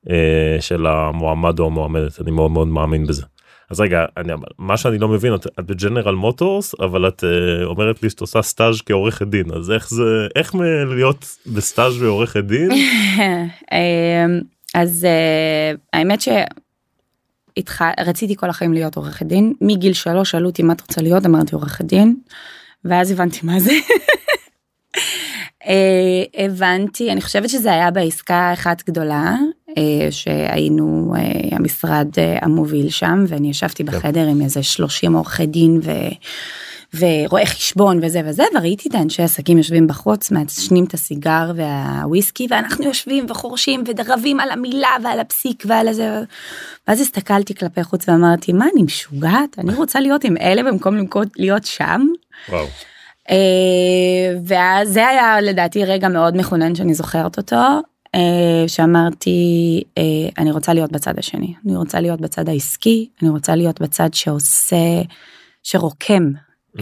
אה, 0.09 0.57
של 0.59 0.85
המועמד 0.85 1.59
או 1.59 1.65
המועמדת 1.65 2.21
אני 2.21 2.31
מאוד 2.31 2.51
מאוד 2.51 2.67
מאמין 2.67 3.07
בזה. 3.07 3.23
אז 3.69 3.79
רגע 3.79 4.05
אני 4.17 4.33
מה 4.57 4.77
שאני 4.77 4.97
לא 4.97 5.07
מבין 5.07 5.35
את, 5.35 5.47
את 5.59 5.65
בג'נרל 5.65 6.15
מוטורס 6.15 6.75
אבל 6.79 7.07
את 7.07 7.23
אה, 7.23 7.65
אומרת 7.65 8.03
לי 8.03 8.09
שאת 8.09 8.21
עושה 8.21 8.41
סטאז' 8.41 8.81
כעורכת 8.85 9.27
דין 9.27 9.51
אז 9.51 9.71
איך 9.71 9.89
זה 9.89 10.27
איך 10.35 10.55
מ- 10.55 10.95
להיות 10.95 11.25
בסטאז' 11.47 12.01
ועורכת 12.01 12.43
דין 12.43 12.69
אמ, 13.71 14.41
אז 14.75 15.05
אה, 15.05 15.71
האמת 15.93 16.19
שרציתי 17.57 18.35
כל 18.35 18.49
החיים 18.49 18.73
להיות 18.73 18.95
עורכת 18.95 19.25
דין. 19.25 19.53
מגיל 19.61 19.93
שלוש 19.93 20.31
שאלו 20.31 20.49
אותי 20.49 20.63
מה 20.63 20.73
את 20.73 20.81
רוצה 20.81 21.01
להיות? 21.01 21.25
אמרתי 21.25 21.55
עורכת 21.55 21.85
דין. 21.85 22.15
ואז 22.85 23.11
הבנתי 23.11 23.39
מה 23.43 23.59
זה. 23.59 23.71
אה, 25.67 26.23
הבנתי 26.45 27.11
אני 27.11 27.21
חושבת 27.21 27.49
שזה 27.49 27.71
היה 27.71 27.91
בעסקה 27.91 28.53
אחת 28.53 28.83
גדולה 28.87 29.35
אה, 29.77 30.11
שהיינו 30.11 31.13
אה, 31.17 31.57
המשרד 31.57 32.07
אה, 32.17 32.37
המוביל 32.41 32.89
שם 32.89 33.25
ואני 33.27 33.49
ישבתי 33.49 33.83
בחדר 33.83 34.27
עם 34.27 34.41
איזה 34.41 34.63
30 34.63 35.13
עורכי 35.13 35.45
דין 35.45 35.79
ו... 35.83 35.91
ורואי 36.99 37.45
חשבון 37.45 37.99
וזה 38.01 38.21
וזה 38.25 38.43
וראיתי 38.55 38.89
את 38.89 38.95
האנשי 38.95 39.23
עסקים 39.23 39.57
יושבים 39.57 39.87
בחוץ 39.87 40.31
מעשנים 40.31 40.85
את 40.85 40.93
הסיגר 40.93 41.51
והוויסקי 41.55 42.47
ואנחנו 42.49 42.85
יושבים 42.85 43.25
וחורשים 43.29 43.83
ורבים 43.87 44.39
על 44.39 44.51
המילה 44.51 44.95
ועל 45.03 45.19
הפסיק 45.19 45.63
ועל 45.67 45.87
הזה 45.87 46.19
ואז 46.87 47.01
הסתכלתי 47.01 47.55
כלפי 47.55 47.83
חוץ 47.83 48.09
ואמרתי 48.09 48.53
מה 48.53 48.65
אני 48.73 48.83
משוגעת 48.83 49.59
אני 49.59 49.73
רוצה 49.73 49.99
להיות 49.99 50.23
עם 50.23 50.37
אלה 50.37 50.63
במקום 50.63 50.95
למקום 50.95 51.23
להיות 51.37 51.65
שם. 51.65 52.01
וואו. 52.49 52.65
אה, 53.29 54.37
ואז 54.45 54.89
זה 54.89 55.07
היה 55.07 55.41
לדעתי 55.41 55.85
רגע 55.85 56.07
מאוד 56.07 56.37
מכונן 56.37 56.75
שאני 56.75 56.93
זוכרת 56.93 57.37
אותו 57.37 57.61
אה, 58.15 58.67
שאמרתי 58.67 59.83
אה, 59.97 60.03
אני 60.37 60.51
רוצה 60.51 60.73
להיות 60.73 60.91
בצד 60.91 61.19
השני 61.19 61.53
אני 61.65 61.75
רוצה 61.75 61.99
להיות 61.99 62.21
בצד 62.21 62.49
העסקי 62.49 63.09
אני 63.21 63.29
רוצה 63.29 63.55
להיות 63.55 63.81
בצד 63.81 64.13
שעושה 64.13 65.01
שרוקם 65.63 66.31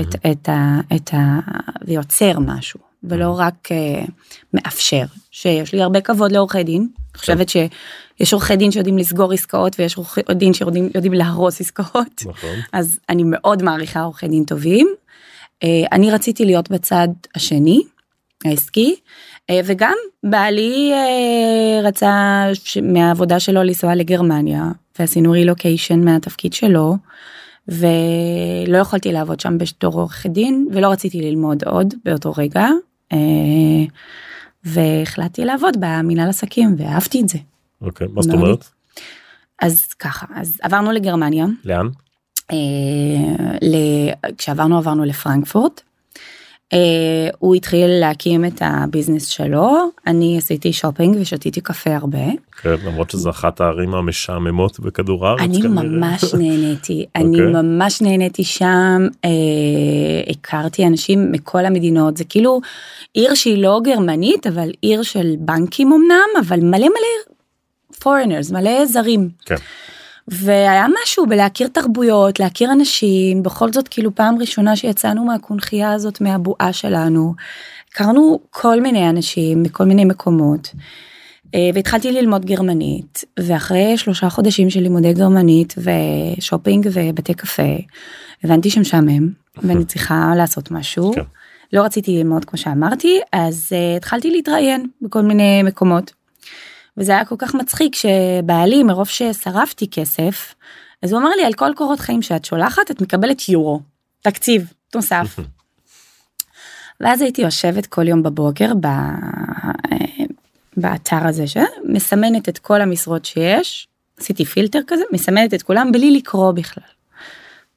את, 0.01 0.15
את, 0.31 0.49
ה, 0.49 0.79
את 0.95 1.13
ה... 1.13 1.39
ויוצר 1.85 2.39
משהו 2.39 2.79
ולא 3.03 3.35
רק 3.39 3.67
uh, 3.67 4.11
מאפשר 4.53 5.03
שיש 5.31 5.73
לי 5.73 5.81
הרבה 5.81 6.01
כבוד 6.01 6.31
לעורכי 6.31 6.63
דין 6.63 6.81
אני 6.81 7.19
חושבת 7.19 7.49
שיש 7.49 8.33
עורכי 8.33 8.55
דין 8.55 8.71
שיודעים 8.71 8.97
לסגור 8.97 9.33
עסקאות 9.33 9.79
ויש 9.79 9.97
עורכי 9.97 10.21
דין 10.31 10.53
שיודעים 10.53 10.89
יודעים 10.95 11.13
להרוס 11.13 11.61
עסקאות 11.61 12.23
נכון. 12.25 12.55
אז 12.73 12.99
אני 13.09 13.23
מאוד 13.25 13.63
מעריכה 13.63 14.01
עורכי 14.01 14.27
דין 14.27 14.43
טובים. 14.43 14.87
Uh, 15.63 15.67
אני 15.91 16.11
רציתי 16.11 16.45
להיות 16.45 16.71
בצד 16.71 17.07
השני 17.35 17.81
העסקי 18.45 18.95
uh, 19.51 19.53
וגם 19.65 19.95
בעלי 20.23 20.91
uh, 20.93 21.87
רצה 21.87 22.45
ש- 22.53 22.77
מהעבודה 22.77 23.39
שלו 23.39 23.63
לנסוע 23.63 23.95
לגרמניה 23.95 24.63
ועשינו 24.99 25.31
רילוקיישן 25.31 25.99
מהתפקיד 26.05 26.53
שלו. 26.53 26.97
ולא 27.67 28.77
יכולתי 28.77 29.11
לעבוד 29.11 29.39
שם 29.39 29.57
בתור 29.57 29.93
עורכת 29.99 30.29
דין 30.29 30.67
ולא 30.71 30.87
רציתי 30.91 31.21
ללמוד 31.21 31.63
עוד 31.63 31.93
באותו 32.05 32.33
רגע 32.37 32.67
אה, 33.13 33.17
והחלטתי 34.63 35.45
לעבוד 35.45 35.77
במנהל 35.79 36.29
עסקים 36.29 36.75
ואהבתי 36.77 37.21
את 37.21 37.29
זה 37.29 37.37
אוקיי 37.81 38.07
מה 38.13 38.21
זאת. 38.21 38.33
אומרת 38.33 38.69
אז 39.61 39.87
ככה 39.87 40.25
אז 40.35 40.59
עברנו 40.61 40.91
לגרמניה 40.91 41.45
לאן 41.65 41.87
אה, 42.51 42.57
ל- 43.61 44.31
כשעברנו 44.37 44.77
עברנו 44.77 45.03
לפרנקפורט. 45.05 45.81
אה, 46.73 47.29
הוא 47.39 47.55
התחיל 47.55 47.87
להקים 47.99 48.45
את 48.45 48.61
הביזנס 48.61 49.25
שלו 49.25 49.89
אני 50.07 50.37
עשיתי 50.37 50.73
שופינג 50.73 51.17
ושתיתי 51.21 51.61
קפה 51.61 51.95
הרבה 51.95 52.19
כן, 52.61 52.75
למרות 52.85 53.09
שזה 53.09 53.29
אחת 53.29 53.61
הערים 53.61 53.93
המשעממות 53.95 54.79
בכדור 54.79 55.27
הארץ. 55.27 55.39
אני 55.39 55.61
כנראה. 55.61 55.83
ממש 55.83 56.33
נהניתי, 56.39 57.05
אני 57.15 57.39
אוקיי. 57.39 57.61
ממש 57.61 58.01
נהניתי 58.01 58.43
שם, 58.43 59.07
אה, 59.25 59.29
הכרתי 60.29 60.87
אנשים 60.87 61.31
מכל 61.31 61.65
המדינות, 61.65 62.17
זה 62.17 62.23
כאילו 62.23 62.61
עיר 63.13 63.33
שהיא 63.33 63.63
לא 63.63 63.81
גרמנית, 63.83 64.47
אבל 64.47 64.69
עיר 64.81 65.03
של 65.03 65.35
בנקים 65.39 65.93
אמנם, 65.93 66.45
אבל 66.47 66.59
מלא 66.59 66.87
מלא 66.87 67.33
foreigners, 68.03 68.53
מלא 68.53 68.85
זרים. 68.85 69.29
כן. 69.45 69.55
והיה 70.27 70.85
משהו 71.03 71.25
בלהכיר 71.25 71.67
תרבויות, 71.67 72.39
להכיר 72.39 72.71
אנשים, 72.71 73.43
בכל 73.43 73.73
זאת 73.73 73.87
כאילו 73.87 74.15
פעם 74.15 74.39
ראשונה 74.39 74.75
שיצאנו 74.75 75.25
מהקונכייה 75.25 75.91
הזאת, 75.91 76.21
מהבועה 76.21 76.73
שלנו, 76.73 77.33
הכרנו 77.91 78.39
כל 78.49 78.81
מיני 78.81 79.09
אנשים 79.09 79.63
מכל 79.63 79.85
מיני 79.85 80.05
מקומות. 80.05 80.71
אה, 81.55 81.69
והתחלתי 81.73 82.11
ללמוד 82.11 82.45
גרמנית 82.45 83.23
ואחרי 83.39 83.97
שלושה 83.97 84.29
חודשים 84.29 84.69
של 84.69 84.79
לימודי 84.79 85.13
גרמנית 85.13 85.75
ושופינג 85.77 86.89
ובתי 86.93 87.33
קפה 87.33 87.77
הבנתי 88.43 88.69
שמשעמם 88.69 89.29
ואני 89.57 89.85
צריכה 89.85 90.33
לעשות 90.37 90.71
משהו. 90.71 91.13
כן. 91.13 91.21
לא 91.73 91.81
רציתי 91.81 92.17
ללמוד 92.17 92.45
כמו 92.45 92.59
שאמרתי 92.59 93.19
אז 93.31 93.69
uh, 93.69 93.97
התחלתי 93.97 94.31
להתראיין 94.31 94.87
בכל 95.01 95.21
מיני 95.21 95.63
מקומות. 95.63 96.13
וזה 96.97 97.11
היה 97.11 97.25
כל 97.25 97.35
כך 97.37 97.55
מצחיק 97.55 97.95
שבעלי 97.95 98.83
מרוב 98.83 99.07
ששרפתי 99.07 99.87
כסף 99.91 100.55
אז 101.01 101.11
הוא 101.11 101.21
אמר 101.21 101.29
לי 101.29 101.45
על 101.45 101.53
כל 101.53 101.71
קורות 101.75 101.99
חיים 101.99 102.21
שאת 102.21 102.45
שולחת 102.45 102.91
את 102.91 103.01
מקבלת 103.01 103.49
יורו 103.49 103.81
תקציב 104.21 104.73
נוסף. 104.95 105.39
ואז 106.99 107.21
הייתי 107.21 107.41
יושבת 107.41 107.85
כל 107.85 108.07
יום 108.07 108.23
בבוקר 108.23 108.73
ב... 108.81 108.87
באתר 110.77 111.27
הזה 111.27 111.45
שמסמנת 111.47 112.49
את 112.49 112.57
כל 112.57 112.81
המשרות 112.81 113.25
שיש 113.25 113.87
עשיתי 114.19 114.45
פילטר 114.45 114.79
כזה, 114.87 115.03
מסמנת 115.11 115.53
את 115.53 115.63
כולם 115.63 115.91
בלי 115.91 116.11
לקרוא 116.11 116.51
בכלל. 116.51 116.83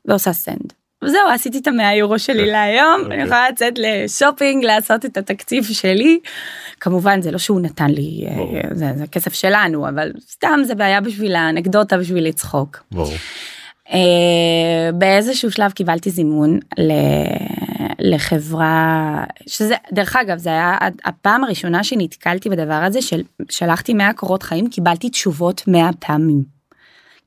ועושה 0.04 0.32
send. 0.32 0.72
וזהו 1.04 1.28
עשיתי 1.34 1.58
את 1.58 1.66
המאה 1.66 1.94
יורו 1.94 2.18
שלי 2.18 2.46
להיום 2.46 2.94
אני 2.94 3.04
אוקיי. 3.04 3.22
יכולה 3.22 3.50
לצאת 3.50 3.72
לשופינג 3.76 4.64
לעשות 4.64 5.04
את 5.04 5.16
התקציב 5.16 5.64
שלי. 5.64 6.18
כמובן 6.80 7.22
זה 7.22 7.30
לא 7.30 7.38
שהוא 7.38 7.60
נתן 7.60 7.90
לי 7.90 8.26
אה. 8.28 8.60
זה, 8.72 8.86
זה 8.96 9.06
כסף 9.06 9.34
שלנו 9.34 9.88
אבל 9.88 10.12
סתם 10.30 10.60
זה 10.64 10.74
בעיה 10.74 11.00
בשביל 11.00 11.36
האנקדוטה 11.36 11.98
בשביל 11.98 12.28
לצחוק. 12.28 12.82
אה, 13.92 14.90
באיזשהו 14.94 15.50
שלב 15.50 15.70
קיבלתי 15.70 16.10
זימון 16.10 16.58
ל... 16.78 16.92
לחברה 17.98 19.24
שזה 19.46 19.74
דרך 19.92 20.16
אגב 20.16 20.38
זה 20.38 20.48
היה 20.48 20.78
הפעם 21.04 21.44
הראשונה 21.44 21.84
שנתקלתי 21.84 22.48
בדבר 22.48 22.74
הזה 22.74 23.02
של 23.02 23.22
שלחתי 23.50 23.94
100 23.94 24.12
קורות 24.12 24.42
חיים 24.42 24.68
קיבלתי 24.68 25.10
תשובות 25.10 25.62
100 25.66 25.90
פעמים. 25.98 26.55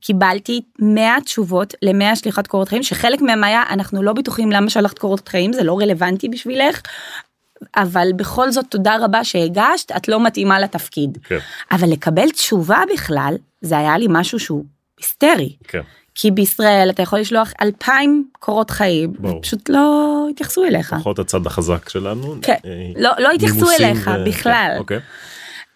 קיבלתי 0.00 0.60
100 0.78 1.16
תשובות 1.24 1.74
ל-100 1.82 2.16
שליחת 2.16 2.46
קורות 2.46 2.68
חיים 2.68 2.82
שחלק 2.82 3.20
מהם 3.22 3.44
היה 3.44 3.62
אנחנו 3.70 4.02
לא 4.02 4.12
בטוחים 4.12 4.52
למה 4.52 4.70
שלחת 4.70 4.98
קורות 4.98 5.28
חיים 5.28 5.52
זה 5.52 5.62
לא 5.62 5.78
רלוונטי 5.78 6.28
בשבילך. 6.28 6.80
אבל 7.76 8.08
בכל 8.16 8.50
זאת 8.50 8.64
תודה 8.68 8.96
רבה 9.00 9.24
שהגשת 9.24 9.92
את 9.96 10.08
לא 10.08 10.24
מתאימה 10.24 10.60
לתפקיד. 10.60 11.18
כן. 11.24 11.38
אבל 11.72 11.88
לקבל 11.92 12.30
תשובה 12.30 12.82
בכלל 12.94 13.34
זה 13.60 13.78
היה 13.78 13.98
לי 13.98 14.06
משהו 14.10 14.38
שהוא 14.38 14.64
היסטרי. 14.98 15.56
כן. 15.68 15.80
כי 16.14 16.30
בישראל 16.30 16.90
אתה 16.90 17.02
יכול 17.02 17.18
לשלוח 17.18 17.52
אלפיים 17.62 18.28
קורות 18.38 18.70
חיים 18.70 19.12
ברור. 19.18 19.42
פשוט 19.42 19.68
לא 19.68 20.26
התייחסו 20.30 20.64
אליך. 20.64 20.92
לפחות 20.92 21.18
הצד 21.18 21.46
החזק 21.46 21.88
שלנו. 21.88 22.34
כן, 22.42 22.56
אה, 22.64 22.70
לא- 22.96 23.10
לא 23.18 23.30
התייחסו 23.30 23.66
אליך 23.80 24.10
ו- 24.20 24.24
בכלל. 24.28 24.70
כן, 24.74 24.78
אוקיי. 24.78 24.98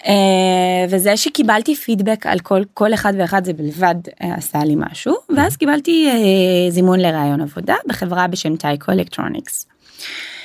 אה, 0.07 0.87
וזה 0.91 1.17
שקיבלתי 1.17 1.75
פידבק 1.77 2.27
על 2.27 2.39
כל 2.39 2.63
כל 2.75 2.95
אחד 2.95 3.13
ואחד 3.19 3.45
זה 3.45 3.53
בלבד 3.53 3.95
אה, 4.23 4.35
עשה 4.35 4.65
לי 4.65 4.75
משהו 4.77 5.15
ואז 5.37 5.57
קיבלתי 5.57 6.09
אה, 6.09 6.71
זימון 6.71 7.01
לרעיון 7.01 7.41
עבודה 7.41 7.75
בחברה 7.89 8.27
בשם 8.27 8.57
טייקו 8.57 8.93
אלקטרוניקס. 8.93 9.67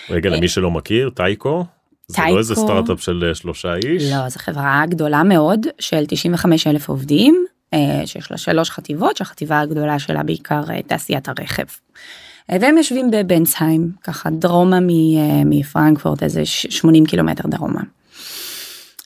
רגע 0.09 0.29
למי 0.29 0.47
שלא 0.47 0.71
מכיר 0.71 1.09
טייקו. 1.09 1.65
זה. 2.07 2.21
לא 2.31 2.37
איזה 2.37 2.55
סטארט-אפ 2.55 3.01
של 3.01 3.31
שלושה 3.33 3.75
איש. 3.75 4.11
לא 4.11 4.29
זו 4.29 4.39
חברה 4.39 4.83
גדולה 4.89 5.23
מאוד 5.23 5.67
של 5.79 6.03
95 6.07 6.67
אלף 6.67 6.89
עובדים 6.89 7.45
שיש 8.05 8.31
לה 8.31 8.37
שלוש 8.37 8.69
חטיבות 8.69 9.17
שהחטיבה 9.17 9.59
הגדולה 9.59 9.99
שלה 9.99 10.23
בעיקר 10.23 10.61
תעשיית 10.87 11.27
הרכב. 11.29 11.63
והם 12.49 12.77
יושבים 12.77 13.11
בבנסהיים 13.11 13.91
ככה 14.03 14.29
דרומה 14.29 14.79
מפרנקפורט 15.45 16.23
איזה 16.23 16.45
ש- 16.45 16.67
80 16.69 17.05
קילומטר 17.05 17.47
דרומה. 17.47 17.81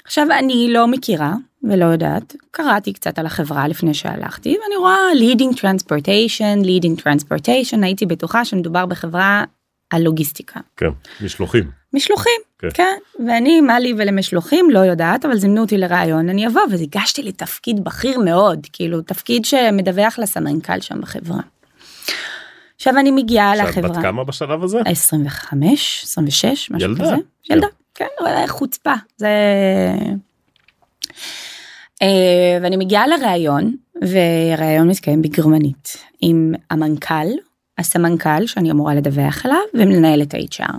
עכשיו 0.06 0.28
אני 0.40 0.68
לא 0.70 0.88
מכירה 0.88 1.34
ולא 1.64 1.86
יודעת 1.86 2.36
קראתי 2.52 2.94
קצת 2.94 3.20
על 3.20 3.26
החברה 3.26 3.68
לפני 3.68 3.94
שהלכתי 3.94 4.58
ואני 4.64 4.76
רואה 4.76 4.98
leading 5.14 5.56
transportation 5.56 6.66
leading 6.66 7.02
transportation 7.02 7.84
הייתי 7.84 8.06
בטוחה 8.06 8.46
שמדובר 8.46 8.86
בחברה 8.86 9.44
על 9.90 10.02
לוגיסטיקה. 10.02 10.60
כן. 10.78 10.90
משלוחים. 11.22 11.72
משלוחים, 11.94 12.42
כן. 12.60 12.68
כן. 12.74 12.98
ואני, 13.28 13.62
מה 13.62 13.80
לי 13.80 13.94
ולמשלוחים, 13.98 14.70
לא 14.70 14.80
יודעת, 14.80 15.26
אבל 15.26 15.38
זימנו 15.38 15.62
אותי 15.62 15.78
לראיון, 15.78 16.30
אני 16.30 16.48
אבוא, 16.48 16.62
הגשתי 16.82 17.24
לתפקיד 17.24 17.84
בכיר 17.84 18.20
מאוד, 18.20 18.68
כאילו, 18.74 19.02
תפקיד 19.02 19.46
שמדווח 19.46 20.20
לסמנכ"ל 20.20 20.82
שם 20.82 21.02
בחברה. 21.02 21.40
עכשיו 22.76 22.98
אני 22.98 23.12
מגיעה 23.12 23.58
שאת 23.58 23.66
לחברה. 23.66 23.90
בת 23.90 23.98
כמה 24.02 24.24
בשלב 24.24 24.64
הזה? 24.64 24.80
25, 24.86 26.04
26, 26.04 26.72
משהו 26.72 26.90
ילדה. 26.90 27.04
כזה. 27.04 27.16
כן. 27.44 27.54
ילדה, 27.54 27.68
כן, 27.96 28.08
אבל 28.20 28.48
חוצפה. 28.48 28.94
זה... 29.18 29.30
אה, 32.02 32.58
ואני 32.62 32.78
מגיעה 32.78 33.08
לראיון, 33.08 33.76
והראיון 34.02 34.90
מתקיים 34.90 35.22
בגרמנית, 35.22 35.98
עם 36.22 36.54
המנכ"ל, 36.72 37.28
הסמנכ"ל 37.78 38.48
שאני 38.48 38.72
אמורה 38.72 38.96
לדווח 38.96 39.46
אליו, 39.46 39.62
ומנהלת 39.74 40.34
ה-HR. 40.34 40.78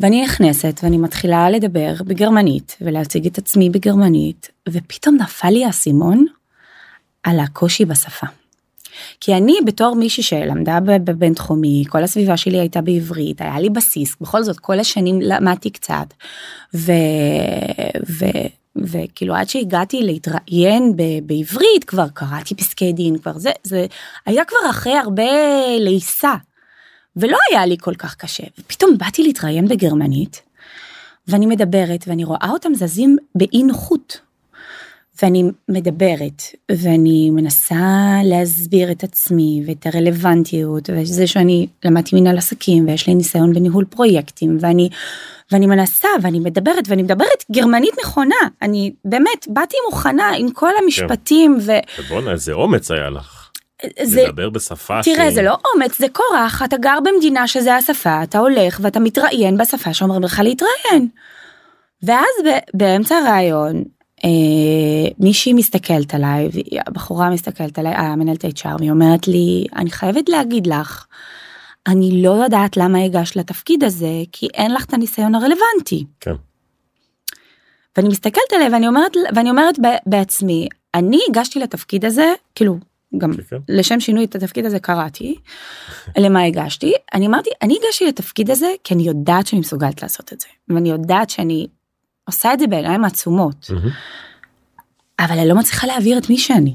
ואני 0.00 0.24
נכנסת 0.24 0.80
ואני 0.82 0.98
מתחילה 0.98 1.50
לדבר 1.50 1.94
בגרמנית 2.06 2.76
ולהציג 2.80 3.26
את 3.26 3.38
עצמי 3.38 3.70
בגרמנית 3.70 4.50
ופתאום 4.68 5.16
נפל 5.16 5.50
לי 5.50 5.64
האסימון 5.64 6.26
על 7.22 7.40
הקושי 7.40 7.84
בשפה. 7.84 8.26
כי 9.20 9.34
אני 9.34 9.54
בתור 9.64 9.94
מישהי 9.94 10.22
שלמדה 10.22 10.78
בבינתחומי 10.80 11.84
כל 11.88 12.02
הסביבה 12.02 12.36
שלי 12.36 12.60
הייתה 12.60 12.80
בעברית 12.80 13.40
היה 13.40 13.60
לי 13.60 13.70
בסיס 13.70 14.16
בכל 14.20 14.42
זאת 14.42 14.58
כל 14.58 14.80
השנים 14.80 15.20
למדתי 15.20 15.70
קצת 15.70 16.14
ו... 16.74 16.92
ו... 18.08 18.24
וכאילו 18.76 19.34
עד 19.34 19.48
שהגעתי 19.48 20.02
להתראיין 20.02 20.96
ב... 20.96 21.02
בעברית 21.22 21.84
כבר 21.86 22.08
קראתי 22.14 22.54
פסקי 22.54 22.92
דין 22.92 23.18
כבר 23.18 23.38
זה 23.38 23.50
זה 23.62 23.86
היה 24.26 24.44
כבר 24.44 24.70
אחרי 24.70 24.96
הרבה 24.96 25.22
לעיסה. 25.78 26.34
ולא 27.16 27.38
היה 27.50 27.66
לי 27.66 27.76
כל 27.80 27.94
כך 27.94 28.14
קשה 28.14 28.44
ופתאום 28.58 28.98
באתי 28.98 29.22
להתראיין 29.22 29.68
בגרמנית 29.68 30.42
ואני 31.28 31.46
מדברת 31.46 32.04
ואני 32.06 32.24
רואה 32.24 32.48
אותם 32.50 32.74
זזים 32.74 33.16
באי 33.34 33.62
נוחות. 33.62 34.25
ואני 35.22 35.44
מדברת 35.68 36.42
ואני 36.70 37.30
מנסה 37.30 37.76
להסביר 38.24 38.90
את 38.90 39.04
עצמי 39.04 39.62
ואת 39.66 39.86
הרלוונטיות 39.86 40.90
וזה 40.92 41.26
שאני 41.26 41.66
למדתי 41.84 42.16
מנהל 42.20 42.38
עסקים 42.38 42.88
ויש 42.88 43.06
לי 43.06 43.14
ניסיון 43.14 43.52
בניהול 43.52 43.84
פרויקטים 43.84 44.58
ואני 44.60 44.88
ואני 45.52 45.66
מנסה 45.66 46.08
ואני 46.22 46.40
מדברת 46.40 46.84
ואני 46.88 47.02
מדברת 47.02 47.44
גרמנית 47.52 47.94
נכונה 48.04 48.34
אני 48.62 48.92
באמת 49.04 49.46
באתי 49.48 49.76
מוכנה 49.90 50.30
עם 50.38 50.50
כל 50.50 50.70
המשפטים 50.84 51.58
ובואנה 51.98 52.30
איזה 52.32 52.52
אומץ 52.52 52.90
היה 52.90 53.10
לך. 53.10 53.50
וזה 54.02 54.22
לדבר 54.22 54.50
בשפה 54.50 55.00
תראה 55.02 55.16
שהיא- 55.16 55.30
זה 55.30 55.42
לא 55.42 55.56
אומץ 55.74 55.98
זה 55.98 56.06
כורח 56.12 56.62
אתה 56.64 56.76
גר 56.76 56.98
במדינה 57.04 57.46
שזה 57.48 57.74
השפה 57.74 58.22
אתה 58.22 58.38
הולך 58.38 58.78
ואתה 58.82 59.00
מתראיין 59.00 59.56
בשפה 59.58 59.94
שאומרים 59.94 60.22
לך 60.22 60.40
להתראיין. 60.44 61.08
ואז 62.02 62.34
ב- 62.46 62.78
באמצע 62.78 63.14
הרעיון 63.16 63.76
אה, 63.76 63.82
מישהי 65.18 65.52
מסתכלת 65.52 66.14
עליי 66.14 66.48
הבחורה 66.86 67.30
מסתכלת 67.30 67.78
עליי 67.78 67.94
המנהלת 67.94 68.44
HR 68.44 68.76
והיא 68.78 68.90
אומרת 68.90 69.28
לי 69.28 69.66
אני 69.76 69.90
חייבת 69.90 70.28
להגיד 70.28 70.66
לך 70.66 71.06
אני 71.86 72.22
לא 72.22 72.30
יודעת 72.30 72.76
למה 72.76 73.04
הגשת 73.04 73.36
לתפקיד 73.36 73.84
הזה 73.84 74.22
כי 74.32 74.48
אין 74.54 74.74
לך 74.74 74.84
את 74.84 74.94
הניסיון 74.94 75.34
הרלוונטי. 75.34 76.04
כן. 76.20 76.34
ואני 77.96 78.08
מסתכלת 78.08 78.52
עליה 78.54 78.68
ואני 78.72 78.88
אומרת 78.88 79.16
ואני 79.34 79.50
אומרת 79.50 79.74
בעצמי 80.06 80.68
אני 80.94 81.18
הגשתי 81.28 81.58
לתפקיד 81.58 82.04
הזה 82.04 82.32
כאילו 82.54 82.78
גם 83.18 83.34
כן, 83.34 83.42
כן. 83.42 83.56
לשם 83.68 84.00
שינוי 84.00 84.24
את 84.24 84.34
התפקיד 84.34 84.66
הזה 84.66 84.78
קראתי 84.78 85.34
למה 86.22 86.42
הגשתי 86.42 86.92
אני 87.14 87.26
אמרתי 87.26 87.50
אני 87.62 87.78
הגשתי 87.82 88.06
לתפקיד 88.06 88.50
הזה 88.50 88.68
כי 88.84 88.94
אני 88.94 89.02
יודעת 89.02 89.46
שאני 89.46 89.60
מסוגלת 89.60 90.02
לעשות 90.02 90.32
את 90.32 90.40
זה 90.40 90.46
ואני 90.68 90.90
יודעת 90.90 91.30
שאני 91.30 91.66
עושה 92.26 92.52
את 92.52 92.58
זה 92.58 92.66
בעיניים 92.66 93.04
עצומות. 93.04 93.70
אבל 95.18 95.38
אני 95.38 95.48
לא 95.48 95.54
מצליחה 95.54 95.86
להעביר 95.86 96.18
את 96.18 96.30
מי 96.30 96.38
שאני. 96.38 96.74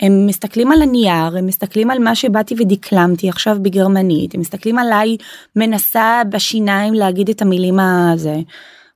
הם 0.00 0.26
מסתכלים 0.26 0.72
על 0.72 0.82
הנייר 0.82 1.36
הם 1.38 1.46
מסתכלים 1.46 1.90
על 1.90 1.98
מה 1.98 2.14
שבאתי 2.14 2.54
ודקלמתי 2.58 3.28
עכשיו 3.28 3.56
בגרמנית 3.62 4.34
הם 4.34 4.40
מסתכלים 4.40 4.78
עליי 4.78 5.16
מנסה 5.56 6.22
בשיניים 6.30 6.94
להגיד 6.94 7.30
את 7.30 7.42
המילים 7.42 7.80
הזה 7.80 8.36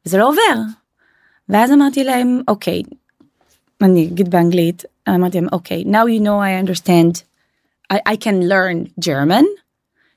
וזה 0.06 0.18
לא 0.18 0.28
עובר. 0.28 0.60
ואז 1.48 1.72
אמרתי 1.72 2.04
להם 2.04 2.40
אוקיי 2.48 2.82
אני 3.82 4.04
אגיד 4.06 4.30
באנגלית 4.30 4.84
אמרתי 5.08 5.40
להם 5.40 5.48
אוקיי 5.52 5.82
now 5.82 6.06
you 6.06 6.22
know 6.22 6.40
I 6.40 6.64
understand 6.64 7.22
I, 7.92 7.96
I 7.96 8.16
can 8.16 8.48
learn 8.48 9.04
German 9.04 9.44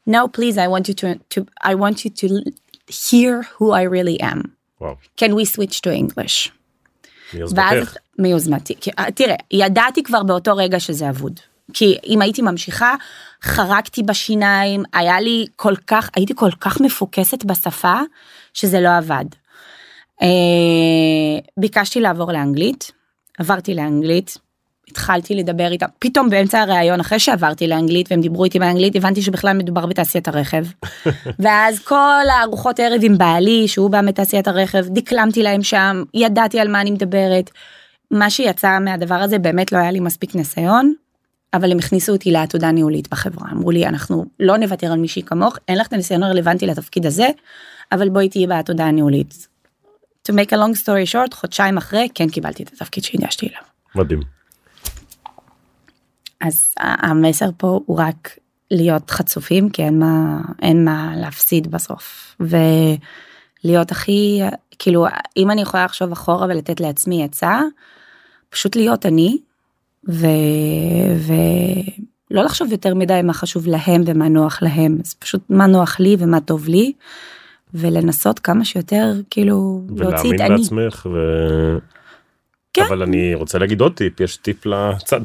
now 0.09 0.27
please 0.27 0.57
I 0.57 0.67
want 0.67 0.87
you 0.89 0.93
to, 0.93 1.15
to 1.29 1.45
I 1.63 1.75
want 1.75 2.05
you 2.05 2.11
to 2.21 2.27
hear 2.87 3.43
who 3.57 3.71
I 3.71 3.83
really 3.83 4.19
am 4.21 4.52
וואו. 4.81 4.95
can 5.23 5.29
we 5.29 5.45
switch 5.55 5.75
to 5.75 5.89
English. 5.89 6.49
מיוזמתך. 7.33 7.95
מיוזמתי 8.19 8.76
אה, 8.99 9.11
תראה 9.11 9.36
ידעתי 9.51 10.03
כבר 10.03 10.24
באותו 10.24 10.55
רגע 10.55 10.80
שזה 10.80 11.09
אבוד 11.09 11.39
כי 11.74 11.97
אם 12.07 12.21
הייתי 12.21 12.41
ממשיכה 12.41 12.95
חרקתי 13.43 14.03
בשיניים 14.03 14.84
היה 14.93 15.19
לי 15.19 15.45
כל 15.55 15.76
כך 15.88 16.09
הייתי 16.15 16.34
כל 16.36 16.51
כך 16.59 16.82
מפוקסת 16.82 17.43
בשפה 17.43 17.99
שזה 18.53 18.80
לא 18.80 18.97
עבד. 18.97 19.26
אה, 20.21 20.28
ביקשתי 21.57 21.99
לעבור 21.99 22.32
לאנגלית 22.32 22.91
עברתי 23.39 23.74
לאנגלית 23.74 24.38
התחלתי 24.88 25.36
לדבר 25.36 25.71
איתם 25.71 25.86
פתאום 25.99 26.29
באמצע 26.29 26.61
הראיון 26.61 26.99
אחרי 26.99 27.19
שעברתי 27.19 27.67
לאנגלית 27.67 28.11
והם 28.11 28.21
דיברו 28.21 28.45
איתי 28.45 28.59
באנגלית 28.59 28.95
הבנתי 28.95 29.21
שבכלל 29.21 29.57
מדובר 29.57 29.86
בתעשיית 29.86 30.27
הרכב. 30.27 30.65
ואז 31.43 31.79
כל 31.79 32.23
הארוחות 32.31 32.79
ערב 32.79 32.99
עם 33.03 33.17
בעלי 33.17 33.67
שהוא 33.67 33.89
בא 33.89 34.01
מתעשיית 34.01 34.47
הרכב 34.47 34.86
דקלמתי 34.88 35.43
להם 35.43 35.63
שם 35.63 36.03
ידעתי 36.13 36.59
על 36.59 36.67
מה 36.67 36.81
אני 36.81 36.91
מדברת. 36.91 37.49
מה 38.11 38.29
שיצא 38.29 38.79
מהדבר 38.79 39.15
הזה 39.15 39.39
באמת 39.39 39.71
לא 39.71 39.77
היה 39.77 39.91
לי 39.91 39.99
מספיק 39.99 40.36
ניסיון. 40.36 40.93
אבל 41.53 41.71
הם 41.71 41.77
הכניסו 41.77 42.11
אותי 42.11 42.31
לעתודה 42.31 42.71
ניהולית 42.71 43.09
בחברה 43.09 43.51
אמרו 43.51 43.71
לי 43.71 43.86
אנחנו 43.86 44.25
לא 44.39 44.57
נוותר 44.57 44.91
על 44.91 44.99
מישהי 44.99 45.23
כמוך 45.23 45.57
אין 45.67 45.77
לך 45.77 45.88
את 45.88 45.93
הניסיון 45.93 46.23
הרלוונטי 46.23 46.65
לתפקיד 46.65 47.05
הזה 47.05 47.27
אבל 47.91 48.09
בואי 48.09 48.29
תהיי 48.29 48.47
בעתודה 48.47 48.86
הניהולית. 48.86 49.47
To 50.27 50.31
make 50.31 50.49
a 50.49 50.55
long 50.55 50.84
story 50.84 51.13
short 51.13 51.36
חודשיים 51.36 51.77
אחרי 51.77 52.07
כן 52.15 52.29
קיבלתי 52.29 52.63
את 52.63 52.67
התפקיד 52.73 53.03
שהגשתי 53.03 53.47
אליו. 53.47 53.61
מדהים. 53.95 54.32
אז 56.43 56.73
המסר 56.79 57.49
פה 57.57 57.79
הוא 57.85 57.99
רק 57.99 58.37
להיות 58.71 59.11
חצופים 59.11 59.69
כי 59.69 59.83
אין 59.83 59.99
מה 59.99 60.41
אין 60.61 60.85
מה 60.85 61.13
להפסיד 61.15 61.71
בסוף 61.71 62.35
ולהיות 62.39 63.91
הכי 63.91 64.41
כאילו 64.79 65.05
אם 65.37 65.51
אני 65.51 65.61
יכולה 65.61 65.85
לחשוב 65.85 66.11
אחורה 66.11 66.47
ולתת 66.47 66.79
לעצמי 66.79 67.23
עצה 67.23 67.61
פשוט 68.49 68.75
להיות 68.75 69.05
אני 69.05 69.37
ו... 70.09 70.27
ולא 72.31 72.43
לחשוב 72.43 72.71
יותר 72.71 72.95
מדי 72.95 73.21
מה 73.23 73.33
חשוב 73.33 73.67
להם 73.67 74.01
ומה 74.05 74.27
נוח 74.29 74.61
להם 74.61 74.97
אז 75.03 75.13
פשוט 75.13 75.41
מה 75.49 75.67
נוח 75.67 75.99
לי 75.99 76.15
ומה 76.19 76.39
טוב 76.39 76.67
לי 76.67 76.93
ולנסות 77.73 78.39
כמה 78.39 78.65
שיותר 78.65 79.13
כאילו 79.29 79.81
להוציא 79.89 80.29
את 80.35 80.41
אני. 80.41 80.49
ולהאמין 80.49 80.57
בעצמך 80.57 81.07
ו... 81.13 81.17
כן. 82.74 82.84
אבל 82.88 83.01
אני 83.01 83.36
רוצה 83.36 83.57
להגיד 83.57 83.82
עוד 83.82 83.93
טיפ 83.95 84.19
יש 84.19 84.38
טיפ 84.38 84.65
לצד 84.65 85.21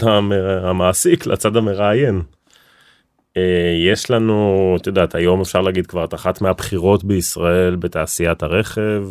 המעסיק 0.63 1.27
לצד 1.27 1.57
המראיין. 1.57 2.23
אה, 3.37 3.75
יש 3.93 4.11
לנו 4.11 4.77
את 4.81 4.87
יודעת 4.87 5.15
היום 5.15 5.41
אפשר 5.41 5.61
להגיד 5.61 5.87
כבר 5.87 6.05
את 6.05 6.15
אחת 6.15 6.41
מהבחירות 6.41 7.05
בישראל 7.05 7.77
בתעשיית 7.77 8.43
הרכב. 8.43 9.05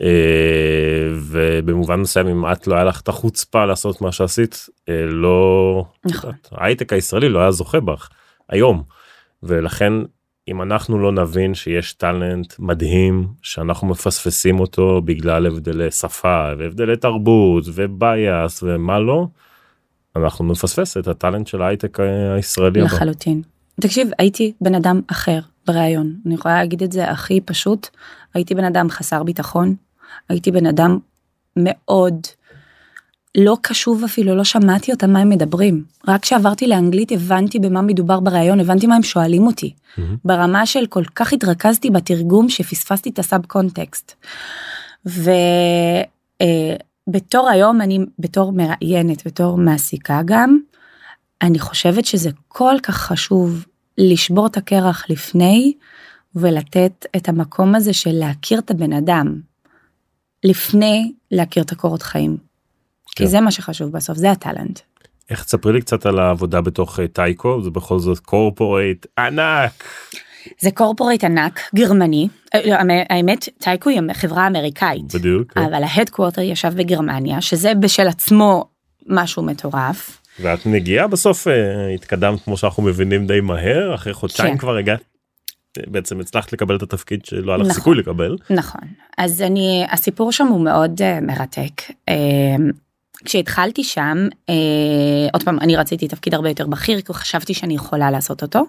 אה, 0.00 1.08
ובמובן 1.12 2.00
מסוים 2.00 2.28
אם 2.28 2.52
את 2.52 2.66
לא 2.66 2.74
היה 2.74 2.84
לך 2.84 3.00
את 3.00 3.08
החוצפה 3.08 3.64
לעשות 3.64 4.00
מה 4.00 4.12
שעשית 4.12 4.68
אה, 4.88 5.06
לא 5.06 5.84
נכון. 6.04 6.32
ההייטק 6.52 6.92
הישראלי 6.92 7.28
לא 7.28 7.38
היה 7.38 7.50
זוכה 7.50 7.80
בך 7.80 8.08
היום 8.48 8.82
ולכן 9.42 9.92
אם 10.48 10.62
אנחנו 10.62 10.98
לא 10.98 11.12
נבין 11.12 11.54
שיש 11.54 11.92
טאלנט 11.92 12.54
מדהים 12.58 13.28
שאנחנו 13.42 13.86
מפספסים 13.86 14.60
אותו 14.60 15.02
בגלל 15.04 15.46
הבדלי 15.46 15.90
שפה 15.90 16.52
והבדלי 16.58 16.96
תרבות 16.96 17.64
ובייס 17.74 18.62
ומה 18.62 18.98
לא. 18.98 19.26
אנחנו 20.16 20.44
נפספס 20.44 20.96
את 20.96 21.08
הטאלנט 21.08 21.46
של 21.46 21.62
ההייטק 21.62 21.98
הישראלי. 22.36 22.80
לחלוטין. 22.80 23.42
תקשיב 23.80 24.10
הייתי 24.18 24.52
בן 24.60 24.74
אדם 24.74 25.00
אחר 25.06 25.40
בריאיון 25.66 26.14
אני 26.26 26.34
יכולה 26.34 26.54
להגיד 26.54 26.82
את 26.82 26.92
זה 26.92 27.10
הכי 27.10 27.40
פשוט 27.40 27.88
הייתי 28.34 28.54
בן 28.54 28.64
אדם 28.64 28.90
חסר 28.90 29.22
ביטחון 29.22 29.74
הייתי 30.28 30.50
בן 30.50 30.66
אדם 30.66 30.98
מאוד 31.56 32.26
לא 33.34 33.56
קשוב 33.62 34.04
אפילו 34.04 34.36
לא 34.36 34.44
שמעתי 34.44 34.92
אותם 34.92 35.10
מה 35.10 35.20
הם 35.20 35.28
מדברים 35.28 35.84
רק 36.08 36.22
כשעברתי 36.22 36.66
לאנגלית 36.66 37.12
הבנתי 37.12 37.58
במה 37.58 37.82
מדובר 37.82 38.20
בריאיון 38.20 38.60
הבנתי 38.60 38.86
מה 38.86 38.96
הם 38.96 39.02
שואלים 39.02 39.46
אותי 39.46 39.74
mm-hmm. 39.74 40.00
ברמה 40.24 40.66
של 40.66 40.86
כל 40.86 41.04
כך 41.14 41.32
התרכזתי 41.32 41.90
בתרגום 41.90 42.48
שפספסתי 42.48 43.10
את 43.10 43.18
הסאב 43.18 43.46
קונטקסט. 43.46 44.14
ובתור 45.06 45.28
אה, 47.48 47.52
היום 47.52 47.80
אני 47.80 47.98
בתור 48.18 48.52
מראיינת 48.52 49.26
בתור 49.26 49.58
מעסיקה 49.58 50.20
גם 50.24 50.58
אני 51.42 51.58
חושבת 51.58 52.04
שזה 52.04 52.30
כל 52.48 52.74
כך 52.82 52.96
חשוב 52.96 53.66
לשבור 53.98 54.46
את 54.46 54.56
הקרח 54.56 55.10
לפני 55.10 55.72
ולתת 56.34 57.06
את 57.16 57.28
המקום 57.28 57.74
הזה 57.74 57.92
של 57.92 58.12
להכיר 58.12 58.58
את 58.58 58.70
הבן 58.70 58.92
אדם 58.92 59.40
לפני 60.44 61.12
להכיר 61.30 61.62
את 61.62 61.72
הקורות 61.72 62.02
חיים. 62.02 62.49
כן. 63.20 63.24
כי 63.24 63.30
זה 63.30 63.40
מה 63.40 63.50
שחשוב 63.50 63.92
בסוף 63.92 64.18
זה 64.18 64.30
הטאלנט. 64.30 64.80
איך 65.30 65.44
תספרי 65.44 65.72
לי 65.72 65.80
קצת 65.80 66.06
על 66.06 66.18
העבודה 66.18 66.60
בתוך 66.60 67.00
אה, 67.00 67.08
טייקו 67.08 67.62
זה 67.62 67.70
בכל 67.70 67.98
זאת 67.98 68.18
קורפורייט 68.18 69.06
ענק. 69.18 69.84
זה 70.60 70.70
קורפורייט 70.70 71.24
ענק 71.24 71.60
גרמני 71.74 72.28
אה, 72.54 72.60
לא, 72.66 72.94
האמת 73.10 73.48
Tyco 73.58 73.90
היא 73.90 74.00
חברה 74.12 74.46
אמריקאית 74.46 75.14
בדיוק 75.14 75.52
כן. 75.52 75.60
אבל 75.60 75.82
ה 75.82 75.87
headquarter 75.87 76.40
ישב 76.40 76.72
בגרמניה 76.76 77.40
שזה 77.40 77.74
בשל 77.74 78.08
עצמו 78.08 78.64
משהו 79.06 79.42
מטורף. 79.42 80.20
ואת 80.40 80.66
מגיעה 80.66 81.06
בסוף 81.06 81.48
אה, 81.48 81.88
התקדמת 81.94 82.44
כמו 82.44 82.56
שאנחנו 82.56 82.82
מבינים 82.82 83.26
די 83.26 83.40
מהר 83.40 83.94
אחרי 83.94 84.12
חודשיים 84.12 84.52
כן. 84.52 84.58
כבר 84.58 84.76
הגעת 84.76 85.00
בעצם 85.86 86.20
הצלחת 86.20 86.52
לקבל 86.52 86.76
את 86.76 86.82
התפקיד 86.82 87.24
שלא 87.24 87.52
היה 87.52 87.58
לך 87.58 87.66
נכון, 87.66 87.74
סיכוי 87.74 87.96
לקבל. 87.96 88.36
נכון 88.50 88.80
אז 89.18 89.42
אני 89.42 89.86
הסיפור 89.90 90.32
שם 90.32 90.46
הוא 90.46 90.60
מאוד 90.60 91.00
מרתק. 91.22 91.82
כשהתחלתי 93.24 93.84
שם 93.84 94.28
אה, 94.32 94.52
עוד 95.32 95.42
פעם 95.42 95.58
אני 95.60 95.76
רציתי 95.76 96.08
תפקיד 96.08 96.34
הרבה 96.34 96.48
יותר 96.48 96.66
בכיר 96.66 97.00
כי 97.00 97.12
חשבתי 97.12 97.54
שאני 97.54 97.74
יכולה 97.74 98.10
לעשות 98.10 98.42
אותו. 98.42 98.64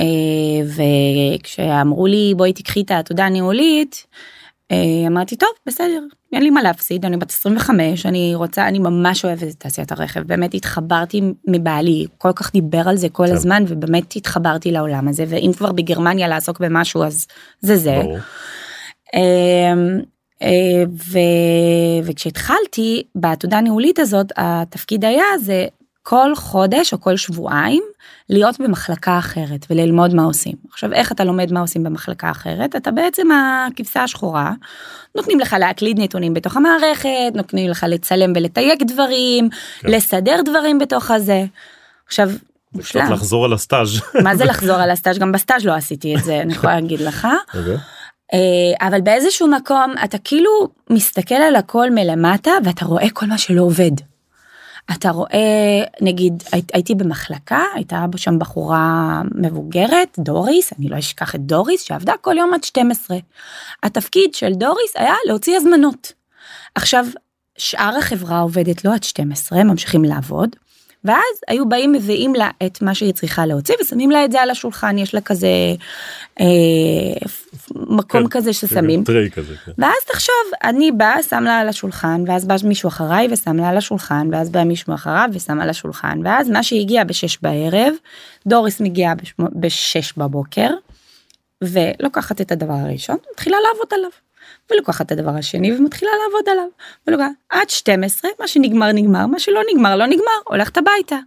Uh, 0.00 0.04
וכשאמרו 1.36 2.06
לי 2.06 2.34
בואי 2.36 2.52
תקחי 2.52 2.80
את 2.80 2.90
העתודה 2.90 3.26
הניהולית 3.26 4.06
אה, 4.72 5.06
אמרתי 5.06 5.36
טוב 5.36 5.48
בסדר 5.66 6.02
אין 6.32 6.42
לי 6.42 6.50
מה 6.50 6.62
להפסיד 6.62 7.04
אני 7.04 7.16
בת 7.16 7.30
25 7.30 8.06
אני 8.06 8.34
רוצה 8.34 8.68
אני 8.68 8.78
ממש 8.78 9.24
אוהבת 9.24 9.42
את 9.42 9.54
תעשיית 9.58 9.92
הרכב 9.92 10.20
באמת 10.20 10.54
התחברתי 10.54 11.22
מבעלי 11.48 12.06
כל 12.18 12.32
כך 12.36 12.52
דיבר 12.52 12.88
על 12.88 12.96
זה 12.96 13.08
כל 13.08 13.26
כן. 13.26 13.32
הזמן 13.32 13.64
ובאמת 13.68 14.16
התחברתי 14.16 14.72
לעולם 14.72 15.08
הזה 15.08 15.24
ואם 15.28 15.50
כבר 15.56 15.72
בגרמניה 15.72 16.28
לעסוק 16.28 16.60
במשהו 16.60 17.04
אז 17.04 17.26
זה 17.60 17.76
זה. 17.76 17.94
אמ, 17.94 18.10
אה, 19.14 19.72
ו... 20.88 21.18
וכשהתחלתי 22.04 23.02
בעתודה 23.14 23.58
הניהולית 23.58 23.98
הזאת 23.98 24.32
התפקיד 24.36 25.04
היה 25.04 25.24
זה 25.40 25.66
כל 26.02 26.34
חודש 26.34 26.92
או 26.92 27.00
כל 27.00 27.16
שבועיים 27.16 27.82
להיות 28.30 28.60
במחלקה 28.60 29.18
אחרת 29.18 29.66
וללמוד 29.70 30.14
מה 30.14 30.22
עושים. 30.22 30.54
עכשיו 30.70 30.92
איך 30.92 31.12
אתה 31.12 31.24
לומד 31.24 31.52
מה 31.52 31.60
עושים 31.60 31.82
במחלקה 31.82 32.30
אחרת 32.30 32.76
אתה 32.76 32.90
בעצם 32.90 33.28
הכבשה 33.32 34.02
השחורה 34.02 34.52
נותנים 35.14 35.40
לך 35.40 35.56
להקליד 35.60 36.00
נתונים 36.00 36.34
בתוך 36.34 36.56
המערכת 36.56 37.32
נותנים 37.34 37.70
לך 37.70 37.86
לצלם 37.88 38.32
ולתייג 38.36 38.82
דברים 38.82 39.48
כן. 39.80 39.88
לסדר 39.88 40.36
דברים 40.44 40.78
בתוך 40.78 41.10
הזה. 41.10 41.44
עכשיו 42.06 42.30
מושלם. 42.74 43.12
לחזור 43.12 43.44
על 43.44 43.52
הסטאז'. 43.52 44.00
מה 44.22 44.36
זה 44.36 44.44
לחזור 44.52 44.76
על 44.76 44.90
הסטאז' 44.90 45.18
גם 45.18 45.32
בסטאז' 45.32 45.64
לא 45.64 45.72
עשיתי 45.72 46.16
את 46.16 46.24
זה 46.24 46.40
אני 46.40 46.52
יכולה 46.52 46.74
להגיד 46.74 47.00
לך. 47.00 47.28
Okay. 47.50 47.56
אה, 48.34 48.86
אבל 48.88 49.00
באיזשהו 49.00 49.48
מקום 49.48 49.94
אתה 50.04 50.18
כאילו 50.18 50.50
מסתכל 50.90 51.34
על 51.34 51.56
הכל 51.56 51.90
מלמטה 51.90 52.50
ואתה 52.64 52.84
רואה 52.84 53.10
כל 53.10 53.26
מה 53.26 53.38
שלא 53.38 53.62
עובד. 53.62 53.90
אתה 54.92 55.10
רואה 55.10 55.84
נגיד 56.00 56.42
הייתי 56.72 56.94
במחלקה 56.94 57.62
הייתה 57.74 58.04
שם 58.16 58.38
בחורה 58.38 59.22
מבוגרת 59.34 60.18
דוריס 60.18 60.72
אני 60.78 60.88
לא 60.88 60.98
אשכח 60.98 61.34
את 61.34 61.40
דוריס 61.40 61.82
שעבדה 61.82 62.12
כל 62.20 62.34
יום 62.38 62.54
עד 62.54 62.64
12. 62.64 63.16
התפקיד 63.82 64.34
של 64.34 64.52
דוריס 64.52 64.96
היה 64.96 65.14
להוציא 65.26 65.56
הזמנות. 65.56 66.12
עכשיו 66.74 67.06
שאר 67.58 67.96
החברה 67.98 68.40
עובדת 68.40 68.84
לא 68.84 68.94
עד 68.94 69.02
12 69.02 69.64
ממשיכים 69.64 70.04
לעבוד 70.04 70.56
ואז 71.04 71.40
היו 71.48 71.68
באים 71.68 71.92
מביאים 71.92 72.34
לה 72.34 72.50
את 72.66 72.82
מה 72.82 72.94
שהיא 72.94 73.12
צריכה 73.12 73.46
להוציא 73.46 73.74
ושמים 73.80 74.10
לה 74.10 74.24
את 74.24 74.32
זה 74.32 74.40
על 74.40 74.50
השולחן 74.50 74.98
יש 74.98 75.14
לה 75.14 75.20
כזה 75.20 75.48
אה, 76.40 76.46
מקום 77.74 78.22
כן, 78.22 78.28
כזה 78.28 78.52
ששמים 78.52 79.04
טרי 79.04 79.30
כזה, 79.30 79.54
כן. 79.64 79.72
ואז 79.78 80.04
תחשוב 80.06 80.34
אני 80.64 80.92
באה 80.92 81.22
שם 81.22 81.44
לה 81.44 81.58
על 81.58 81.68
השולחן 81.68 82.24
ואז 82.26 82.44
בא 82.44 82.56
מישהו 82.64 82.88
אחריי 82.88 83.28
ושם 83.30 83.56
לה 83.56 83.68
על 83.68 83.76
השולחן 83.76 84.28
ואז 84.32 84.50
בא 84.50 84.64
מישהו 84.64 84.94
אחריו 84.94 85.28
ושם 85.32 85.60
על 85.60 85.70
השולחן 85.70 86.20
ואז 86.24 86.50
מה 86.50 86.62
שהגיע 86.62 87.04
בשש 87.04 87.38
בערב 87.42 87.94
דוריס 88.46 88.80
מגיעה 88.80 89.14
בשש 89.38 90.12
בבוקר 90.16 90.70
ולוקחת 91.64 92.40
את 92.40 92.52
הדבר 92.52 92.74
הראשון 92.74 93.16
מתחילה 93.32 93.56
לעבוד 93.68 93.88
עליו. 93.92 94.23
ולוקחת 94.70 95.06
את 95.06 95.12
הדבר 95.12 95.30
השני 95.30 95.76
ומתחילה 95.76 96.10
לעבוד 96.24 96.48
עליו. 96.48 96.68
ולוקחת 97.06 97.32
עד 97.48 97.70
12 97.70 98.30
מה 98.40 98.48
שנגמר 98.48 98.92
נגמר 98.92 99.26
מה 99.26 99.38
שלא 99.38 99.60
נגמר 99.74 99.96
לא 99.96 100.06
נגמר 100.06 100.40
הולכת 100.44 100.76
הביתה. 100.76 101.18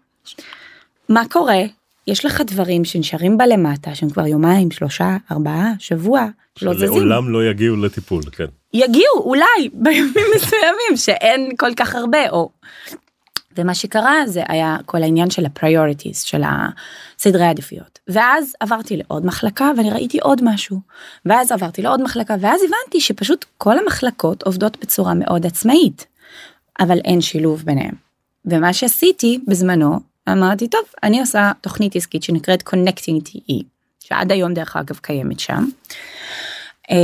מה 1.09 1.23
קורה? 1.29 1.61
יש 2.07 2.25
לך 2.25 2.41
דברים 2.41 2.85
שנשארים 2.85 3.37
בלמטה 3.37 3.95
שהם 3.95 4.09
כבר 4.09 4.27
יומיים 4.27 4.71
שלושה 4.71 5.17
ארבעה 5.31 5.73
שבוע 5.79 6.25
לא 6.61 6.73
זזים. 6.73 6.89
לעולם 6.89 7.29
לא 7.29 7.45
יגיעו 7.45 7.75
לטיפול 7.75 8.23
כן. 8.31 8.45
יגיעו 8.73 9.15
אולי 9.15 9.69
בימים 9.73 10.25
מסוימים 10.35 10.95
שאין 10.95 11.49
כל 11.57 11.73
כך 11.75 11.95
הרבה 11.95 12.29
או 12.29 12.49
ומה 13.57 13.75
שקרה 13.75 14.15
זה 14.25 14.43
היה 14.47 14.77
כל 14.85 15.03
העניין 15.03 15.29
של 15.29 15.45
ה 15.45 15.52
priorities 15.52 16.21
של 16.21 16.41
הסדרי 16.45 17.43
העדיפויות 17.43 17.99
ואז 18.07 18.53
עברתי 18.59 18.97
לעוד 18.97 19.25
מחלקה 19.25 19.71
ואני 19.77 19.91
ראיתי 19.91 20.19
עוד 20.19 20.41
משהו 20.43 20.79
ואז 21.25 21.51
עברתי 21.51 21.81
לעוד 21.81 22.01
מחלקה 22.01 22.35
ואז 22.39 22.61
הבנתי 22.61 23.01
שפשוט 23.01 23.45
כל 23.57 23.77
המחלקות 23.79 24.43
עובדות 24.43 24.77
בצורה 24.81 25.13
מאוד 25.13 25.45
עצמאית 25.45 26.05
אבל 26.79 26.99
אין 27.05 27.21
שילוב 27.21 27.63
ביניהם. 27.65 27.93
ומה 28.45 28.73
שעשיתי 28.73 29.39
בזמנו 29.47 29.99
אמרתי 30.29 30.67
טוב 30.67 30.81
אני 31.03 31.19
עושה 31.19 31.51
תוכנית 31.61 31.95
עסקית 31.95 32.23
שנקראת 32.23 32.63
Connecting 32.69 33.29
TE 33.29 33.63
שעד 33.99 34.31
היום 34.31 34.53
דרך 34.53 34.77
אגב 34.77 34.97
קיימת 35.01 35.39
שם. 35.39 35.65
אה, 36.91 36.95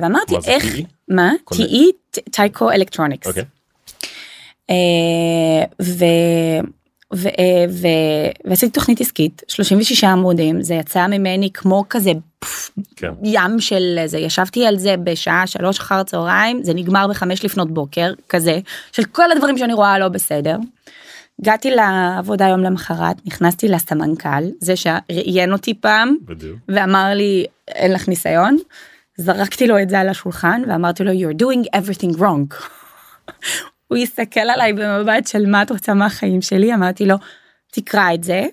ואמרתי 0.00 0.34
איך 0.46 0.64
מה 1.08 1.32
TE 1.54 2.18
טייקו 2.30 2.70
אלקטרוניקס. 2.70 3.28
אה, 4.72 5.64
ו... 5.82 6.04
ו... 7.14 7.28
אה, 7.28 7.64
ו... 7.70 7.86
ועשיתי 8.44 8.72
תוכנית 8.72 9.00
עסקית 9.00 9.42
36 9.48 10.04
עמודים 10.04 10.62
זה 10.62 10.74
יצא 10.74 11.06
ממני 11.06 11.50
כמו 11.54 11.84
כזה 11.90 12.12
כן. 12.96 13.12
ים 13.22 13.60
של 13.60 13.98
זה 14.06 14.18
ישבתי 14.18 14.66
על 14.66 14.78
זה 14.78 14.96
בשעה 14.96 15.46
שלוש 15.46 15.78
אחר 15.78 16.02
צהריים 16.02 16.62
זה 16.64 16.74
נגמר 16.74 17.06
בחמש 17.08 17.44
לפנות 17.44 17.70
בוקר 17.70 18.12
כזה 18.28 18.60
של 18.92 19.04
כל 19.04 19.32
הדברים 19.32 19.58
שאני 19.58 19.72
רואה 19.72 19.98
לא 19.98 20.08
בסדר. 20.08 20.56
הגעתי 21.40 21.70
לעבודה 21.70 22.48
יום 22.48 22.60
למחרת, 22.60 23.16
נכנסתי 23.26 23.68
לסמנכ"ל, 23.68 24.44
זה 24.60 24.74
שראיין 24.76 25.52
אותי 25.52 25.74
פעם, 25.74 26.16
בדיוק. 26.24 26.58
ואמר 26.68 27.14
לי, 27.14 27.44
אין 27.68 27.92
לך 27.92 28.08
ניסיון? 28.08 28.56
זרקתי 29.16 29.66
לו 29.66 29.82
את 29.82 29.88
זה 29.88 30.00
על 30.00 30.08
השולחן 30.08 30.62
ואמרתי 30.68 31.04
לו, 31.04 31.12
you're 31.12 31.36
doing 31.42 31.78
everything 31.78 32.18
wrong. 32.18 32.54
הוא 33.92 33.98
הסתכל 33.98 34.40
עליי 34.40 34.72
במבט 34.72 35.26
של 35.26 35.46
מה 35.46 35.62
את 35.62 35.70
רוצה 35.70 35.94
מהחיים 35.94 36.42
שלי? 36.42 36.74
אמרתי 36.74 37.06
לו, 37.06 37.16
תקרא 37.72 38.14
את 38.14 38.24
זה, 38.24 38.46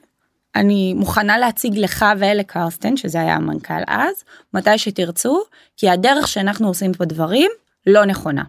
אני 0.56 0.94
מוכנה 0.94 1.38
להציג 1.38 1.78
לך 1.78 2.06
ולקרסטן, 2.20 2.98
שזה 2.98 3.22
היה 3.22 3.36
המנכ"ל 3.36 3.84
אז, 3.88 4.24
מתי 4.54 4.78
שתרצו, 4.78 5.44
כי 5.78 5.90
הדרך 5.90 6.28
שאנחנו 6.28 6.68
עושים 6.68 6.94
פה 6.94 7.06
דברים 7.06 7.52
לא 7.88 8.06
נכונה. 8.06 8.44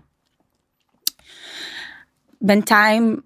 בינתיים 2.43 3.17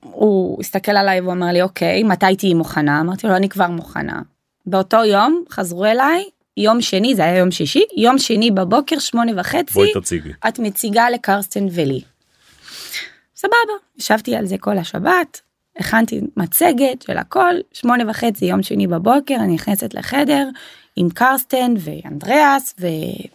הוא 0.00 0.60
הסתכל 0.60 0.92
עליי 0.92 1.20
ואומר 1.20 1.46
לי 1.46 1.62
אוקיי 1.62 2.02
מתי 2.02 2.36
תהיי 2.36 2.54
מוכנה 2.54 3.00
אמרתי 3.00 3.26
לו 3.26 3.36
אני 3.36 3.48
כבר 3.48 3.68
מוכנה. 3.68 4.22
באותו 4.66 5.04
יום 5.04 5.44
חזרו 5.50 5.84
אליי 5.84 6.24
יום 6.56 6.80
שני 6.80 7.14
זה 7.14 7.24
היה 7.24 7.38
יום 7.38 7.50
שישי 7.50 7.82
יום 7.96 8.18
שני 8.18 8.50
בבוקר 8.50 8.98
שמונה 8.98 9.32
וחצי 9.36 9.74
בואי 9.74 9.92
תציגי. 9.94 10.32
את 10.48 10.58
מציגה 10.58 11.10
לקרסטן 11.10 11.66
ולי. 11.72 12.00
סבבה 13.38 13.72
ישבתי 13.98 14.36
על 14.36 14.46
זה 14.46 14.58
כל 14.58 14.78
השבת 14.78 15.40
הכנתי 15.78 16.20
מצגת 16.36 17.02
של 17.02 17.18
הכל 17.18 17.54
שמונה 17.72 18.10
וחצי 18.10 18.44
יום 18.44 18.62
שני 18.62 18.86
בבוקר 18.86 19.34
אני 19.34 19.54
נכנסת 19.54 19.94
לחדר 19.94 20.48
עם 20.96 21.10
קרסטן 21.10 21.74
ואנדריאס 21.78 22.74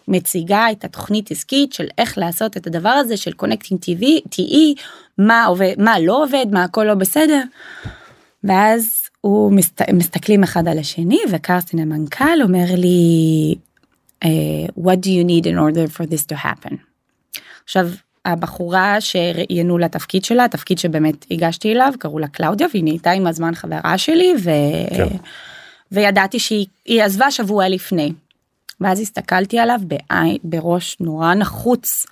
ומציגה 0.08 0.70
את 0.70 0.84
התוכנית 0.84 1.30
עסקית 1.30 1.72
של 1.72 1.86
איך 1.98 2.18
לעשות 2.18 2.56
את 2.56 2.66
הדבר 2.66 2.88
הזה 2.88 3.16
של 3.16 3.32
connecting 3.32 3.80
טבעי 3.80 4.20
TE 4.34 4.80
מה 5.18 5.44
עובד 5.44 5.74
מה 5.78 6.00
לא 6.00 6.22
עובד 6.24 6.46
מה 6.50 6.64
הכל 6.64 6.84
לא 6.84 6.94
בסדר. 6.94 7.40
ואז 8.44 9.02
הוא 9.20 9.52
מסת, 9.52 9.82
מסתכלים 9.92 10.42
אחד 10.42 10.68
על 10.68 10.78
השני 10.78 11.18
וקרסטן 11.30 11.78
המנכ"ל 11.78 12.42
אומר 12.42 12.64
לי 12.76 13.54
uh, 14.24 14.28
what 14.78 14.96
do 15.04 15.08
you 15.08 15.24
need 15.24 15.46
in 15.46 15.56
order 15.56 15.96
for 15.96 16.06
this 16.06 16.24
to 16.32 16.36
happen. 16.36 16.74
עכשיו 17.64 17.88
הבחורה 18.24 19.00
שראיינו 19.00 19.78
לתפקיד 19.78 20.24
שלה 20.24 20.48
תפקיד 20.48 20.78
שבאמת 20.78 21.26
הגשתי 21.30 21.72
אליו 21.72 21.92
קראו 21.98 22.18
לה 22.18 22.28
קלאודיה 22.28 22.66
והיא 22.70 22.84
נהייתה 22.84 23.10
עם 23.10 23.26
הזמן 23.26 23.54
חברה 23.54 23.98
שלי 23.98 24.34
ו... 24.44 24.50
כן. 24.96 25.16
וידעתי 25.92 26.38
שהיא 26.38 26.66
היא 26.84 27.02
עזבה 27.02 27.30
שבוע 27.30 27.68
לפני. 27.68 28.12
ואז 28.80 29.00
הסתכלתי 29.00 29.58
עליו 29.58 29.80
בעין, 29.82 30.36
בראש 30.44 30.96
נורא 31.00 31.34
נחוץ 31.34 32.06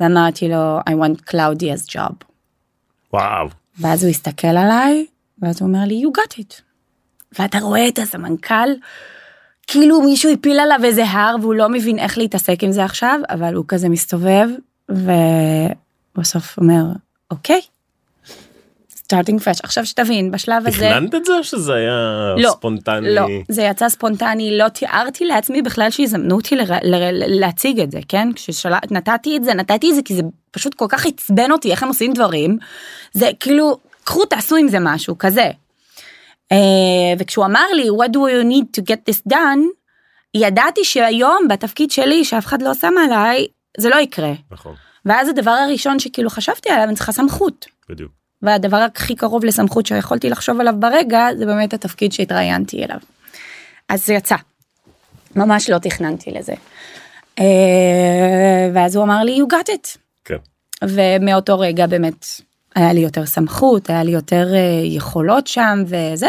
ואמרתי 0.00 0.48
לו 0.48 0.80
I 0.80 0.92
want 0.92 1.30
Claudia's 1.30 1.90
job. 1.90 2.14
וואו. 3.12 3.48
ואז 3.80 4.04
הוא 4.04 4.10
הסתכל 4.10 4.46
עליי 4.46 5.06
ואז 5.38 5.60
הוא 5.60 5.68
אומר 5.68 5.84
לי 5.86 6.02
you 6.04 6.20
got 6.20 6.40
it. 6.40 6.60
ואתה 7.38 7.58
רואה 7.58 7.88
את 7.88 7.98
הסמנכ"ל 7.98 8.68
כאילו 9.66 10.00
מישהו 10.02 10.32
הפיל 10.32 10.60
עליו 10.60 10.78
איזה 10.84 11.04
הר 11.04 11.36
והוא 11.40 11.54
לא 11.54 11.68
מבין 11.68 11.98
איך 11.98 12.18
להתעסק 12.18 12.62
עם 12.62 12.72
זה 12.72 12.84
עכשיו 12.84 13.20
אבל 13.30 13.54
הוא 13.54 13.64
כזה 13.68 13.88
מסתובב 13.88 14.48
ובסוף 14.88 16.58
אומר 16.58 16.82
אוקיי. 17.30 17.60
starting 19.04 19.40
fresh 19.40 19.60
עכשיו 19.62 19.86
שתבין 19.86 20.30
בשלב 20.30 20.66
הזה 20.66 20.76
תכננת 20.76 21.14
את 21.14 21.24
זה 21.24 21.32
או 21.38 21.44
שזה 21.44 21.74
היה 21.74 22.34
לא, 22.36 22.50
ספונטני? 22.50 23.14
לא 23.14 23.26
זה 23.48 23.62
יצא 23.62 23.88
ספונטני 23.88 24.58
לא 24.58 24.68
תיארתי 24.68 25.24
לעצמי 25.24 25.62
בכלל 25.62 25.90
שיזמנו 25.90 26.36
אותי 26.36 26.56
לר... 26.56 26.64
לר... 26.82 27.10
להציג 27.12 27.80
את 27.80 27.90
זה 27.90 27.98
כן 28.08 28.28
כשנתתי 28.34 29.36
את 29.36 29.44
זה 29.44 29.54
נתתי 29.54 29.90
את 29.90 29.94
זה 29.94 30.02
כי 30.04 30.14
זה 30.14 30.22
פשוט 30.50 30.74
כל 30.74 30.86
כך 30.88 31.06
עצבן 31.06 31.52
אותי 31.52 31.70
איך 31.70 31.82
הם 31.82 31.88
עושים 31.88 32.12
דברים 32.12 32.58
זה 33.12 33.30
כאילו 33.40 33.78
קחו 34.04 34.24
תעשו 34.24 34.56
עם 34.56 34.68
זה 34.68 34.78
משהו 34.80 35.18
כזה. 35.18 35.50
Uh, 36.52 36.56
וכשהוא 37.18 37.44
אמר 37.44 37.66
לי 37.74 37.88
what 37.88 38.08
do 38.08 38.18
you 38.18 38.44
need 38.52 38.80
to 38.80 38.84
get 38.84 39.12
this 39.12 39.32
done 39.32 39.60
ידעתי 40.34 40.84
שהיום 40.84 41.48
בתפקיד 41.48 41.90
שלי 41.90 42.24
שאף 42.24 42.46
אחד 42.46 42.62
לא 42.62 42.74
שם 42.74 42.94
עליי 43.04 43.46
זה 43.78 43.88
לא 43.88 43.96
יקרה 43.96 44.32
נכון, 44.50 44.74
ואז 45.04 45.28
הדבר 45.28 45.50
הראשון 45.50 45.98
שכאילו 45.98 46.30
חשבתי 46.30 46.70
עליו 46.70 46.84
אני 46.84 46.94
צריכה 46.94 47.12
סמכות. 47.12 47.66
בדיוק. 47.88 48.12
והדבר 48.42 48.76
הכי 48.76 49.14
קרוב 49.14 49.44
לסמכות 49.44 49.86
שיכולתי 49.86 50.30
לחשוב 50.30 50.60
עליו 50.60 50.74
ברגע 50.78 51.26
זה 51.38 51.46
באמת 51.46 51.74
התפקיד 51.74 52.12
שהתראיינתי 52.12 52.84
אליו. 52.84 52.98
אז 53.88 54.06
זה 54.06 54.14
יצא. 54.14 54.36
ממש 55.36 55.70
לא 55.70 55.78
תכננתי 55.78 56.30
לזה. 56.30 56.54
אה, 57.38 58.70
ואז 58.74 58.96
הוא 58.96 59.04
אמר 59.04 59.22
לי 59.22 59.38
you 59.38 59.52
got 59.52 59.68
it. 59.68 59.96
כן. 60.24 60.36
ומאותו 60.82 61.58
רגע 61.58 61.86
באמת 61.86 62.26
היה 62.74 62.92
לי 62.92 63.00
יותר 63.00 63.26
סמכות 63.26 63.90
היה 63.90 64.02
לי 64.02 64.10
יותר 64.10 64.54
אה, 64.54 64.82
יכולות 64.84 65.46
שם 65.46 65.82
וזה. 65.86 66.28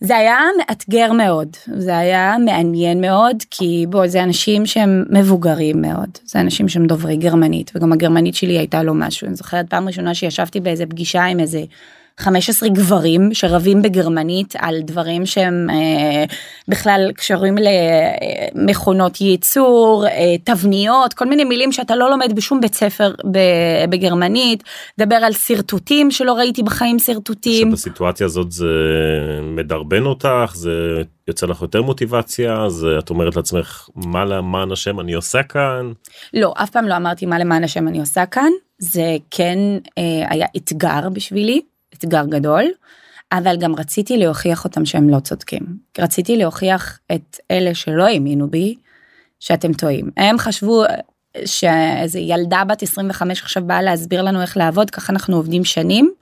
זה 0.00 0.16
היה 0.16 0.38
מאתגר 0.58 1.12
מאוד. 1.12 1.48
זה 1.66 1.98
היה 1.98 2.36
מעניין 2.44 3.00
מאוד 3.00 3.36
כי 3.50 3.86
בוא 3.88 4.06
זה 4.06 4.22
אנשים 4.22 4.66
שהם 4.66 5.04
מבוגרים 5.10 5.82
מאוד. 5.82 6.08
זה 6.24 6.40
אנשים 6.40 6.68
שהם 6.68 6.86
דוברי 6.86 7.16
גרמנית 7.16 7.70
וגם 7.74 7.92
הגרמנית 7.92 8.34
שלי 8.34 8.58
הייתה 8.58 8.82
לו 8.82 8.94
משהו. 8.94 9.26
אני 9.26 9.36
זוכרת 9.36 9.70
פעם 9.70 9.86
ראשונה 9.86 10.14
שישבתי 10.14 10.60
באיזה 10.60 10.86
פגישה 10.86 11.24
עם 11.24 11.40
איזה 11.40 11.64
15 12.20 12.68
גברים 12.68 13.34
שרבים 13.34 13.82
בגרמנית 13.82 14.54
על 14.58 14.80
דברים 14.82 15.26
שהם 15.26 15.70
אה, 15.70 16.24
בכלל 16.68 17.10
קשורים 17.16 17.54
למכונות 18.54 19.20
ייצור 19.20 20.06
אה, 20.06 20.38
תבניות 20.44 21.14
כל 21.14 21.26
מיני 21.26 21.44
מילים 21.44 21.72
שאתה 21.72 21.96
לא 21.96 22.10
לומד 22.10 22.32
בשום 22.36 22.60
בית 22.60 22.74
ספר 22.74 23.14
בגרמנית. 23.90 24.62
דבר 24.98 25.16
על 25.16 25.32
שרטוטים 25.32 26.10
שלא 26.10 26.32
ראיתי 26.32 26.62
בחיים 26.62 26.98
שרטוטים. 26.98 27.70
שבסיטואציה 27.70 28.26
הזאת 28.26 28.52
זה 28.52 28.66
מדרבן 29.42 30.06
אותך? 30.06 30.52
זה 30.54 31.02
יוצא 31.28 31.46
לך 31.46 31.62
יותר 31.62 31.82
מוטיבציה? 31.82 32.68
זה 32.68 32.98
את 32.98 33.10
אומרת 33.10 33.36
לעצמך 33.36 33.88
מה 33.96 34.24
למען 34.24 34.72
השם 34.72 35.00
אני 35.00 35.14
עושה 35.14 35.42
כאן? 35.42 35.92
לא 36.34 36.52
אף 36.56 36.70
פעם 36.70 36.88
לא 36.88 36.96
אמרתי 36.96 37.26
מה 37.26 37.38
למען 37.38 37.64
השם 37.64 37.88
אני 37.88 38.00
עושה 38.00 38.26
כאן? 38.26 38.50
זה 38.78 39.16
כן 39.30 39.58
אה, 39.98 40.26
היה 40.30 40.46
אתגר 40.56 41.08
בשבילי 41.12 41.60
אתגר 42.04 42.24
גדול 42.24 42.64
אבל 43.32 43.56
גם 43.56 43.74
רציתי 43.74 44.16
להוכיח 44.16 44.64
אותם 44.64 44.84
שהם 44.84 45.08
לא 45.08 45.20
צודקים 45.20 45.62
רציתי 45.98 46.36
להוכיח 46.36 46.98
את 47.14 47.36
אלה 47.50 47.74
שלא 47.74 48.06
האמינו 48.06 48.50
בי 48.50 48.74
שאתם 49.40 49.72
טועים 49.72 50.10
הם 50.16 50.38
חשבו 50.38 50.84
שאיזה 51.44 52.18
ילדה 52.18 52.62
בת 52.64 52.82
25 52.82 53.42
עכשיו 53.42 53.62
באה 53.66 53.82
להסביר 53.82 54.22
לנו 54.22 54.42
איך 54.42 54.56
לעבוד 54.56 54.90
ככה 54.90 55.12
אנחנו 55.12 55.36
עובדים 55.36 55.64
שנים. 55.64 56.12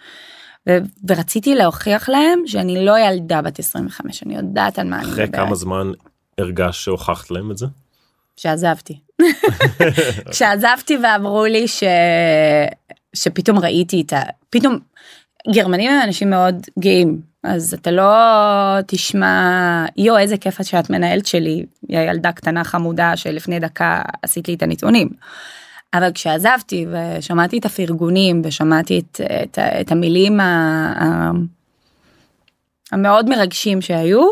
ו- 0.68 0.78
ורציתי 1.08 1.54
להוכיח 1.54 2.08
להם 2.08 2.42
שאני 2.46 2.84
לא 2.84 2.98
ילדה 2.98 3.42
בת 3.42 3.58
25 3.58 4.22
אני 4.22 4.36
יודעת 4.36 4.78
על 4.78 4.86
מה 4.86 4.96
אני 4.96 5.04
אחרי 5.04 5.24
מדברת. 5.24 5.46
כמה 5.46 5.54
זמן 5.54 5.92
הרגשת 6.38 6.80
שהוכחת 6.80 7.30
להם 7.30 7.50
את 7.50 7.58
זה 7.58 7.66
כשעזבתי. 8.36 9.00
כשעזבתי 10.30 10.96
ואמרו 11.02 11.44
לי 11.44 11.68
ש... 11.68 11.84
שפתאום 13.14 13.58
ראיתי 13.58 14.02
את 14.06 14.12
ה... 14.12 14.20
פתאום 14.50 14.78
גרמנים 15.50 15.90
הם 15.90 16.02
אנשים 16.02 16.30
מאוד 16.30 16.66
גאים 16.78 17.32
אז 17.44 17.74
אתה 17.74 17.90
לא 17.90 18.12
תשמע 18.86 19.86
יו 19.96 20.18
איזה 20.18 20.36
כיף 20.36 20.62
שאת 20.62 20.90
מנהלת 20.90 21.26
שלי 21.26 21.64
היא 21.88 21.98
הילדה 21.98 22.32
קטנה 22.32 22.64
חמודה 22.64 23.16
שלפני 23.16 23.60
דקה 23.60 24.02
עשית 24.22 24.48
לי 24.48 24.54
את 24.54 24.62
הנתונים. 24.62 25.08
אבל 25.94 26.12
כשעזבתי 26.14 26.86
ושמעתי 26.90 27.58
את 27.58 27.64
הפרגונים 27.64 28.42
ושמעתי 28.44 28.98
את, 28.98 29.20
את, 29.42 29.58
את 29.58 29.92
המילים 29.92 30.40
ה, 30.40 30.44
ה, 31.00 31.30
המאוד 32.92 33.28
מרגשים 33.28 33.80
שהיו 33.80 34.26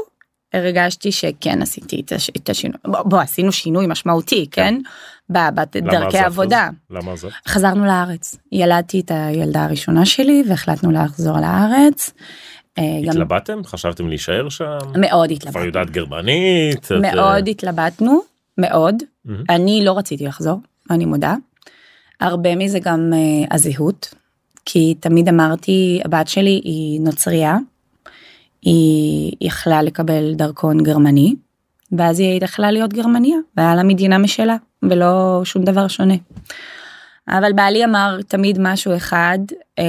הרגשתי 0.55 1.13
שכן 1.13 1.63
עשיתי 1.63 2.01
את, 2.01 2.13
הש, 2.13 2.31
את 2.37 2.49
השינוי 2.51 2.79
בוא, 2.85 3.03
בוא 3.03 3.21
עשינו 3.21 3.53
שינוי 3.53 3.87
משמעותי 3.87 4.47
כן, 4.51 4.75
למה 4.75 4.85
בדרכי 5.31 6.19
העבודה. 6.19 6.69
אז? 6.69 6.97
למה 6.97 7.13
עזבת? 7.13 7.33
חזרנו 7.49 7.87
לארץ 7.87 8.37
ילדתי 8.53 9.01
את 9.01 9.11
הילדה 9.15 9.65
הראשונה 9.65 10.07
שלי 10.07 10.45
והחלטנו 10.49 10.91
לחזור 10.91 11.41
לארץ. 11.41 12.13
אה, 12.79 12.85
גם 13.05 13.11
התלבטתם? 13.11 13.65
חשבתם 13.65 14.09
להישאר 14.09 14.49
שם? 14.49 14.79
מאוד 14.97 15.29
כבר 15.29 15.31
התלבטנו 15.33 15.65
יודעת 15.65 15.91
גרמנית? 15.91 16.79
את, 16.79 16.93
מאוד 16.93 17.47
אה, 17.47 17.51
התלבטנו 17.51 18.21
מאוד 18.59 19.03
מהמם. 19.25 19.45
אני 19.51 19.85
לא 19.85 19.99
רציתי 19.99 20.27
לחזור 20.27 20.61
אני 20.91 21.05
מודה. 21.05 21.35
הרבה 22.21 22.57
מזה 22.57 22.79
גם 22.79 23.13
uh, 23.13 23.55
הזהות 23.55 24.15
כי 24.65 24.95
תמיד 25.01 25.29
אמרתי 25.29 26.01
הבת 26.05 26.29
שלי 26.29 26.61
היא 26.65 27.01
נוצרייה. 27.01 27.57
היא 28.63 29.33
יכלה 29.41 29.83
לקבל 29.83 30.35
דרכון 30.35 30.83
גרמני 30.83 31.35
ואז 31.99 32.21
היא 32.21 32.41
יכלה 32.45 32.71
להיות 32.71 32.93
גרמניה 32.93 33.37
והיה 33.57 33.75
לה 33.75 33.83
מדינה 33.83 34.19
משלה 34.19 34.57
ולא 34.83 35.41
שום 35.45 35.65
דבר 35.65 35.89
שונה. 35.89 36.15
אבל 37.29 37.53
בעלי 37.53 37.85
אמר 37.85 38.19
תמיד 38.29 38.59
משהו 38.61 38.97
אחד 38.97 39.39
אה, 39.79 39.85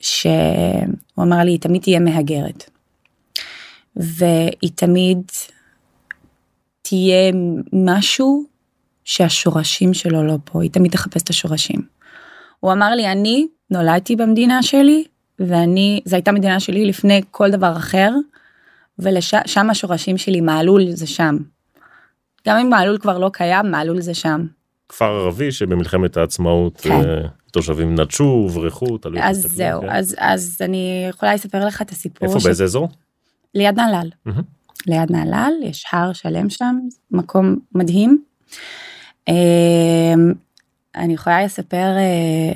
שהוא 0.00 1.24
אמר 1.24 1.36
לי 1.36 1.50
היא 1.50 1.60
תמיד 1.60 1.82
תהיה 1.82 2.00
מהגרת. 2.00 2.70
והיא 3.96 4.70
תמיד 4.74 5.22
תהיה 6.82 7.32
משהו 7.72 8.44
שהשורשים 9.04 9.94
שלו 9.94 10.26
לא 10.26 10.36
פה 10.44 10.62
היא 10.62 10.70
תמיד 10.70 10.92
תחפש 10.92 11.22
את 11.22 11.30
השורשים. 11.30 11.80
הוא 12.60 12.72
אמר 12.72 12.90
לי 12.90 13.12
אני 13.12 13.46
נולדתי 13.70 14.16
במדינה 14.16 14.62
שלי 14.62 15.04
ואני 15.38 16.00
זו 16.04 16.16
הייתה 16.16 16.32
מדינה 16.32 16.60
שלי 16.60 16.84
לפני 16.84 17.20
כל 17.30 17.50
דבר 17.50 17.76
אחר 17.76 18.10
ושם 18.98 19.70
השורשים 19.70 20.18
שלי 20.18 20.40
מעלול 20.40 20.90
זה 20.90 21.06
שם. 21.06 21.36
גם 22.46 22.56
אם 22.56 22.68
מעלול 22.70 22.98
כבר 22.98 23.18
לא 23.18 23.30
קיים 23.32 23.70
מעלול 23.70 24.00
זה 24.00 24.14
שם. 24.14 24.46
כפר 24.88 25.04
ערבי 25.04 25.52
שבמלחמת 25.52 26.16
העצמאות 26.16 26.80
כן. 26.80 26.90
אה, 26.92 27.28
תושבים 27.52 27.94
נטשו, 28.00 28.24
הוברחו, 28.24 28.98
תלוי. 28.98 29.22
אז 29.22 29.36
זהו 29.50 29.80
כן. 29.80 29.88
אז 29.90 30.14
אז 30.18 30.56
אני 30.60 31.06
יכולה 31.10 31.34
לספר 31.34 31.66
לך 31.66 31.82
את 31.82 31.90
הסיפור. 31.90 32.28
איפה 32.28 32.40
ש- 32.40 32.44
באיזה 32.44 32.64
אזור? 32.64 32.88
ליד 33.54 33.76
נהלל. 33.80 34.08
מהמם. 34.26 34.42
ליד 34.86 35.12
נהלל 35.12 35.52
יש 35.62 35.84
הר 35.92 36.12
שלם 36.12 36.50
שם 36.50 36.76
מקום 37.10 37.56
מדהים. 37.74 38.22
אמ, 39.28 39.34
אני 40.94 41.14
יכולה 41.14 41.44
לספר 41.44 41.96
אה, 41.96 42.52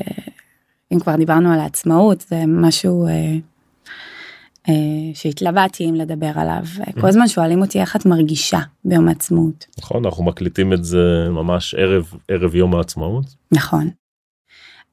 אם 0.92 1.00
כבר 1.00 1.16
דיברנו 1.16 1.52
על 1.52 1.60
העצמאות 1.60 2.20
זה 2.20 2.42
משהו 2.46 3.06
אה, 3.06 3.12
אה, 3.12 3.36
שהתלבטתי 5.14 5.90
אם 5.90 5.94
לדבר 5.94 6.30
עליו 6.34 6.62
כל 7.00 7.08
הזמן 7.08 7.28
שואלים 7.28 7.60
אותי 7.62 7.80
איך 7.80 7.96
את 7.96 8.06
מרגישה 8.06 8.58
ביום 8.84 9.08
העצמאות 9.08 9.66
נכון 9.78 10.04
אנחנו 10.04 10.24
מקליטים 10.24 10.72
את 10.72 10.84
זה 10.84 11.28
ממש 11.30 11.74
ערב 11.74 12.12
ערב 12.28 12.54
יום 12.54 12.74
העצמאות. 12.74 13.24
נכון. 13.52 13.90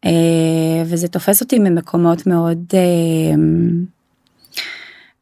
אה, 0.05 0.84
וזה 0.86 1.07
תופס 1.07 1.41
אותי 1.41 1.59
ממקומות 1.59 2.28
מאוד 2.28 2.59
אה, 2.73 2.80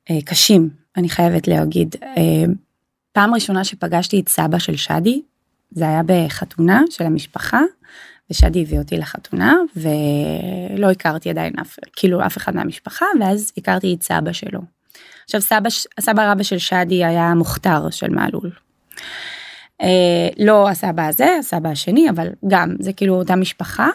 אה, 0.10 0.22
קשים 0.26 0.70
אני 0.98 1.10
חייבת 1.10 1.48
להגיד. 1.48 1.96
אה, 2.04 2.46
פעם 3.12 3.34
ראשונה 3.34 3.64
שפגשתי 3.64 4.20
את 4.20 4.30
סבא 4.30 4.60
של 4.60 4.76
שדי 4.76 5.22
זה 5.72 5.88
היה 5.88 6.02
בחתונה 6.06 6.82
של 6.90 7.04
המשפחה 7.04 7.62
ושדי 8.32 8.62
הביא 8.62 8.80
אותי 8.80 8.98
לחתונה 8.98 9.58
ולא 9.76 10.92
הכרתי 10.92 11.30
עדיין 11.30 11.54
אף 11.62 11.80
כאילו 11.96 12.26
אף 12.26 12.38
אחד 12.38 12.56
מהמשפחה 12.56 13.06
ואז 13.20 13.52
הכרתי 13.58 13.94
את 13.94 14.04
סבא 14.04 14.32
שלו. 14.32 14.60
עכשיו 15.24 15.42
סבא 15.42 15.70
סבא 16.00 16.32
רבא 16.32 16.44
של 16.44 16.58
שדי 16.58 17.06
היה 17.06 17.34
מוכתר 17.34 17.90
של 17.90 18.10
מעלול. 18.10 18.52
אה, 19.82 20.30
לא 20.40 20.70
הסבא 20.70 21.08
הזה 21.08 21.36
הסבא 21.40 21.70
השני 21.70 22.10
אבל 22.10 22.28
גם 22.48 22.76
זה 22.80 22.94
כאילו 22.94 23.16
אותה 23.16 23.36
משפחה. 23.36 23.90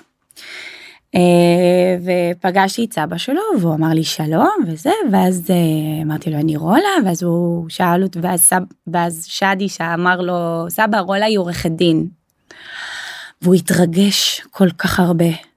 אה, 1.14 1.96
ופגשתי 2.04 2.84
את 2.84 2.92
סבא 2.92 3.16
שלו 3.16 3.42
והוא 3.60 3.74
אמר 3.74 3.88
לי 3.88 4.04
שלום 4.04 4.56
וזה 4.66 4.90
ואז 5.12 5.50
אה, 5.50 6.02
אמרתי 6.02 6.30
לו 6.30 6.36
אני 6.36 6.56
רולה 6.56 6.94
ואז 7.04 7.22
הוא 7.22 7.68
שאל 7.68 8.02
אותי 8.02 8.18
ואז, 8.22 8.50
ואז 8.86 9.24
שדי 9.28 9.68
שאמר 9.68 10.20
לו 10.20 10.66
סבא 10.68 10.98
רולה 10.98 11.26
היא 11.26 11.38
עורכת 11.38 11.70
דין. 11.70 12.08
והוא 13.42 13.54
התרגש 13.54 14.40
כל 14.50 14.70
כך 14.70 15.00
הרבה. 15.00 15.48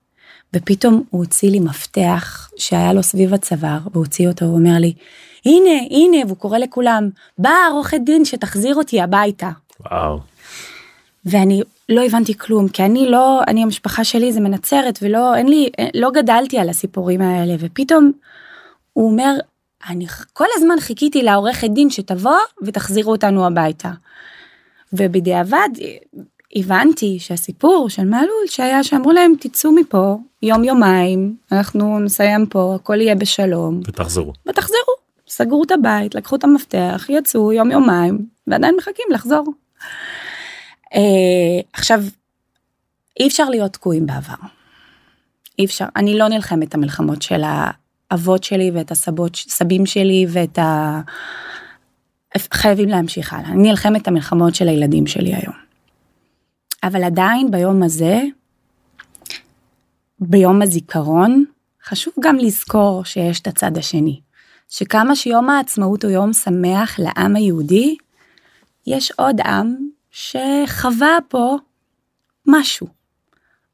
ופתאום 0.55 1.03
הוא 1.09 1.19
הוציא 1.19 1.51
לי 1.51 1.59
מפתח 1.59 2.49
שהיה 2.57 2.93
לו 2.93 3.03
סביב 3.03 3.33
הצוואר 3.33 3.79
והוציא 3.93 4.27
אותו 4.27 4.45
הוא 4.45 4.53
אומר 4.53 4.77
לי 4.79 4.93
הנה 5.45 5.87
הנה 5.89 6.25
והוא 6.25 6.37
קורא 6.37 6.57
לכולם 6.57 7.09
באה 7.37 7.67
עורכת 7.71 7.99
דין 8.05 8.25
שתחזיר 8.25 8.75
אותי 8.75 9.01
הביתה. 9.01 9.49
וואו. 9.79 10.19
ואני 11.25 11.61
לא 11.89 12.05
הבנתי 12.05 12.37
כלום 12.37 12.67
כי 12.67 12.83
אני 12.83 13.09
לא 13.09 13.41
אני 13.47 13.63
המשפחה 13.63 14.03
שלי 14.03 14.33
זה 14.33 14.39
מנצרת 14.39 14.99
ולא 15.01 15.35
אין 15.35 15.47
לי 15.47 15.69
לא 15.93 16.11
גדלתי 16.11 16.57
על 16.57 16.69
הסיפורים 16.69 17.21
האלה 17.21 17.53
ופתאום 17.59 18.11
הוא 18.93 19.11
אומר 19.11 19.35
אני 19.89 20.07
כל 20.33 20.45
הזמן 20.55 20.79
חיכיתי 20.79 21.23
לעורכת 21.23 21.69
דין 21.69 21.89
שתבוא 21.89 22.37
ותחזירו 22.63 23.11
אותנו 23.11 23.45
הביתה. 23.45 23.91
ובדיעבד 24.93 25.69
הבנתי 26.55 27.19
שהסיפור 27.19 27.89
של 27.89 28.05
מעלול 28.05 28.45
שהיה 28.47 28.83
שאמרו 28.83 29.11
להם 29.11 29.33
תצאו 29.39 29.71
מפה 29.71 30.17
יום 30.41 30.63
יומיים 30.63 31.35
אנחנו 31.51 31.99
נסיים 31.99 32.45
פה 32.45 32.75
הכל 32.75 33.01
יהיה 33.01 33.15
בשלום 33.15 33.79
ותחזרו. 33.87 34.33
ותחזרו 34.49 34.93
סגרו 35.27 35.63
את 35.63 35.71
הבית 35.71 36.15
לקחו 36.15 36.35
את 36.35 36.43
המפתח 36.43 37.05
יצאו 37.09 37.53
יום 37.53 37.71
יומיים 37.71 38.25
ועדיין 38.47 38.75
מחכים 38.77 39.05
לחזור. 39.11 39.45
אה, 40.93 41.61
עכשיו 41.73 42.03
אי 43.19 43.27
אפשר 43.27 43.49
להיות 43.49 43.73
תקועים 43.73 44.05
בעבר. 44.05 44.47
אי 45.59 45.65
אפשר 45.65 45.85
אני 45.95 46.17
לא 46.17 46.27
נלחמת 46.27 46.67
את 46.67 46.73
המלחמות 46.73 47.21
של 47.21 47.41
האבות 48.11 48.43
שלי 48.43 48.71
ואת 48.73 48.91
הסבות 48.91 49.35
סבים 49.35 49.85
שלי 49.85 50.25
ואת 50.29 50.59
ה... 50.59 51.01
חייבים 52.53 52.89
להמשיך 52.89 53.33
הלאה 53.33 53.49
אני 53.49 53.69
נלחמת 53.69 54.01
את 54.01 54.07
המלחמות 54.07 54.55
של 54.55 54.67
הילדים 54.67 55.07
שלי 55.07 55.33
היום. 55.33 55.70
אבל 56.83 57.03
עדיין 57.03 57.51
ביום 57.51 57.83
הזה 57.83 58.21
ביום 60.19 60.61
הזיכרון 60.61 61.45
חשוב 61.83 62.13
גם 62.19 62.35
לזכור 62.35 63.05
שיש 63.05 63.39
את 63.39 63.47
הצד 63.47 63.77
השני. 63.77 64.21
שכמה 64.69 65.15
שיום 65.15 65.49
העצמאות 65.49 66.03
הוא 66.03 66.11
יום 66.11 66.33
שמח 66.33 66.99
לעם 66.99 67.35
היהודי, 67.35 67.97
יש 68.87 69.11
עוד 69.11 69.41
עם 69.45 69.75
שחווה 70.11 71.17
פה 71.27 71.57
משהו. 72.47 72.87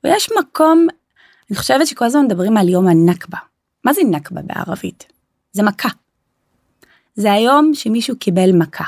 ויש 0.03 0.30
מקום, 0.39 0.88
אני 1.49 1.58
חושבת 1.58 1.88
שכל 1.88 2.05
הזמן 2.05 2.26
מדברים 2.26 2.58
על 2.58 2.70
יום 2.70 2.88
הנכבה. 2.88 3.38
מה 3.84 3.93
זה 3.93 4.01
נכבה 4.12 4.41
בערבית? 4.41 5.05
זה 5.51 5.64
מכה. 5.64 5.89
זה 7.16 7.32
היום 7.32 7.74
שמישהו 7.74 8.18
קיבל 8.18 8.51
מכה. 8.51 8.84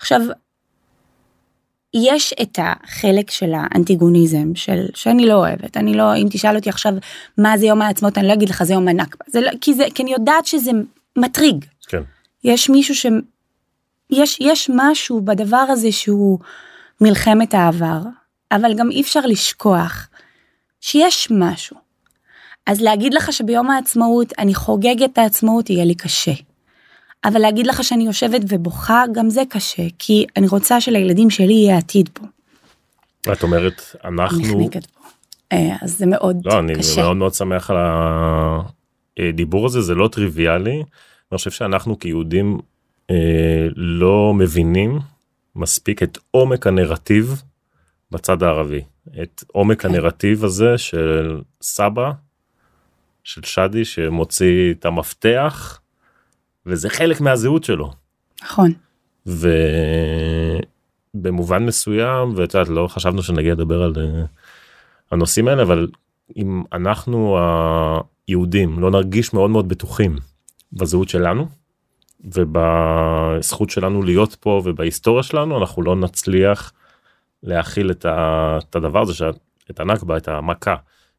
עכשיו, 0.00 0.20
יש 1.94 2.34
את 2.42 2.58
החלק 2.62 3.30
של 3.30 3.52
האנטיגוניזם 3.54 4.54
של 4.54 4.86
שאני 4.94 5.26
לא 5.26 5.34
אוהבת 5.34 5.76
אני 5.76 5.94
לא 5.94 6.16
אם 6.16 6.26
תשאל 6.30 6.56
אותי 6.56 6.68
עכשיו 6.68 6.94
מה 7.38 7.58
זה 7.58 7.66
יום 7.66 7.82
העצמאות 7.82 8.18
אני 8.18 8.28
לא 8.28 8.32
אגיד 8.32 8.48
לך 8.48 8.62
זה 8.62 8.72
יום 8.74 8.88
הנכבה 8.88 9.24
זה 9.28 9.40
לא, 9.40 9.50
כי 9.60 9.74
זה 9.74 9.84
כי 9.94 10.02
אני 10.02 10.12
יודעת 10.12 10.46
שזה 10.46 10.70
מטריג 11.16 11.64
כן. 11.88 12.02
יש 12.44 12.70
מישהו 12.70 12.94
ש... 12.94 13.06
יש 14.10 14.38
יש 14.40 14.70
משהו 14.74 15.20
בדבר 15.20 15.56
הזה 15.56 15.92
שהוא 15.92 16.38
מלחמת 17.00 17.54
העבר 17.54 18.00
אבל 18.52 18.74
גם 18.74 18.90
אי 18.90 19.00
אפשר 19.00 19.20
לשכוח 19.20 20.08
שיש 20.80 21.28
משהו. 21.30 21.76
אז 22.66 22.80
להגיד 22.80 23.14
לך 23.14 23.32
שביום 23.32 23.70
העצמאות 23.70 24.32
אני 24.38 24.54
חוגגת 24.54 25.12
את 25.12 25.18
העצמאות 25.18 25.70
יהיה 25.70 25.84
לי 25.84 25.94
קשה. 25.94 26.32
אבל 27.24 27.40
להגיד 27.40 27.66
לך 27.66 27.84
שאני 27.84 28.06
יושבת 28.06 28.40
ובוכה 28.48 29.04
גם 29.14 29.30
זה 29.30 29.42
קשה 29.48 29.82
כי 29.98 30.26
אני 30.36 30.46
רוצה 30.48 30.80
שלילדים 30.80 31.30
שלי 31.30 31.52
יהיה 31.52 31.78
עתיד 31.78 32.08
פה. 32.12 32.24
את 33.32 33.42
אומרת 33.42 33.82
אנחנו. 34.04 34.68
אה, 35.52 35.76
אז 35.82 35.98
זה 35.98 36.06
מאוד 36.06 36.36
לא 36.44 36.58
אני 36.58 36.74
קשה. 36.74 37.02
מאוד 37.02 37.16
מאוד 37.16 37.34
שמח 37.34 37.70
על 37.70 37.76
הדיבור 39.18 39.66
הזה 39.66 39.80
זה 39.80 39.94
לא 39.94 40.08
טריוויאלי. 40.08 40.82
אני 41.32 41.38
חושב 41.38 41.50
שאנחנו 41.50 41.98
כיהודים 41.98 42.58
אה, 43.10 43.66
לא 43.76 44.34
מבינים 44.34 44.98
מספיק 45.56 46.02
את 46.02 46.18
עומק 46.30 46.66
הנרטיב 46.66 47.42
בצד 48.10 48.42
הערבי 48.42 48.80
את 49.22 49.44
עומק 49.52 49.82
כן. 49.82 49.88
הנרטיב 49.88 50.44
הזה 50.44 50.78
של 50.78 51.40
סבא 51.62 52.10
של 53.24 53.42
שדי 53.42 53.84
שמוציא 53.84 54.72
את 54.72 54.84
המפתח 54.84 55.80
וזה 56.66 56.88
חלק 56.90 57.20
מהזהות 57.20 57.64
שלו. 57.64 57.92
נכון. 58.42 58.72
ובמובן 61.14 61.66
מסוים 61.66 62.32
ואת 62.36 62.54
יודעת 62.54 62.68
לא 62.68 62.86
חשבנו 62.88 63.22
שנגיע 63.22 63.52
לדבר 63.52 63.82
על 63.82 63.92
אה, 63.96 64.24
הנושאים 65.10 65.48
האלה 65.48 65.62
אבל 65.62 65.88
אם 66.36 66.62
אנחנו 66.72 67.38
היהודים 68.28 68.78
לא 68.78 68.90
נרגיש 68.90 69.34
מאוד 69.34 69.50
מאוד 69.50 69.68
בטוחים 69.68 70.16
בזהות 70.72 71.08
שלנו 71.08 71.48
ובזכות 72.24 73.70
שלנו 73.70 74.02
להיות 74.02 74.34
פה 74.34 74.62
ובהיסטוריה 74.64 75.22
שלנו 75.22 75.58
אנחנו 75.58 75.82
לא 75.82 75.96
נצליח 75.96 76.72
להכיל 77.42 77.90
את, 77.90 78.04
ה, 78.04 78.58
את 78.70 78.76
הדבר 78.76 79.02
הזה 79.02 79.14
שאת- 79.14 79.38
את 79.70 79.80
הנכבה 79.80 80.16
את 80.16 80.28
המכה 80.28 80.74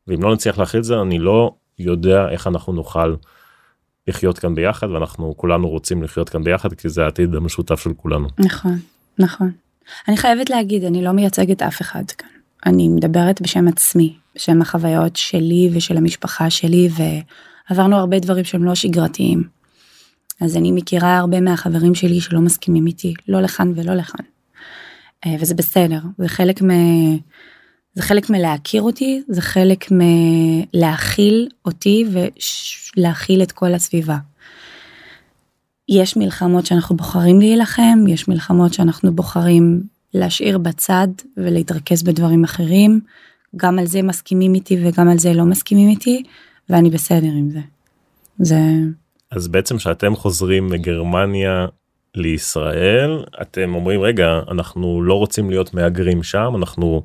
ואם 0.08 0.22
לא 0.24 0.34
נצליח 0.34 0.58
להכיל 0.58 0.80
את 0.80 0.84
זה 0.86 1.02
אני 1.02 1.20
לא 1.20 1.54
יודע 1.80 2.30
איך 2.30 2.48
אנחנו 2.48 2.74
נוכל 2.74 3.16
לחיות 4.08 4.40
כאן 4.40 4.56
ביחד 4.56 4.90
ואנחנו 4.90 5.34
כולנו 5.38 5.70
רוצים 5.70 6.04
לחיות 6.04 6.30
כאן 6.30 6.44
ביחד 6.44 6.74
כי 6.74 6.90
זה 6.90 7.04
העתיד 7.04 7.36
המשותף 7.36 7.80
של 7.80 7.94
כולנו. 7.94 8.28
נכון 8.40 8.80
נכון. 9.20 9.52
אני 10.08 10.18
חייבת 10.18 10.50
להגיד 10.50 10.84
אני 10.84 11.04
לא 11.04 11.12
מייצגת 11.12 11.62
אף 11.62 11.82
אחד 11.82 12.04
כאן. 12.12 12.30
אני 12.66 12.88
מדברת 12.88 13.42
בשם 13.42 13.68
עצמי 13.68 14.16
בשם 14.36 14.62
החוויות 14.62 15.16
שלי 15.16 15.70
ושל 15.74 15.98
המשפחה 15.98 16.50
שלי 16.50 16.90
ועברנו 17.70 17.96
הרבה 17.96 18.20
דברים 18.20 18.44
שהם 18.44 18.64
לא 18.64 18.76
שגרתיים. 18.76 19.44
אז 20.42 20.58
אני 20.58 20.72
מכירה 20.72 21.18
הרבה 21.18 21.42
מהחברים 21.42 21.96
שלי 21.96 22.22
שלא 22.22 22.40
מסכימים 22.40 22.88
איתי 22.88 23.14
לא 23.28 23.42
לכאן 23.42 23.72
ולא 23.76 23.94
לכאן. 23.94 24.26
אה, 25.26 25.36
וזה 25.40 25.56
בסדר 25.56 26.00
זה 26.18 26.28
חלק. 26.28 26.62
זה 27.96 28.02
חלק 28.02 28.30
מלהכיר 28.30 28.82
אותי 28.82 29.22
זה 29.28 29.42
חלק 29.42 29.86
מלהכיל 29.92 31.50
אותי 31.66 32.06
ולהכיל 32.98 33.44
את 33.44 33.52
כל 33.52 33.74
הסביבה. 33.74 34.18
יש 35.90 36.18
מלחמות 36.18 36.66
שאנחנו 36.66 36.98
בוחרים 36.98 37.40
להילחם 37.40 38.08
יש 38.08 38.28
מלחמות 38.28 38.74
שאנחנו 38.74 39.16
בוחרים 39.16 39.84
להשאיר 40.14 40.58
בצד 40.58 41.08
ולהתרכז 41.38 42.04
בדברים 42.04 42.44
אחרים 42.44 43.00
גם 43.56 43.80
על 43.80 43.86
זה 43.86 44.02
מסכימים 44.02 44.56
איתי 44.56 44.78
וגם 44.84 45.10
על 45.10 45.18
זה 45.18 45.34
לא 45.34 45.44
מסכימים 45.44 45.90
איתי 45.90 46.24
ואני 46.70 46.90
בסדר 46.90 47.32
עם 47.38 47.50
זה. 47.50 47.60
זה 48.40 48.60
אז 49.32 49.48
בעצם 49.48 49.80
שאתם 49.80 50.16
חוזרים 50.16 50.68
מגרמניה 50.68 51.68
לישראל 52.16 53.24
אתם 53.42 53.76
אומרים 53.76 54.02
רגע 54.02 54.40
אנחנו 54.52 55.02
לא 55.02 55.14
רוצים 55.14 55.50
להיות 55.50 55.74
מהגרים 55.74 56.24
שם 56.24 56.54
אנחנו 56.56 57.02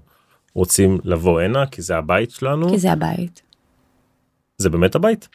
רוצים 0.55 0.99
לבוא 1.05 1.41
הנה 1.41 1.67
כי 1.67 1.83
זה 1.83 1.97
הבית 1.97 2.31
שלנו 2.31 2.71
כי 2.71 2.79
זה 2.79 2.93
הבית. 2.93 3.43
זה 4.59 4.71
באמת 4.71 4.95
הבית 4.95 5.29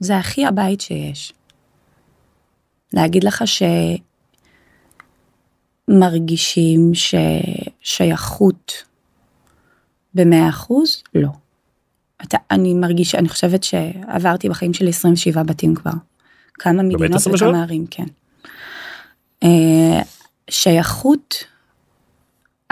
זה 0.00 0.16
הכי 0.16 0.46
הבית 0.46 0.80
שיש. 0.80 1.32
להגיד 2.92 3.24
לך 3.24 3.44
שמרגישים 5.88 6.92
ששייכות 7.82 8.72
במאה 10.14 10.48
אחוז? 10.48 11.02
לא. 11.14 11.28
אתה, 12.22 12.38
אני 12.50 12.74
מרגישה, 12.74 13.18
אני 13.18 13.28
חושבת 13.28 13.62
שעברתי 13.64 14.48
בחיים 14.48 14.74
שלי 14.74 14.88
27 14.88 15.42
בתים 15.42 15.74
כבר. 15.74 15.90
כמה 16.54 16.82
מדינות 16.82 17.20
וכמה 17.34 17.62
ערים, 17.62 17.86
כן. 17.90 18.06
Uh, 19.44 19.48
שייכות 20.50 21.44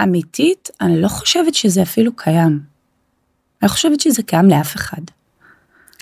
אמיתית, 0.02 0.70
אני 0.80 1.02
לא 1.02 1.08
חושבת 1.08 1.54
שזה 1.54 1.82
אפילו 1.82 2.16
קיים. 2.16 2.60
אני 3.62 3.68
חושבת 3.68 4.00
שזה 4.00 4.22
קיים 4.22 4.48
לאף 4.48 4.76
אחד. 4.76 5.02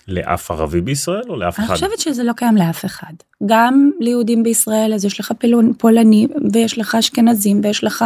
לאף 0.08 0.50
ערבי 0.50 0.80
בישראל 0.80 1.22
או 1.28 1.36
לאף 1.36 1.58
אני 1.58 1.66
אחד? 1.66 1.74
אני 1.74 1.90
חושבת 1.90 1.98
שזה 1.98 2.22
לא 2.22 2.32
קיים 2.32 2.56
לאף 2.56 2.84
אחד. 2.84 3.12
גם 3.46 3.90
ליהודים 4.00 4.42
בישראל 4.42 4.94
אז 4.94 5.04
יש 5.04 5.20
לך 5.20 5.32
פילון, 5.38 5.72
פולנים 5.78 6.28
ויש 6.52 6.78
לך 6.78 6.94
אשכנזים 6.94 7.60
ויש 7.64 7.84
לך 7.84 8.04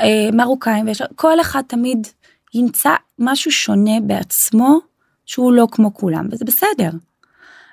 אה, 0.00 0.28
מרוקאים 0.32 0.86
ויש 0.86 1.00
לך, 1.00 1.06
כל 1.14 1.40
אחד 1.40 1.62
תמיד 1.66 2.06
ימצא 2.54 2.90
משהו 3.18 3.50
שונה 3.52 4.00
בעצמו 4.02 4.78
שהוא 5.26 5.52
לא 5.52 5.68
כמו 5.72 5.94
כולם 5.94 6.28
וזה 6.30 6.44
בסדר. 6.44 6.90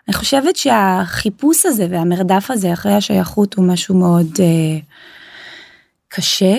אני 0.08 0.14
חושבת 0.16 0.56
שהחיפוש 0.56 1.66
הזה 1.66 1.88
והמרדף 1.90 2.52
הזה 2.52 2.74
אחרי 2.74 2.94
השייכות 2.94 3.54
הוא 3.54 3.68
משהו 3.68 3.96
מאוד 3.96 4.28
אה, 4.40 4.80
קשה, 6.08 6.56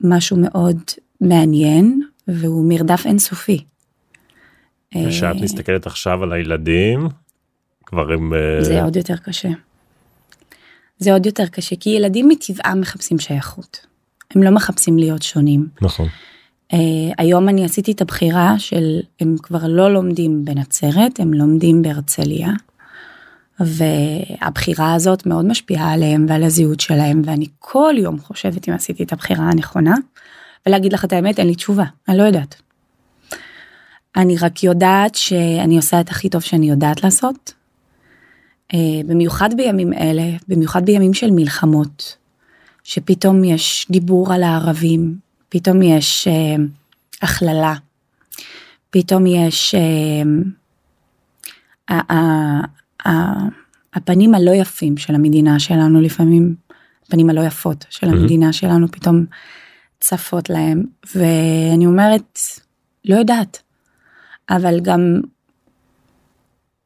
משהו 0.00 0.36
מאוד 0.36 0.76
מעניין 1.20 2.02
והוא 2.28 2.64
מרדף 2.68 3.02
אינסופי. 3.06 3.64
ושאת 5.06 5.36
אה, 5.36 5.42
מסתכלת 5.42 5.86
עכשיו 5.86 6.22
על 6.22 6.32
הילדים 6.32 7.08
כבר 7.86 8.12
הם 8.12 8.34
אה, 8.34 8.64
זה 8.64 8.82
עוד 8.82 8.96
יותר 8.96 9.16
קשה. 9.16 9.48
זה 10.98 11.12
עוד 11.12 11.26
יותר 11.26 11.46
קשה 11.46 11.76
כי 11.76 11.90
ילדים 11.90 12.28
מטבעם 12.28 12.80
מחפשים 12.80 13.18
שייכות. 13.18 13.86
הם 14.34 14.42
לא 14.42 14.50
מחפשים 14.50 14.98
להיות 14.98 15.22
שונים. 15.22 15.66
נכון. 15.82 16.08
Uh, 16.72 16.76
היום 17.18 17.48
אני 17.48 17.64
עשיתי 17.64 17.92
את 17.92 18.00
הבחירה 18.00 18.58
של 18.58 19.00
הם 19.20 19.36
כבר 19.42 19.66
לא 19.66 19.92
לומדים 19.92 20.44
בנצרת 20.44 21.20
הם 21.20 21.34
לומדים 21.34 21.82
בהרצליה. 21.82 22.48
והבחירה 23.60 24.94
הזאת 24.94 25.26
מאוד 25.26 25.44
משפיעה 25.44 25.92
עליהם 25.92 26.26
ועל 26.28 26.42
הזהות 26.42 26.80
שלהם 26.80 27.22
ואני 27.24 27.46
כל 27.58 27.94
יום 27.98 28.20
חושבת 28.20 28.68
אם 28.68 28.74
עשיתי 28.74 29.02
את 29.02 29.12
הבחירה 29.12 29.44
הנכונה. 29.44 29.94
ולהגיד 30.66 30.92
לך 30.92 31.04
את 31.04 31.12
האמת 31.12 31.38
אין 31.38 31.46
לי 31.46 31.54
תשובה 31.54 31.84
אני 32.08 32.18
לא 32.18 32.22
יודעת. 32.22 32.54
אני 34.16 34.36
רק 34.38 34.62
יודעת 34.62 35.14
שאני 35.14 35.76
עושה 35.76 36.00
את 36.00 36.08
הכי 36.08 36.28
טוב 36.28 36.42
שאני 36.42 36.70
יודעת 36.70 37.04
לעשות. 37.04 37.52
אה, 38.74 39.00
במיוחד 39.06 39.56
בימים 39.56 39.92
אלה, 39.92 40.30
במיוחד 40.48 40.84
בימים 40.84 41.14
של 41.14 41.30
מלחמות, 41.30 42.16
שפתאום 42.84 43.44
יש 43.44 43.86
דיבור 43.90 44.32
על 44.32 44.42
הערבים, 44.42 45.18
פתאום 45.48 45.82
יש 45.82 46.28
אה, 46.28 46.56
הכללה, 47.22 47.74
פתאום 48.90 49.26
יש 49.26 49.74
אה, 49.74 50.22
הפנים 53.94 54.34
הלא 54.34 54.50
יפים 54.50 54.96
של 54.96 55.14
המדינה 55.14 55.58
שלנו 55.58 56.00
לפעמים, 56.00 56.54
הפנים 57.06 57.30
הלא 57.30 57.40
יפות 57.40 57.84
של 57.90 58.08
המדינה 58.08 58.52
שלנו 58.52 58.88
פתאום 58.88 59.24
צפות 60.00 60.50
להם, 60.50 60.82
ואני 61.14 61.86
אומרת, 61.86 62.38
לא 63.04 63.16
יודעת. 63.16 63.62
אבל 64.50 64.80
גם 64.80 65.20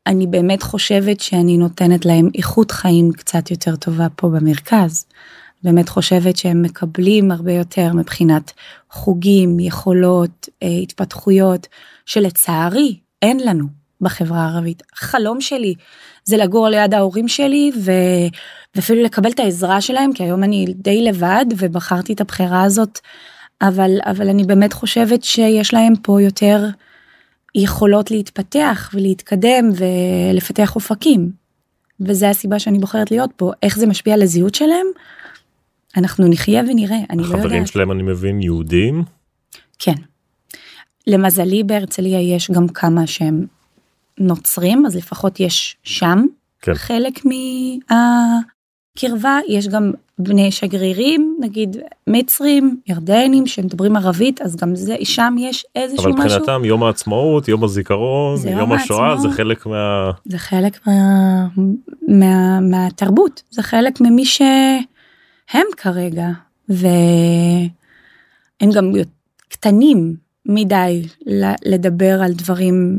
אני 0.07 0.27
באמת 0.27 0.63
חושבת 0.63 1.21
שאני 1.21 1.57
נותנת 1.57 2.07
להם 2.07 2.29
איכות 2.35 2.71
חיים 2.71 3.13
קצת 3.13 3.51
יותר 3.51 3.77
טובה 3.77 4.07
פה 4.17 4.29
במרכז. 4.29 5.07
באמת 5.65 5.89
חושבת 5.89 6.37
שהם 6.37 6.63
מקבלים 6.63 7.31
הרבה 7.31 7.53
יותר 7.53 7.93
מבחינת 7.93 8.53
חוגים, 8.91 9.61
יכולות, 9.61 10.49
אה, 10.63 10.69
התפתחויות, 10.69 11.67
שלצערי 12.07 12.99
אין 13.23 13.41
לנו 13.41 13.82
בחברה 14.03 14.41
הערבית. 14.41 14.83
החלום 14.93 15.41
שלי 15.41 15.75
זה 16.25 16.37
לגור 16.37 16.69
ליד 16.69 16.95
ההורים 16.95 17.29
שלי 17.29 17.71
ו... 17.81 17.93
ואפילו 18.75 19.03
לקבל 19.03 19.31
את 19.31 19.41
העזרה 19.41 19.81
שלהם, 19.81 20.13
כי 20.13 20.23
היום 20.23 20.45
אני 20.45 20.67
די 20.75 21.03
לבד 21.03 21.47
ובחרתי 21.59 22.13
את 22.13 22.21
הבחירה 22.21 22.63
הזאת, 22.63 22.99
אבל, 23.63 23.91
אבל 24.05 24.29
אני 24.29 24.45
באמת 24.45 24.73
חושבת 24.73 25.25
שיש 25.25 25.75
להם 25.75 25.93
פה 26.03 26.23
יותר 26.23 26.65
יכולות 27.55 28.11
להתפתח 28.11 28.91
ולהתקדם 28.95 29.71
ולפתח 29.77 30.77
אופקים. 30.77 31.31
וזה 32.01 32.31
הסיבה 32.31 32.59
שאני 32.59 32.79
בוחרת 32.79 33.11
להיות 33.11 33.31
פה 33.37 33.53
איך 33.63 33.79
זה 33.79 33.87
משפיע 33.87 34.15
על 34.15 34.23
הזהות 34.23 34.55
שלהם. 34.55 34.87
אנחנו 35.97 36.29
נחיה 36.29 36.63
ונראה 36.69 36.97
אני 37.11 37.23
לא 37.23 37.27
יודעת. 37.27 37.41
החברים 37.41 37.67
שלהם 37.67 37.93
אני 37.93 38.03
מבין 38.03 38.43
יהודים. 38.43 39.05
כן. 39.79 39.95
למזלי 41.07 41.63
בהרצליה 41.65 42.35
יש 42.35 42.51
גם 42.51 42.69
כמה 42.69 43.07
שהם 43.07 43.47
נוצרים 44.19 44.87
אז 44.87 44.97
לפחות 44.97 45.41
יש 45.41 45.77
שם 45.83 46.25
כן. 46.63 46.75
חלק 46.75 47.21
מהקרבה 48.95 49.39
יש 49.49 49.69
גם 49.69 49.93
בני 50.19 50.51
שגרירים 50.51 51.37
נגיד 51.41 51.77
מצרים 52.07 52.81
ירדנים 52.87 53.47
שמדברים 53.47 53.97
ערבית 53.97 54.43
אז 54.43 54.57
גם 54.57 54.77
זה 54.77 54.97
שם 55.05 55.35
יש 55.39 55.65
איזשהו 55.75 56.11
משהו. 56.11 56.23
אבל 56.23 56.25
מבחינתם. 56.25 56.65
יום 56.65 56.83
העצמאות 56.83 57.49
יום 57.49 57.65
הזיכרון 57.65 58.39
יום, 58.49 58.59
יום 58.59 58.73
השואה 58.73 59.17
זה 59.17 59.31
חלק 59.31 59.67
מה... 59.67 60.11
זה 60.25 60.39
חלק 60.39 60.87
מה... 60.87 60.93
מה... 62.09 62.61
מהתרבות 62.61 63.43
זה 63.51 63.63
חלק 63.63 64.01
ממי 64.01 64.25
שהם 64.25 65.67
כרגע 65.77 66.29
והם 66.69 67.71
גם 68.75 68.93
קטנים 69.49 70.17
מדי 70.47 71.03
לדבר 71.65 72.23
על 72.23 72.33
דברים 72.33 72.99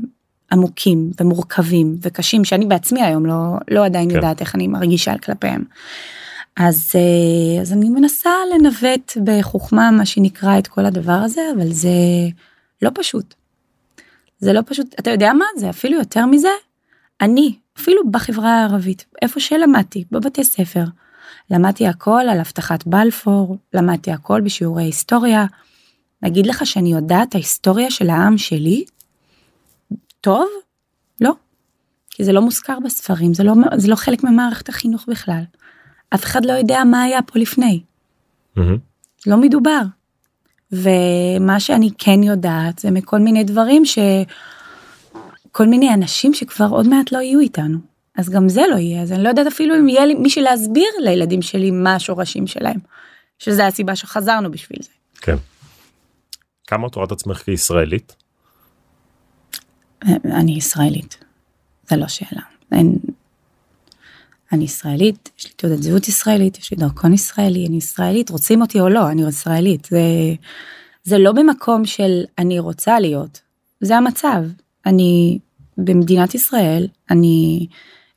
עמוקים 0.53 1.11
ומורכבים 1.19 1.97
וקשים 2.01 2.45
שאני 2.45 2.65
בעצמי 2.65 3.03
היום 3.03 3.25
לא 3.25 3.57
לא 3.67 3.85
עדיין 3.85 4.09
כן. 4.09 4.15
יודעת 4.15 4.41
איך 4.41 4.55
אני 4.55 4.67
מרגישה 4.67 5.17
כלפיהם. 5.17 5.63
אז 6.57 6.91
אה, 6.95 7.61
אז 7.61 7.73
אני 7.73 7.89
מנסה 7.89 8.29
לנווט 8.55 9.17
בחוכמה 9.23 9.91
מה 9.91 10.05
שנקרא 10.05 10.59
את 10.59 10.67
כל 10.67 10.85
הדבר 10.85 11.11
הזה 11.11 11.41
אבל 11.55 11.71
זה 11.71 11.89
לא 12.81 12.91
פשוט. 12.93 13.33
זה 14.39 14.53
לא 14.53 14.61
פשוט 14.65 14.95
אתה 14.99 15.09
יודע 15.11 15.33
מה 15.33 15.45
זה 15.57 15.69
אפילו 15.69 15.97
יותר 15.97 16.25
מזה 16.25 16.49
אני 17.21 17.55
אפילו 17.79 18.11
בחברה 18.11 18.49
הערבית 18.49 19.05
איפה 19.21 19.39
שלמדתי 19.39 20.03
בבתי 20.11 20.43
ספר 20.43 20.83
למדתי 21.49 21.87
הכל 21.87 22.21
על 22.29 22.39
הבטחת 22.39 22.87
בלפור 22.87 23.57
למדתי 23.73 24.11
הכל 24.11 24.41
בשיעורי 24.41 24.83
היסטוריה. 24.83 25.45
להגיד 26.23 26.45
לך 26.45 26.65
שאני 26.65 26.93
יודעת 26.93 27.35
ההיסטוריה 27.35 27.91
של 27.91 28.09
העם 28.09 28.37
שלי 28.37 28.85
טוב 30.23 30.47
לא 31.21 31.31
כי 32.09 32.23
זה 32.23 32.33
לא 32.33 32.41
מוזכר 32.41 32.77
בספרים 32.85 33.33
זה 33.33 33.43
לא 33.43 33.53
זה 33.75 33.87
לא 33.87 33.95
חלק 33.95 34.23
ממערכת 34.23 34.69
החינוך 34.69 35.05
בכלל. 35.07 35.43
אף 36.15 36.23
אחד 36.23 36.45
לא 36.45 36.51
יודע 36.53 36.83
מה 36.83 37.03
היה 37.03 37.21
פה 37.21 37.39
לפני. 37.39 37.83
Mm-hmm. 38.57 38.61
לא 39.27 39.37
מדובר. 39.37 39.81
ומה 40.71 41.59
שאני 41.59 41.89
כן 41.97 42.23
יודעת 42.23 42.79
זה 42.79 42.91
מכל 42.91 43.19
מיני 43.19 43.43
דברים 43.43 43.83
שכל 43.85 45.67
מיני 45.67 45.93
אנשים 45.93 46.33
שכבר 46.33 46.67
עוד 46.69 46.87
מעט 46.87 47.11
לא 47.11 47.17
יהיו 47.17 47.39
איתנו. 47.39 47.77
אז 48.15 48.29
גם 48.29 48.49
זה 48.49 48.61
לא 48.71 48.75
יהיה 48.75 49.01
אז 49.01 49.11
אני 49.11 49.23
לא 49.23 49.29
יודעת 49.29 49.47
אפילו 49.47 49.75
אם 49.75 49.89
יהיה 49.89 50.05
לי 50.05 50.13
מישהו 50.13 50.41
להסביר 50.41 50.89
לילדים 51.03 51.41
שלי 51.41 51.71
מה 51.71 51.95
השורשים 51.95 52.47
שלהם. 52.47 52.79
שזה 53.39 53.67
הסיבה 53.67 53.95
שחזרנו 53.95 54.51
בשביל 54.51 54.79
זה. 54.81 54.89
כן. 55.21 55.35
כמה 56.67 56.87
את 56.87 56.95
רואה 56.95 57.05
את 57.05 57.11
עצמך 57.11 57.37
כישראלית? 57.37 58.22
אני 60.25 60.51
ישראלית. 60.51 61.17
זה 61.89 61.95
לא 61.95 62.07
שאלה. 62.07 62.41
אין, 62.71 62.97
אני 64.51 64.63
ישראלית, 64.63 65.29
יש 65.39 65.45
לי 65.45 65.51
תעודת 65.55 65.83
זהות 65.83 66.07
ישראלית, 66.07 66.57
יש 66.57 66.71
לי 66.71 66.77
דרכון 66.77 67.13
ישראלי, 67.13 67.67
אני 67.67 67.77
ישראלית, 67.77 68.29
רוצים 68.29 68.61
אותי 68.61 68.79
או 68.79 68.89
לא, 68.89 69.09
אני 69.09 69.27
ישראלית. 69.27 69.85
זה, 69.85 69.99
זה 71.03 71.17
לא 71.17 71.31
במקום 71.31 71.85
של 71.85 72.23
אני 72.37 72.59
רוצה 72.59 72.99
להיות, 72.99 73.41
זה 73.81 73.97
המצב. 73.97 74.43
אני 74.85 75.39
במדינת 75.77 76.35
ישראל, 76.35 76.87
אני 77.09 77.67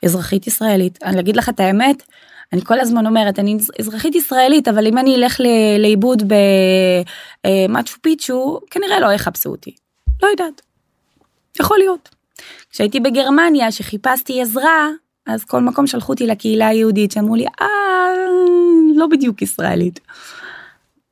אזרחית 0.04 0.46
ישראלית, 0.46 0.98
אני 1.02 1.20
אגיד 1.20 1.36
לך 1.36 1.48
את 1.48 1.60
האמת, 1.60 2.02
אני 2.52 2.64
כל 2.64 2.80
הזמן 2.80 3.06
אומרת 3.06 3.38
אני 3.38 3.56
אזרחית 3.78 4.14
ישראלית 4.14 4.68
אבל 4.68 4.86
אם 4.86 4.98
אני 4.98 5.14
אלך 5.14 5.40
לאיבוד 5.78 6.32
במצ'ו 7.46 7.96
פיצ'ו 8.02 8.60
כנראה 8.70 9.00
לא 9.00 9.12
יחפשו 9.12 9.50
אותי. 9.50 9.74
לא 10.22 10.28
יודעת. 10.28 10.65
יכול 11.60 11.78
להיות. 11.78 12.08
כשהייתי 12.70 13.00
בגרמניה 13.00 13.72
שחיפשתי 13.72 14.42
עזרה 14.42 14.88
אז 15.26 15.44
כל 15.44 15.60
מקום 15.60 15.86
שלחו 15.86 16.12
אותי 16.12 16.26
לקהילה 16.26 16.68
היהודית 16.68 17.12
שאמרו 17.12 17.34
לי 17.34 17.44
אה 17.60 17.66
לא 18.96 19.06
בדיוק 19.06 19.42
ישראלית. 19.42 20.00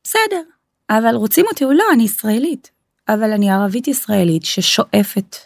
בסדר 0.04 0.42
אבל 0.90 1.14
רוצים 1.14 1.46
אותי 1.46 1.64
או 1.64 1.72
לא 1.72 1.84
אני 1.92 2.02
ישראלית 2.02 2.70
אבל 3.08 3.32
אני 3.32 3.50
ערבית 3.50 3.88
ישראלית 3.88 4.44
ששואפת 4.44 5.36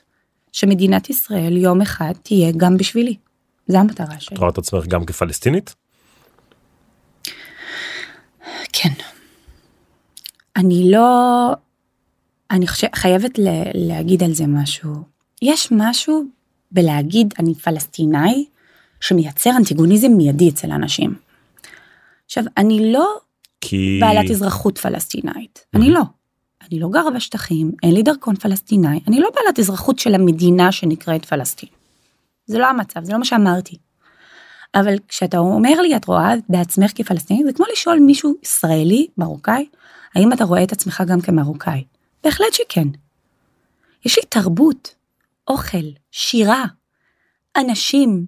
שמדינת 0.52 1.10
ישראל 1.10 1.56
יום 1.56 1.80
אחד 1.80 2.12
תהיה 2.22 2.52
גם 2.56 2.76
בשבילי. 2.76 3.16
זה 3.66 3.80
המטרה 3.80 4.20
שלי. 4.20 4.34
את 4.36 4.38
רואה 4.38 4.50
את 4.50 4.58
עצמך 4.58 4.86
גם 4.86 5.04
כפלסטינית? 5.04 5.74
כן. 8.72 8.88
אני 10.56 10.90
לא 10.90 11.52
אני 12.50 12.66
חושב, 12.66 12.86
חייבת 12.94 13.38
ל, 13.38 13.48
להגיד 13.74 14.22
על 14.22 14.34
זה 14.34 14.46
משהו. 14.46 14.90
יש 15.42 15.68
משהו 15.70 16.24
בלהגיד 16.70 17.34
אני 17.38 17.54
פלסטינאי 17.54 18.44
שמייצר 19.00 19.50
אנטיגוניזם 19.56 20.08
מיידי 20.16 20.48
אצל 20.48 20.70
אנשים. 20.70 21.14
עכשיו 22.26 22.44
אני 22.56 22.92
לא 22.92 23.16
כי... 23.60 23.98
בעלת 24.00 24.30
אזרחות 24.30 24.78
פלסטינאית, 24.78 25.64
אני 25.74 25.90
לא. 25.90 26.02
אני 26.70 26.80
לא 26.80 26.88
גרה 26.88 27.10
בשטחים, 27.10 27.72
אין 27.82 27.94
לי 27.94 28.02
דרכון 28.02 28.36
פלסטיני, 28.36 29.00
אני 29.08 29.20
לא 29.20 29.28
בעלת 29.34 29.58
אזרחות 29.58 29.98
של 29.98 30.14
המדינה 30.14 30.72
שנקראת 30.72 31.24
פלסטין. 31.24 31.68
זה 32.46 32.58
לא 32.58 32.66
המצב, 32.66 33.04
זה 33.04 33.12
לא 33.12 33.18
מה 33.18 33.24
שאמרתי. 33.24 33.76
אבל 34.74 34.94
כשאתה 35.08 35.38
אומר 35.38 35.80
לי 35.80 35.96
את 35.96 36.04
רואה 36.04 36.34
בעצמך 36.48 36.90
כפלסטינית 36.94 37.46
זה 37.46 37.52
כמו 37.52 37.66
לשאול 37.72 37.98
מישהו 37.98 38.34
ישראלי 38.42 39.06
מרוקאי 39.18 39.66
האם 40.14 40.32
אתה 40.32 40.44
רואה 40.44 40.62
את 40.62 40.72
עצמך 40.72 41.02
גם 41.06 41.20
כמרוקאי. 41.20 41.84
בהחלט 42.24 42.52
שכן. 42.52 42.88
יש 44.04 44.18
לי 44.18 44.22
תרבות, 44.28 44.94
אוכל, 45.48 45.86
שירה, 46.10 46.64
אנשים, 47.56 48.26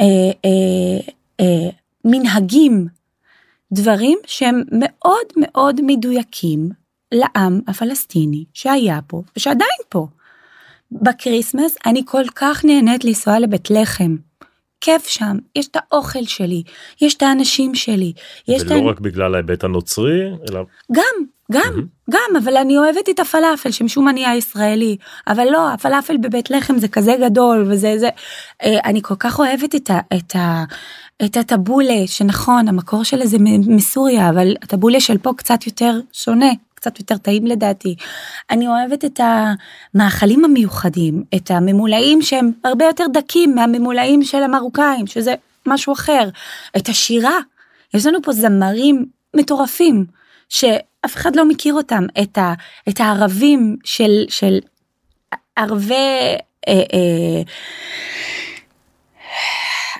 אה, 0.00 0.06
אה, 0.44 1.12
אה, 1.40 1.70
מנהגים, 2.04 2.86
דברים 3.72 4.18
שהם 4.26 4.62
מאוד 4.72 5.26
מאוד 5.36 5.80
מדויקים 5.82 6.70
לעם 7.12 7.60
הפלסטיני 7.68 8.44
שהיה 8.54 8.98
פה 9.06 9.22
ושעדיין 9.36 9.80
פה. 9.88 10.06
ב 10.92 11.00
Christmas 11.00 11.76
אני 11.86 12.02
כל 12.06 12.24
כך 12.34 12.64
נהנית 12.64 13.04
לנסוע 13.04 13.38
לבית 13.38 13.70
לחם. 13.70 14.16
כיף 14.86 15.06
שם, 15.06 15.36
יש 15.56 15.66
את 15.68 15.76
האוכל 15.76 16.24
שלי, 16.24 16.62
יש 17.00 17.14
את 17.14 17.22
האנשים 17.22 17.74
שלי. 17.74 18.12
יש 18.48 18.62
ולא 18.62 18.76
את. 18.76 18.82
רק 18.90 19.00
בגלל 19.00 19.34
ההיבט 19.34 19.64
הנוצרי, 19.64 20.20
אלא... 20.50 20.60
גם, 20.92 21.02
גם. 21.52 21.82
גם, 22.10 22.36
אבל 22.44 22.56
אני 22.56 22.78
אוהבת 22.78 23.08
את 23.10 23.20
הפלאפל 23.20 23.70
שמשום 23.70 24.08
אני 24.08 24.26
הישראלי, 24.26 24.96
אבל 25.28 25.46
לא, 25.50 25.72
הפלאפל 25.72 26.16
בבית 26.16 26.50
לחם 26.50 26.78
זה 26.78 26.88
כזה 26.88 27.16
גדול 27.24 27.66
וזה 27.68 27.98
זה, 27.98 28.08
אה, 28.62 28.78
אני 28.84 29.02
כל 29.02 29.14
כך 29.18 29.38
אוהבת 29.38 29.74
את 29.74 29.90
ה... 29.90 29.98
את 30.16 30.36
ה 30.36 30.64
את 31.24 31.36
הטבולה 31.36 32.06
שנכון 32.06 32.68
המקור 32.68 33.04
של 33.04 33.26
זה 33.26 33.36
מסוריה 33.66 34.30
אבל 34.30 34.54
הטבולה 34.62 35.00
של 35.00 35.18
פה 35.18 35.32
קצת 35.36 35.66
יותר 35.66 36.00
שונה 36.12 36.50
קצת 36.86 36.98
יותר 36.98 37.16
טעים 37.16 37.46
לדעתי. 37.46 37.96
אני 38.50 38.68
אוהבת 38.68 39.04
את 39.04 39.20
המאכלים 39.94 40.44
המיוחדים 40.44 41.24
את 41.34 41.50
הממולאים 41.50 42.22
שהם 42.22 42.50
הרבה 42.64 42.84
יותר 42.84 43.04
דקים 43.12 43.54
מהממולאים 43.54 44.22
של 44.22 44.42
המרוקאים 44.42 45.06
שזה 45.06 45.34
משהו 45.66 45.92
אחר. 45.92 46.28
את 46.76 46.88
השירה. 46.88 47.38
יש 47.94 48.06
לנו 48.06 48.22
פה 48.22 48.32
זמרים 48.32 49.06
מטורפים 49.36 50.06
שאף 50.48 51.16
אחד 51.16 51.36
לא 51.36 51.48
מכיר 51.48 51.74
אותם. 51.74 52.06
את, 52.22 52.38
ה, 52.38 52.54
את 52.88 53.00
הערבים 53.00 53.76
של, 53.84 54.24
של 54.28 54.58
ערבי 55.56 55.94
אה, 56.68 56.72
אה, 56.72 57.42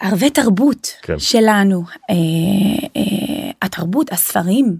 ערבי 0.00 0.30
תרבות 0.30 0.92
כן. 1.02 1.18
שלנו. 1.18 1.82
אה, 2.10 2.14
אה, 2.96 3.50
התרבות 3.62 4.12
הספרים 4.12 4.76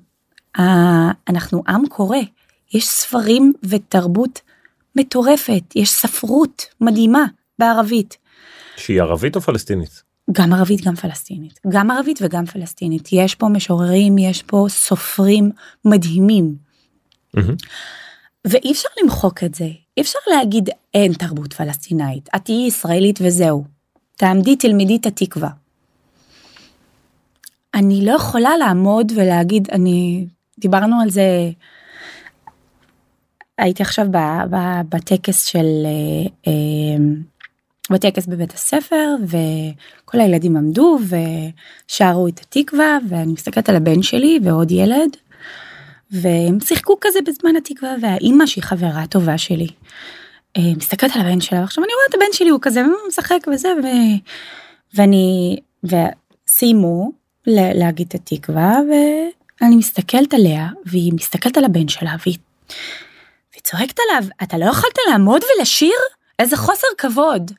אנחנו 1.29 1.63
עם 1.69 1.87
קורא. 1.89 2.19
יש 2.75 2.89
ספרים 2.89 3.53
ותרבות 3.63 4.41
מטורפת. 4.97 5.63
יש 5.75 5.91
ספרות 5.91 6.67
מדהימה 6.81 7.25
בערבית. 7.59 8.17
שהיא 8.77 9.03
ערבית 9.03 9.37
או 9.37 9.41
פלסטינית? 9.41 10.03
גם 10.33 10.53
ערבית 10.53 10.85
גם 10.85 10.97
פלסטינית. 10.97 11.61
גם 11.69 11.91
ערבית 11.91 12.19
וגם 12.23 12.47
פלסטינית. 12.47 13.09
יש 13.13 13.35
פה 13.35 13.49
משוררים 13.49 14.19
יש 14.19 14.43
פה 14.43 14.67
סופרים 14.69 15.51
מדהימים. 15.85 16.57
ואי 18.45 18.73
אפשר 18.73 18.89
למחוק 19.03 19.45
את 19.45 19.55
זה. 19.55 19.65
אי 19.97 20.03
אפשר 20.03 20.19
להגיד 20.31 20.71
אין 20.95 21.13
תרבות 21.13 21.53
פלסטינאית. 21.53 22.29
את 22.37 22.45
תהיי 22.45 22.67
ישראלית 22.67 23.19
וזהו. 23.23 23.65
תעמדי 24.17 24.57
תלמדי 24.57 24.97
את 24.97 25.07
התקווה. 25.07 25.51
אני 27.75 28.07
לא 28.07 28.13
יכולה 28.13 28.57
לעמוד 28.57 29.13
ולהגיד 29.17 29.69
אני 29.73 30.27
דיברנו 30.59 31.01
על 31.01 31.11
זה 31.11 31.51
הייתי 33.59 33.83
עכשיו 33.83 34.07
בטקס 34.89 35.45
של 35.45 35.67
אה, 35.85 36.31
אה, 36.47 37.05
בטקס 37.91 38.27
בבית 38.27 38.53
הספר 38.53 39.15
וכל 39.23 40.21
הילדים 40.21 40.57
עמדו 40.57 40.99
ושרו 41.89 42.29
את 42.29 42.39
התקווה 42.39 42.99
ואני 43.09 43.33
מסתכלת 43.33 43.69
על 43.69 43.77
הבן 43.77 44.03
שלי 44.03 44.39
ועוד 44.43 44.71
ילד 44.71 45.17
והם 46.11 46.61
שיחקו 46.61 46.97
כזה 47.01 47.19
בזמן 47.27 47.57
התקווה 47.57 47.95
והאימא 48.03 48.47
שהיא 48.47 48.65
חברה 48.65 49.07
טובה 49.07 49.39
שלי 49.39 49.69
אה, 50.57 50.63
מסתכלת 50.77 51.17
על 51.17 51.21
הבן 51.21 51.41
שלה 51.41 51.61
ועכשיו 51.61 51.85
אני 51.85 51.93
רואה 51.93 52.07
את 52.11 52.15
הבן 52.15 52.33
שלי 52.33 52.49
הוא 52.49 52.59
כזה 52.63 52.83
משחק 53.09 53.47
וזה 53.53 53.69
ו... 53.69 53.87
ואני 54.95 55.57
וסיימו 55.85 57.13
להגיד 57.47 58.07
את 58.09 58.15
התקווה 58.15 58.79
ואני 59.61 59.77
מסתכלת 59.77 60.35
עליה 60.35 60.69
והיא 60.85 61.13
מסתכלת 61.13 61.57
על 61.57 61.65
הבן 61.65 61.89
שלה 61.89 62.17
והיא, 62.27 62.39
והיא 63.53 63.63
צועקת 63.63 63.99
עליו 63.99 64.29
אתה 64.43 64.59
לא 64.59 64.65
יכולת 64.65 64.99
לעמוד 65.09 65.43
ולשיר 65.45 65.97
איזה 66.39 66.57
חוסר 66.57 66.87
כבוד. 66.99 67.51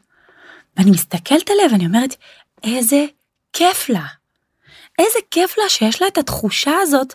ואני 0.77 0.91
מסתכלת 0.91 1.49
עליה 1.49 1.65
ואני 1.71 1.85
אומרת 1.85 2.15
איזה 2.63 3.05
כיף 3.53 3.89
לה. 3.89 4.05
איזה 4.99 5.19
כיף 5.31 5.57
לה 5.57 5.69
שיש 5.69 6.01
לה 6.01 6.07
את 6.07 6.17
התחושה 6.17 6.73
הזאת 6.81 7.13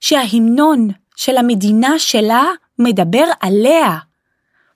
שההמנון 0.00 0.88
של 1.16 1.36
המדינה 1.36 1.98
שלה 1.98 2.44
מדבר 2.78 3.24
עליה. 3.40 3.98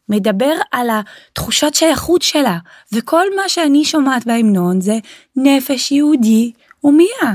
מדבר 0.08 0.54
על 0.72 0.88
התחושת 0.90 1.74
שייכות 1.74 2.22
שלה 2.22 2.58
וכל 2.92 3.36
מה 3.36 3.48
שאני 3.48 3.84
שומעת 3.84 4.26
בהמנון 4.26 4.80
זה 4.80 4.98
נפש 5.36 5.92
יהודי 5.92 6.52
ומיה 6.84 7.34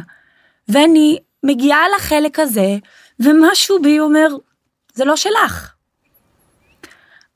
ואני 0.68 1.18
מגיעה 1.44 1.84
לחלק 1.96 2.40
הזה 2.40 2.78
ומשהו 3.20 3.82
בי 3.82 4.00
אומר 4.00 4.28
זה 4.94 5.06
לא 5.06 5.16
שלך. 5.16 5.74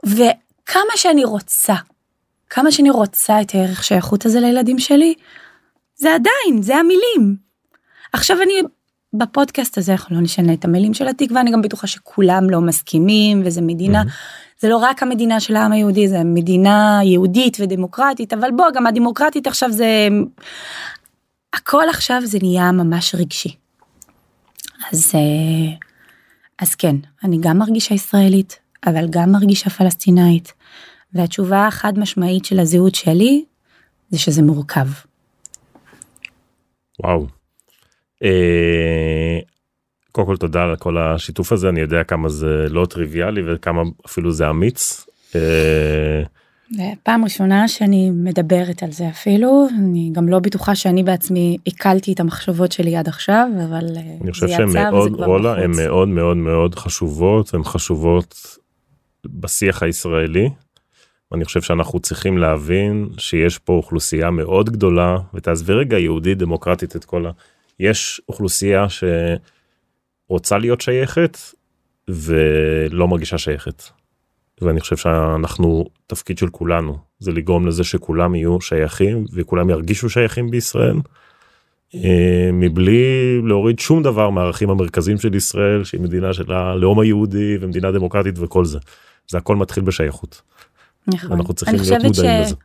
וכמה 0.05 0.91
שאני 0.95 1.23
רוצה 1.23 1.75
כמה 2.49 2.71
שאני 2.71 2.89
רוצה 2.89 3.41
את 3.41 3.55
הערך 3.55 3.83
שייכות 3.83 4.25
הזה 4.25 4.39
לילדים 4.39 4.79
שלי 4.79 5.13
זה 5.95 6.15
עדיין 6.15 6.61
זה 6.61 6.75
המילים. 6.75 7.35
עכשיו 8.13 8.41
אני 8.41 8.53
בפודקאסט 9.13 9.77
הזה 9.77 9.91
אנחנו 9.91 10.15
לא 10.15 10.21
נשנה 10.21 10.53
את 10.53 10.65
המילים 10.65 10.93
של 10.93 11.07
התקווה 11.07 11.41
אני 11.41 11.51
גם 11.51 11.61
בטוחה 11.61 11.87
שכולם 11.87 12.49
לא 12.49 12.61
מסכימים 12.61 13.41
וזה 13.45 13.61
מדינה 13.61 14.03
זה 14.59 14.69
לא 14.69 14.77
רק 14.77 15.03
המדינה 15.03 15.39
של 15.39 15.55
העם 15.55 15.71
היהודי 15.71 16.07
זה 16.07 16.23
מדינה 16.23 16.99
יהודית 17.03 17.57
ודמוקרטית 17.59 18.33
אבל 18.33 18.51
בוא 18.51 18.65
גם 18.73 18.87
הדמוקרטית 18.87 19.47
עכשיו 19.47 19.71
זה 19.71 20.07
הכל 21.53 21.89
עכשיו 21.89 22.21
זה 22.25 22.37
נהיה 22.41 22.71
ממש 22.71 23.15
רגשי. 23.15 23.64
אז 24.91 25.11
אה, 25.15 25.75
אז 26.59 26.75
כן 26.75 26.95
אני 27.23 27.37
גם 27.41 27.57
מרגישה 27.57 27.93
ישראלית 27.93 28.59
אבל 28.85 29.05
גם 29.09 29.31
מרגישה 29.31 29.69
פלסטינאית 29.69 30.53
והתשובה 31.13 31.67
החד 31.67 31.99
משמעית 31.99 32.45
של 32.45 32.59
הזהות 32.59 32.95
שלי 32.95 33.45
זה 34.09 34.19
שזה 34.19 34.41
מורכב. 34.41 34.87
וואו. 37.03 37.27
אה, 38.23 39.39
קודם 40.11 40.27
כל 40.27 40.37
תודה 40.37 40.63
על 40.63 40.75
כל 40.75 40.97
השיתוף 40.97 41.51
הזה 41.51 41.69
אני 41.69 41.79
יודע 41.79 42.03
כמה 42.03 42.29
זה 42.29 42.67
לא 42.69 42.85
טריוויאלי 42.85 43.41
וכמה 43.45 43.81
אפילו 44.05 44.31
זה 44.31 44.49
אמיץ. 44.49 45.05
אה, 45.35 46.23
פעם 47.03 47.23
ראשונה 47.23 47.67
שאני 47.67 48.09
מדברת 48.09 48.83
על 48.83 48.91
זה 48.91 49.09
אפילו 49.09 49.67
אני 49.79 50.09
גם 50.13 50.29
לא 50.29 50.39
בטוחה 50.39 50.75
שאני 50.75 51.03
בעצמי 51.03 51.57
עיכלתי 51.65 52.13
את 52.13 52.19
המחשבות 52.19 52.71
שלי 52.71 52.95
עד 52.95 53.07
עכשיו 53.07 53.47
אבל 53.69 53.85
אה, 53.97 54.01
אני 54.21 54.31
חושב 54.31 54.47
שהן 54.47 54.73
מאוד 54.73 55.11
רולה 55.13 55.63
הן. 55.63 55.71
מאוד 55.75 56.07
מאוד 56.07 56.37
מאוד 56.37 56.75
חשובות 56.75 57.53
הן 57.53 57.63
חשובות 57.63 58.57
בשיח 59.25 59.83
הישראלי. 59.83 60.49
אני 61.33 61.45
חושב 61.45 61.61
שאנחנו 61.61 61.99
צריכים 61.99 62.37
להבין 62.37 63.09
שיש 63.17 63.57
פה 63.57 63.73
אוכלוסייה 63.73 64.29
מאוד 64.29 64.69
גדולה 64.69 65.17
ותעזבי 65.33 65.73
רגע 65.73 65.99
יהודית 65.99 66.37
דמוקרטית 66.37 66.95
את 66.95 67.05
כל 67.05 67.25
ה... 67.25 67.31
יש 67.79 68.21
אוכלוסייה 68.29 68.85
שרוצה 70.29 70.57
להיות 70.57 70.81
שייכת 70.81 71.37
ולא 72.07 73.07
מרגישה 73.07 73.37
שייכת. 73.37 73.83
ואני 74.61 74.79
חושב 74.79 74.97
שאנחנו 74.97 75.85
תפקיד 76.07 76.37
של 76.37 76.49
כולנו 76.49 76.97
זה 77.19 77.31
לגרום 77.31 77.67
לזה 77.67 77.83
שכולם 77.83 78.35
יהיו 78.35 78.61
שייכים 78.61 79.25
וכולם 79.33 79.69
ירגישו 79.69 80.09
שייכים 80.09 80.51
בישראל. 80.51 80.97
אה, 81.95 82.49
מבלי 82.53 83.41
להוריד 83.43 83.79
שום 83.79 84.03
דבר 84.03 84.29
מהערכים 84.29 84.69
המרכזיים 84.69 85.17
של 85.17 85.35
ישראל 85.35 85.83
שהיא 85.83 86.01
מדינה 86.01 86.33
של 86.33 86.51
הלאום 86.51 86.99
היהודי 86.99 87.57
ומדינה 87.61 87.91
דמוקרטית 87.91 88.35
וכל 88.39 88.65
זה. 88.65 88.79
זה 89.27 89.37
הכל 89.37 89.55
מתחיל 89.55 89.83
בשייכות. 89.83 90.41
נכון. 91.07 91.31
אנחנו 91.31 91.53
צריכים 91.53 91.79
להיות 91.79 92.03
מודעים 92.03 92.43
ש- 92.43 92.45
לזה. 92.45 92.55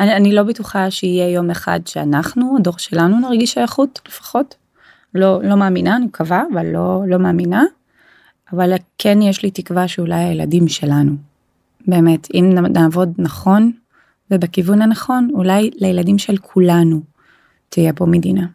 אני, 0.00 0.16
אני 0.16 0.32
לא 0.32 0.42
בטוחה 0.42 0.90
שיהיה 0.90 1.30
יום 1.30 1.50
אחד 1.50 1.80
שאנחנו, 1.86 2.56
הדור 2.58 2.78
שלנו, 2.78 3.20
נרגיש 3.20 3.52
שייכות 3.52 4.00
לפחות. 4.08 4.54
לא, 5.14 5.40
לא 5.42 5.56
מאמינה, 5.56 5.96
אני 5.96 6.06
מקווה, 6.06 6.42
אבל 6.54 6.66
לא, 6.66 7.02
לא 7.06 7.18
מאמינה. 7.18 7.64
אבל 8.52 8.72
כן 8.98 9.22
יש 9.22 9.42
לי 9.42 9.50
תקווה 9.50 9.88
שאולי 9.88 10.14
הילדים 10.14 10.68
שלנו, 10.68 11.12
באמת, 11.86 12.28
אם 12.34 12.50
נעבוד 12.72 13.12
נכון 13.18 13.72
ובכיוון 14.30 14.82
הנכון, 14.82 15.28
אולי 15.32 15.70
לילדים 15.74 16.18
של 16.18 16.36
כולנו 16.36 17.00
תהיה 17.68 17.92
פה 17.92 18.06
מדינה. 18.06 18.46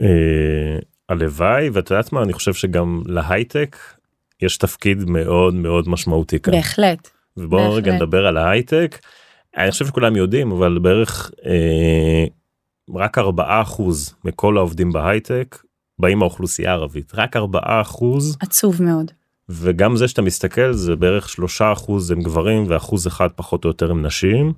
אה, 0.00 0.78
הלוואי 1.08 1.68
ואת 1.72 1.90
יודעת 1.90 2.12
מה 2.12 2.22
אני 2.22 2.32
חושב 2.32 2.54
שגם 2.54 3.02
להייטק 3.06 3.76
יש 4.42 4.56
תפקיד 4.56 5.04
מאוד 5.04 5.54
מאוד 5.54 5.88
משמעותי 5.88 6.40
כאן. 6.40 6.52
בהחלט. 6.52 7.10
ובואו 7.36 7.74
רגע. 7.74 7.92
נדבר 7.92 8.26
על 8.26 8.36
ההייטק. 8.36 8.98
אני 9.56 9.70
חושב 9.70 9.86
שכולם 9.86 10.16
יודעים 10.16 10.52
אבל 10.52 10.78
בערך 10.78 11.30
אה, 11.46 12.24
רק 12.94 13.18
4% 13.18 13.22
מכל 14.24 14.56
העובדים 14.56 14.92
בהייטק 14.92 15.58
באים 15.98 16.18
מהאוכלוסייה 16.18 16.70
הערבית 16.70 17.12
רק 17.14 17.36
4% 17.36 17.40
עצוב 18.40 18.82
מאוד. 18.82 19.10
וגם 19.48 19.96
זה 19.96 20.08
שאתה 20.08 20.22
מסתכל 20.22 20.72
זה 20.72 20.96
בערך 20.96 21.28
3% 21.60 21.92
הם 22.12 22.22
גברים 22.22 22.64
ואחוז 22.68 23.06
אחד 23.06 23.28
פחות 23.36 23.64
או 23.64 23.70
יותר 23.70 23.90
הם 23.90 24.06
נשים. 24.06 24.52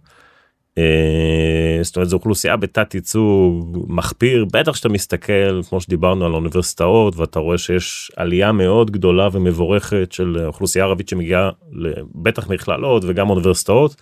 אה, 0.79 1.79
זאת 1.83 1.97
אומרת 1.97 2.09
זו 2.09 2.17
אוכלוסייה 2.17 2.57
בתת 2.57 2.95
ייצוג 2.95 3.87
מחפיר 3.89 4.45
בטח 4.53 4.75
שאתה 4.75 4.89
מסתכל 4.89 5.63
כמו 5.69 5.81
שדיברנו 5.81 6.25
על 6.25 6.33
האוניברסיטאות 6.33 7.17
ואתה 7.17 7.39
רואה 7.39 7.59
שיש 7.59 8.13
עלייה 8.17 8.53
מאוד 8.53 8.91
גדולה 8.91 9.29
ומבורכת 9.33 10.13
של 10.13 10.39
אוכלוסייה 10.47 10.85
ערבית 10.85 11.09
שמגיעה 11.09 11.51
ל- 11.73 12.03
בטח 12.15 12.49
מכללות 12.49 13.03
וגם 13.07 13.31
אוניברסיטאות 13.31 13.97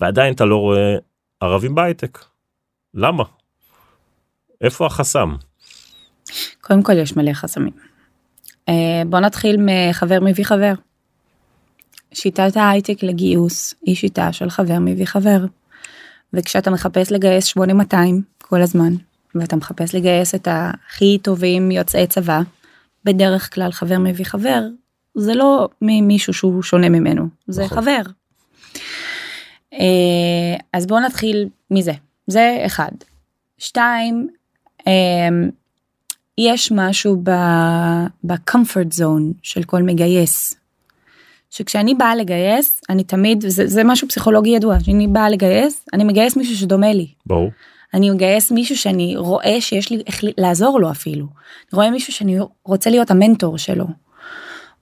ועדיין 0.00 0.34
אתה 0.34 0.44
לא 0.44 0.56
רואה 0.56 0.96
ערבים 1.40 1.74
בהייטק. 1.74 2.18
למה? 2.94 3.24
איפה 4.60 4.86
החסם? 4.86 5.34
קודם 6.60 6.82
כל 6.82 6.92
יש 6.92 7.16
מלא 7.16 7.32
חסמים. 7.32 7.95
אה, 8.68 9.02
בוא 9.06 9.20
נתחיל 9.20 9.56
מחבר 9.60 10.18
מביא 10.22 10.44
חבר. 10.44 10.72
שיטת 12.12 12.56
ההייטק 12.56 13.02
לגיוס 13.02 13.74
היא 13.82 13.96
שיטה 13.96 14.32
של 14.32 14.50
חבר 14.50 14.78
מביא 14.80 15.06
חבר. 15.06 15.38
וכשאתה 16.32 16.70
מחפש 16.70 17.12
לגייס 17.12 17.44
8200 17.44 18.22
כל 18.42 18.62
הזמן 18.62 18.94
ואתה 19.34 19.56
מחפש 19.56 19.94
לגייס 19.94 20.34
את 20.34 20.48
הכי 20.50 21.18
טובים 21.22 21.70
יוצאי 21.70 22.06
צבא 22.06 22.40
בדרך 23.04 23.54
כלל 23.54 23.72
חבר 23.72 23.98
מביא 23.98 24.24
חבר 24.24 24.60
זה 25.14 25.34
לא 25.34 25.68
ממישהו 25.82 26.32
שהוא 26.32 26.62
שונה 26.62 26.88
ממנו 26.88 27.28
זה 27.46 27.64
נכון. 27.64 27.78
חבר. 27.78 28.00
אה, 29.72 30.56
אז 30.72 30.86
בואו 30.86 31.00
נתחיל 31.00 31.48
מזה 31.70 31.92
זה 32.26 32.62
אחד. 32.66 32.90
שתיים 33.58 34.28
אה, 34.86 35.28
יש 36.40 36.72
משהו 36.72 37.22
ב-comfort 38.26 38.98
zone 38.98 39.32
של 39.42 39.62
כל 39.62 39.82
מגייס. 39.82 40.56
שכשאני 41.50 41.94
באה 41.94 42.14
לגייס 42.14 42.80
אני 42.88 43.04
תמיד 43.04 43.44
זה, 43.48 43.66
זה 43.66 43.84
משהו 43.84 44.08
פסיכולוגי 44.08 44.50
ידוע 44.50 44.80
שאני 44.80 45.08
באה 45.08 45.30
לגייס 45.30 45.84
אני 45.92 46.04
מגייס 46.04 46.36
מישהו 46.36 46.56
שדומה 46.56 46.92
לי 46.92 47.08
ברור. 47.26 47.50
אני 47.94 48.10
מגייס 48.10 48.50
מישהו 48.50 48.76
שאני 48.76 49.16
רואה 49.16 49.60
שיש 49.60 49.90
לי 49.90 50.02
איך 50.06 50.20
לעזור 50.38 50.80
לו 50.80 50.90
אפילו. 50.90 51.24
אני 51.24 51.76
רואה 51.76 51.90
מישהו 51.90 52.12
שאני 52.12 52.38
רוצה 52.64 52.90
להיות 52.90 53.10
המנטור 53.10 53.58
שלו. 53.58 53.86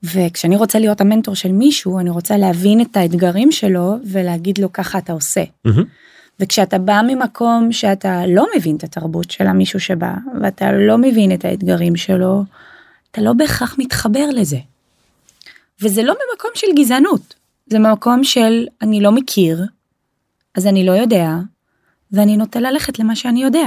וכשאני 0.02 0.56
רוצה 0.56 0.78
להיות 0.78 1.00
המנטור 1.00 1.34
של 1.34 1.52
מישהו 1.52 1.98
אני 1.98 2.10
רוצה 2.10 2.36
להבין 2.36 2.80
את 2.80 2.96
האתגרים 2.96 3.52
שלו 3.52 3.94
ולהגיד 4.04 4.58
לו 4.58 4.72
ככה 4.72 4.98
אתה 4.98 5.12
עושה. 5.12 5.42
מהמם. 5.64 5.84
וכשאתה 6.40 6.78
בא 6.78 7.00
ממקום 7.06 7.72
שאתה 7.72 8.22
לא 8.26 8.46
מבין 8.56 8.76
את 8.76 8.84
התרבות 8.84 9.30
של 9.30 9.46
המישהו 9.46 9.80
שבא 9.80 10.14
ואתה 10.40 10.72
לא 10.72 10.98
מבין 10.98 11.34
את 11.34 11.44
האתגרים 11.44 11.96
שלו 11.96 12.44
אתה 13.10 13.20
לא 13.20 13.32
בהכרח 13.32 13.76
מתחבר 13.78 14.30
לזה. 14.30 14.58
וזה 15.82 16.02
לא 16.02 16.14
ממקום 16.14 16.50
של 16.54 16.66
גזענות 16.76 17.34
זה 17.66 17.78
ממקום 17.78 18.24
של 18.24 18.66
אני 18.82 19.00
לא 19.00 19.12
מכיר 19.12 19.64
אז 20.54 20.66
אני 20.66 20.86
לא 20.86 20.92
יודע 20.92 21.30
ואני 22.12 22.36
נוטה 22.36 22.60
ללכת 22.60 22.98
למה 22.98 23.16
שאני 23.16 23.42
יודע. 23.42 23.66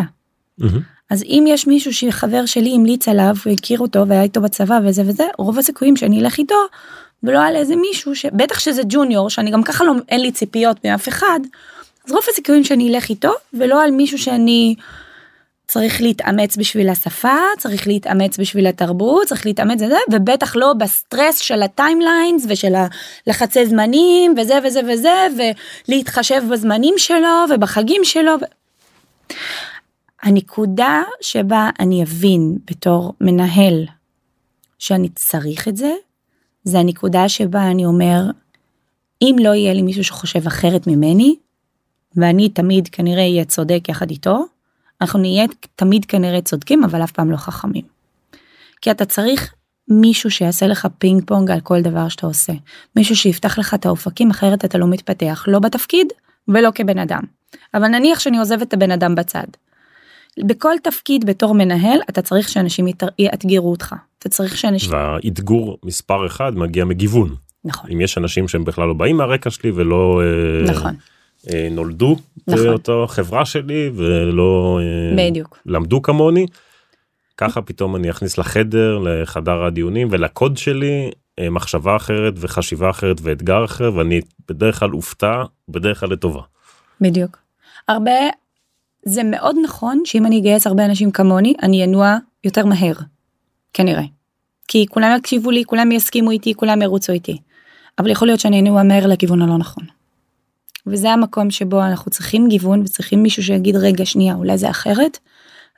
מהמם. 0.58 0.82
אז 1.10 1.24
אם 1.24 1.44
יש 1.48 1.68
מישהו 1.68 1.94
שחבר 1.94 2.46
שלי 2.46 2.76
המליץ 2.76 3.08
עליו 3.08 3.36
והכיר 3.46 3.80
אותו 3.80 4.08
והיה 4.08 4.22
איתו 4.22 4.42
בצבא 4.42 4.80
וזה 4.86 5.02
וזה 5.06 5.24
רוב 5.38 5.60
הסיכויים 5.60 5.96
שאני 5.96 6.22
אלך 6.22 6.38
איתו 6.38 6.56
ולא 7.24 7.44
על 7.44 7.56
איזה 7.56 7.76
מישהו 7.76 8.16
שבטח 8.16 8.60
שזה 8.60 8.82
junior 8.90 9.30
שאני 9.30 9.52
גם 9.52 9.64
ככה 9.64 9.84
לא 9.84 9.94
אין 10.10 10.22
לי 10.22 10.32
ציפיות 10.32 10.86
מאף 10.86 11.08
אחד 11.08 11.40
אז 12.08 12.12
רוב 12.12 12.22
הסיכויים 12.30 12.64
שאני 12.64 12.90
אלך 12.90 13.10
איתו 13.10 13.32
ולא 13.54 13.84
על 13.84 13.92
מישהו 13.92 14.18
שאני 14.18 14.76
צריך 15.68 16.02
להתאמץ 16.02 16.58
בשביל 16.58 16.90
השפה 16.90 17.38
צריך 17.58 17.88
להתאמץ 17.88 18.40
בשביל 18.40 18.68
התרבות 18.68 19.28
צריך 19.28 19.46
להתאמץ 19.46 19.82
בזה 19.82 19.98
ובטח 20.12 20.56
לא 20.56 20.74
בסטרס 20.74 21.38
של 21.38 21.64
ה 21.64 21.72
timelines 21.72 22.46
ושל 22.50 22.74
הלחצי 23.28 23.66
זמנים 23.66 24.36
וזה 24.38 24.60
וזה 24.64 24.80
וזה 24.94 25.28
ולהתחשב 25.88 26.44
בזמנים 26.52 26.94
שלו 26.98 27.46
ובחגים 27.50 28.02
שלו. 28.04 28.32
הנקודה 30.24 31.04
שבה 31.22 31.70
אני 31.80 32.04
אבין 32.04 32.58
בתור 32.72 33.14
מנהל 33.22 33.86
שאני 34.80 35.10
צריך 35.10 35.68
את 35.68 35.78
זה, 35.78 35.94
זה 36.64 36.80
הנקודה 36.80 37.30
שבה 37.30 37.72
אני 37.72 37.86
אומר, 37.86 38.22
אם 39.22 39.36
לא 39.40 39.50
יהיה 39.50 39.74
לי 39.74 39.82
מישהו 39.82 40.04
שחושב 40.04 40.48
אחרת 40.48 40.88
ממני, 40.88 41.36
ואני 42.18 42.50
תמיד 42.50 42.88
כנראה 42.92 43.24
אהיה 43.24 43.46
צודק 43.46 43.90
יחד 43.90 44.10
איתו, 44.10 44.46
אנחנו 45.02 45.20
נהיה 45.20 45.46
תמיד 45.76 46.06
כנראה 46.06 46.42
צודקים, 46.42 46.84
אבל 46.84 47.04
אף 47.04 47.12
פעם 47.12 47.32
לא 47.32 47.38
חכמים. 47.38 47.84
כי 48.82 48.92
אתה 48.92 49.06
צריך 49.06 49.54
מישהו 49.88 50.32
שיעשה 50.32 50.68
לך 50.68 50.88
פינג 50.98 51.24
פונג 51.26 51.52
על 51.52 51.60
כל 51.60 51.82
דבר 51.82 52.10
שאתה 52.10 52.28
עושה. 52.28 52.54
מישהו 52.96 53.16
שיפתח 53.16 53.60
לך 53.60 53.74
את 53.74 53.86
האופקים, 53.86 54.30
אחרת 54.30 54.66
אתה 54.66 54.78
לא 54.78 54.88
מתפתח, 54.88 55.46
לא 55.48 55.60
בתפקיד 55.60 56.08
ולא 56.48 56.70
כבן 56.76 57.00
אדם. 57.00 57.22
אבל 57.74 57.88
נניח 57.88 58.20
שאני 58.20 58.38
עוזבת 58.38 58.68
את 58.68 58.74
הבן 58.74 58.92
אדם 58.92 59.16
בצד. 59.16 59.48
בכל 60.46 60.74
תפקיד 60.84 61.26
בתור 61.26 61.54
מנהל 61.54 62.00
אתה 62.10 62.22
צריך 62.22 62.50
שאנשים 62.50 62.88
יאתגרו 63.20 63.72
אותך. 63.72 63.96
אתה 64.20 64.30
צריך 64.30 64.58
שאנשים... 64.58 64.92
והאתגור 64.92 65.78
מספר 65.86 66.26
אחד 66.26 66.52
מגיע 66.56 66.86
מגיוון. 66.86 67.36
נכון, 67.66 67.92
אם 67.92 68.02
יש 68.02 68.18
אנשים 68.18 68.48
שהם 68.48 68.66
בכלל 68.66 68.88
לא 68.88 68.94
באים 68.94 69.18
מהרקע 69.18 69.50
שלי 69.50 69.72
ולא 69.72 70.22
אה, 70.24 70.72
נכון, 70.72 70.92
אה, 70.92 71.17
נולדו 71.72 72.16
נכון. 72.48 72.64
באותו 72.64 73.06
חברה 73.10 73.46
שלי 73.46 73.92
ולא 73.96 74.80
אה, 74.82 75.30
בדיוק. 75.30 75.60
למדו 75.66 76.02
כמוני. 76.02 76.46
ככה 77.38 77.62
פתאום 77.62 77.96
אני 77.96 78.10
אכניס 78.10 78.38
לחדר 78.38 78.98
לחדר 78.98 79.64
הדיונים 79.64 80.08
ולקוד 80.12 80.58
שלי 80.58 81.12
אה, 81.40 81.50
מחשבה 81.50 81.96
אחרת 81.96 82.34
וחשיבה 82.38 82.90
אחרת 82.90 83.18
ואתגר 83.22 83.66
אחר 83.66 83.92
ואני 83.96 84.22
בדרך 84.50 84.80
כלל 84.80 84.94
אופתע 84.94 85.44
בדרך 85.70 86.00
כלל 86.00 86.10
לטובה. 86.10 86.42
בדיוק. 87.02 87.38
הרבה, 87.88 88.12
זה 89.06 89.24
מאוד 89.24 89.56
נכון 89.64 90.02
שאם 90.06 90.26
אני 90.26 90.40
אגייס 90.40 90.68
הרבה 90.68 90.86
אנשים 90.86 91.12
כמוני, 91.12 91.54
אני 91.64 91.84
אנוע 91.84 92.18
יותר 92.44 92.66
מהר. 92.66 92.94
כנראה. 93.74 94.04
כי 94.68 94.86
כולם 94.90 95.16
יקשיבו 95.18 95.52
לי, 95.52 95.64
כולם 95.66 95.92
יסכימו 95.92 96.32
איתי, 96.32 96.54
כולם 96.54 96.82
ירוצו 96.82 97.14
איתי. 97.14 97.38
אבל 98.00 98.10
יכול 98.10 98.28
להיות 98.28 98.40
שאני 98.40 98.60
אנוע 98.60 98.84
מהר 98.84 99.08
לכיוון 99.08 99.42
הלא 99.42 99.58
נכון. 99.58 99.84
וזה 100.92 101.12
המקום 101.12 101.52
שבו 101.52 101.84
אנחנו 101.84 102.12
צריכים 102.12 102.48
גיוון 102.48 102.82
וצריכים 102.82 103.24
מישהו 103.24 103.44
שיגיד 103.44 103.76
רגע 103.76 104.06
שנייה 104.06 104.36
אולי 104.36 104.58
זה 104.58 104.70
אחרת. 104.70 105.18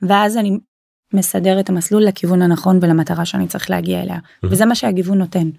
ואז 0.01 0.37
אני 0.37 0.59
מסדר 1.13 1.59
את 1.59 1.69
המסלול 1.69 2.03
לכיוון 2.03 2.41
הנכון 2.41 2.79
ולמטרה 2.81 3.25
שאני 3.25 3.47
צריך 3.47 3.69
להגיע 3.69 4.01
אליה. 4.01 4.19
וזה 4.43 4.65
מה 4.65 4.75
שהגיוון 4.75 5.17
נותן. 5.17 5.49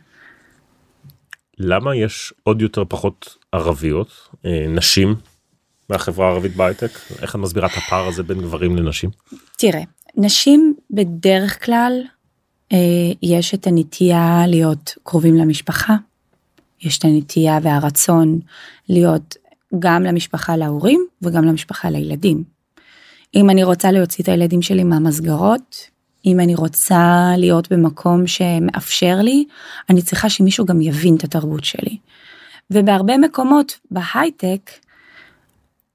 למה 1.58 1.96
יש 1.96 2.34
עוד 2.42 2.62
יותר 2.62 2.84
פחות 2.88 3.36
ערביות 3.52 4.08
אה, 4.46 4.66
נשים 4.68 5.14
מהחברה 5.90 6.28
הערבית 6.28 6.56
בהייטק 6.56 6.90
איך 7.22 7.34
את 7.34 7.40
מסבירה 7.40 7.66
את 7.66 7.76
הפער 7.76 8.06
הזה 8.06 8.22
בין 8.22 8.40
גברים 8.40 8.76
לנשים. 8.76 9.10
תראה, 9.58 9.82
נשים 10.16 10.74
בדרך 10.90 11.64
כלל 11.64 11.92
אה, 12.72 12.78
יש 13.22 13.54
את 13.54 13.66
הנטייה 13.66 14.44
להיות 14.46 14.94
קרובים 15.02 15.34
למשפחה, 15.34 15.96
יש 16.80 16.98
את 16.98 17.04
הנטייה 17.04 17.58
והרצון 17.62 18.40
להיות 18.88 19.36
גם 19.78 20.02
למשפחה 20.02 20.56
להורים 20.56 21.06
וגם 21.22 21.44
למשפחה 21.44 21.90
לילדים. 21.90 22.44
אם 23.34 23.50
אני 23.50 23.64
רוצה 23.64 23.92
להוציא 23.92 24.24
את 24.24 24.28
הילדים 24.28 24.62
שלי 24.62 24.84
מהמסגרות, 24.84 25.90
אם 26.26 26.40
אני 26.40 26.54
רוצה 26.54 27.32
להיות 27.36 27.72
במקום 27.72 28.26
שמאפשר 28.26 29.18
לי, 29.22 29.44
אני 29.90 30.02
צריכה 30.02 30.30
שמישהו 30.30 30.66
גם 30.66 30.80
יבין 30.80 31.16
את 31.16 31.24
התרבות 31.24 31.64
שלי. 31.64 31.98
ובהרבה 32.70 33.18
מקומות 33.18 33.78
בהייטק 33.90 34.70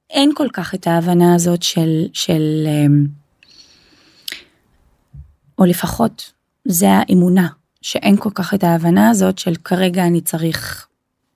אין 0.09 0.31
כל 0.35 0.47
כך 0.53 0.75
את 0.75 0.87
ההבנה 0.87 1.35
הזאת 1.35 1.63
של, 1.63 2.05
של 2.13 2.67
אמ, 2.67 3.05
או 5.59 5.65
לפחות 5.65 6.31
זה 6.67 6.87
האמונה, 6.89 7.47
שאין 7.81 8.17
כל 8.17 8.29
כך 8.35 8.53
את 8.53 8.63
ההבנה 8.63 9.09
הזאת 9.09 9.37
של 9.37 9.55
כרגע 9.55 10.07
אני 10.07 10.21
צריך 10.21 10.87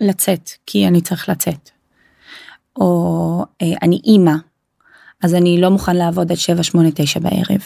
לצאת, 0.02 0.50
כי 0.66 0.88
אני 0.88 1.02
צריך 1.02 1.30
לצאת. 1.30 1.70
או 2.80 3.46
אה, 3.62 3.68
אני 3.82 4.02
אימא, 4.06 4.36
אז 5.24 5.36
אני 5.36 5.62
לא 5.62 5.70
מוכן 5.70 5.96
לעבוד 5.96 6.32
עד 6.32 6.38
7, 6.38 6.64
8, 6.64 6.90
9 6.96 7.20
בערב. 7.20 7.62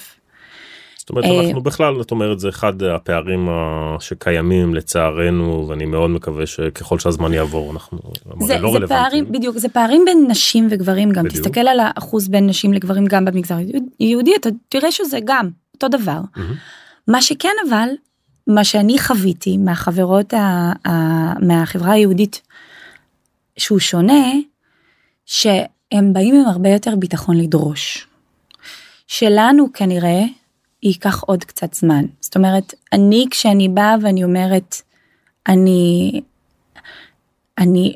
זאת 0.98 1.10
אומרת 1.10 1.26
אה, 1.26 1.48
אנחנו 1.48 1.64
בכלל 1.64 2.02
את 2.02 2.12
אומרת 2.12 2.40
זה 2.40 2.50
אחד 2.50 2.84
הפערים 2.84 3.50
שקיימים 4.00 4.76
לצערנו 4.76 5.66
ואני 5.70 5.86
מאוד 5.86 6.10
מקווה 6.10 6.46
שככל 6.46 7.00
שהזמן 7.00 7.34
יעבור 7.34 7.72
אנחנו 7.72 8.00
זה, 8.42 8.60
לא 8.60 8.80
זה. 8.80 8.88
פערים 8.88 9.32
בדיוק 9.32 9.58
זה 9.58 9.70
פערים 9.70 10.06
בין 10.06 10.26
נשים 10.30 10.68
וגברים 10.72 11.12
גם 11.12 11.24
בדיוק. 11.24 11.46
תסתכל 11.46 11.68
על 11.68 11.80
האחוז 11.80 12.28
בין 12.28 12.48
נשים 12.48 12.74
לגברים 12.74 13.06
גם 13.06 13.26
במגזר 13.26 13.56
היהודי 14.00 14.32
אתה 14.36 14.50
תראה 14.70 14.92
שזה 14.92 15.20
גם 15.26 15.50
אותו 15.74 15.88
דבר 15.88 16.20
מהמם. 16.36 16.54
מה 17.08 17.22
שכן 17.22 17.54
אבל 17.70 17.90
מה 18.48 18.64
שאני 18.64 19.00
חוויתי 19.00 19.58
מהחברות 19.58 20.34
ה, 20.34 20.72
ה, 20.88 21.34
מהחברה 21.40 21.92
היהודית 21.92 22.42
שהוא 23.58 23.80
שונה 23.80 24.24
שהם 25.26 26.14
באים 26.14 26.36
עם 26.36 26.46
הרבה 26.46 26.70
יותר 26.70 26.96
ביטחון 26.96 27.38
לדרוש. 27.38 28.08
שלנו 29.08 29.74
כנראה 29.74 30.24
ייקח 30.84 31.24
עוד 31.24 31.44
קצת 31.44 31.74
זמן 31.74 32.06
זאת 32.22 32.36
אומרת 32.36 32.74
אני 32.94 33.26
כשאני 33.32 33.70
באה 33.70 33.96
ואני 34.02 34.24
אומרת 34.24 34.76
אני 35.48 36.22
אני 37.58 37.96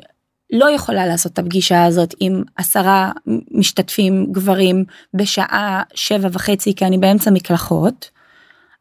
לא 0.52 0.70
יכולה 0.70 1.06
לעשות 1.06 1.32
את 1.32 1.38
הפגישה 1.38 1.84
הזאת 1.84 2.14
עם 2.20 2.42
עשרה 2.56 3.12
משתתפים 3.50 4.26
גברים 4.32 4.84
בשעה 5.14 5.82
שבע 5.94 6.28
וחצי 6.32 6.74
כי 6.74 6.84
אני 6.84 6.98
באמצע 6.98 7.30
מקלחות. 7.30 8.10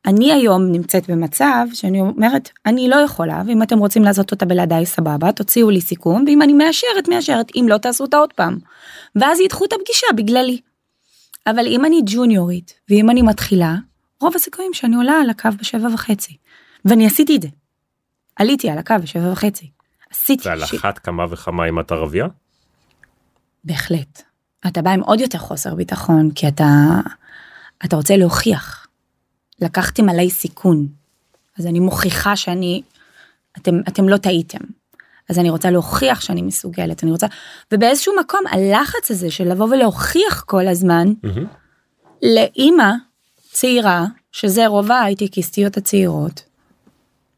אני 0.06 0.34
היום 0.34 0.72
נמצאת 0.72 1.10
במצב 1.10 1.68
שאני 1.74 2.02
אומרת 2.02 2.50
אני 2.66 2.90
לא 2.90 2.96
יכולה 2.96 3.42
ואם 3.48 3.64
אתם 3.64 3.80
רוצים 3.80 4.04
לעשות 4.04 4.32
אותה 4.32 4.46
בלעדיי 4.46 4.86
סבבה 4.86 5.32
תוציאו 5.32 5.70
לי 5.70 5.82
סיכום 5.82 6.24
ואם 6.28 6.42
אני 6.42 6.54
מאשרת 6.54 7.08
מאשרת 7.10 7.52
אם 7.56 7.66
לא 7.70 7.78
תעשו 7.78 8.04
אותה 8.04 8.18
עוד 8.18 8.34
פעם. 8.34 8.58
ואז 9.16 9.40
ידחו 9.40 9.66
את 9.66 9.74
הפגישה 9.74 10.08
בגללי. 10.16 10.62
אבל 11.48 11.68
אם 11.68 11.86
אני 11.86 12.02
ג'וניורית 12.06 12.74
ואם 12.90 13.10
אני 13.10 13.22
מתחילה 13.22 13.76
רוב 14.22 14.36
הסיכויים 14.36 14.74
שאני 14.74 14.96
עולה 14.96 15.14
על 15.22 15.30
הקו 15.30 15.50
בשבע 15.60 15.88
וחצי. 15.94 16.38
ואני 16.86 17.08
עשיתי 17.08 17.36
את 17.36 17.42
זה. 17.42 17.48
עליתי 18.36 18.70
על 18.70 18.78
הקו 18.78 18.96
בשבע 19.02 19.32
וחצי. 19.32 19.72
עשיתי. 20.12 20.48
ועל 20.50 20.66
ש- 20.66 20.74
אחת 20.74 21.00
כמה 21.00 21.26
וכמה 21.30 21.70
אם 21.70 21.80
את 21.80 21.92
ערבייה? 21.92 22.28
בהחלט. 23.64 24.22
אתה 24.68 24.82
בא 24.82 24.92
עם 24.92 25.00
עוד 25.02 25.20
יותר 25.20 25.38
חוסר 25.38 25.76
ביטחון 25.76 26.32
כי 26.32 26.48
אתה 26.48 26.66
אתה 27.86 27.96
רוצה 27.96 28.18
להוכיח. 28.18 28.87
לקחתם 29.62 30.10
עליי 30.10 30.30
סיכון. 30.30 30.88
אז 31.60 31.66
אני 31.66 31.80
מוכיחה 31.80 32.36
שאני 32.36 32.82
אתם 33.58 33.80
אתם 33.88 34.10
לא 34.10 34.18
טעיתם. 34.18 34.64
אז 35.30 35.40
אני 35.40 35.50
רוצה 35.50 35.72
להוכיח 35.72 36.22
שאני 36.22 36.42
מסוגלת 36.42 37.04
אני 37.04 37.12
רוצה 37.12 37.28
ובאיזשהו 37.72 38.14
מקום 38.20 38.42
הלחץ 38.52 39.12
הזה 39.12 39.32
של 39.32 39.52
לבוא 39.52 39.68
ולהוכיח 39.72 40.44
כל 40.44 40.68
הזמן 40.68 41.08
מהמם. 41.24 41.46
לאימא 42.22 42.92
צעירה 43.52 44.06
שזה 44.32 44.68
רוב 44.68 44.92
ההייטקיסטיות 44.92 45.78
הצעירות 45.78 46.44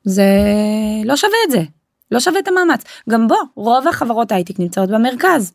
זה 0.04 0.28
לא 1.06 1.16
שווה 1.16 1.38
את 1.46 1.52
זה 1.52 1.64
לא 2.12 2.20
שווה 2.20 2.40
את 2.40 2.48
המאמץ 2.48 2.84
גם 3.10 3.28
בו 3.28 3.36
רוב 3.56 3.88
החברות 3.88 4.32
הייטק 4.32 4.60
נמצאות 4.60 4.90
במרכז. 4.90 5.54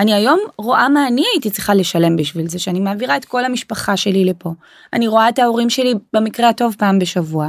אני 0.00 0.14
היום 0.14 0.40
רואה 0.58 0.88
מה 0.88 1.06
אני 1.06 1.22
הייתי 1.32 1.50
צריכה 1.50 1.74
לשלם 1.74 2.16
בשביל 2.16 2.48
זה 2.48 2.58
שאני 2.58 2.80
מעבירה 2.80 3.16
את 3.16 3.24
כל 3.24 3.44
המשפחה 3.44 3.96
שלי 3.96 4.24
לפה 4.24 4.50
אני 4.92 5.08
רואה 5.08 5.28
את 5.28 5.38
ההורים 5.38 5.70
שלי 5.70 5.94
במקרה 6.12 6.48
הטוב 6.48 6.76
פעם 6.78 6.98
בשבוע 6.98 7.48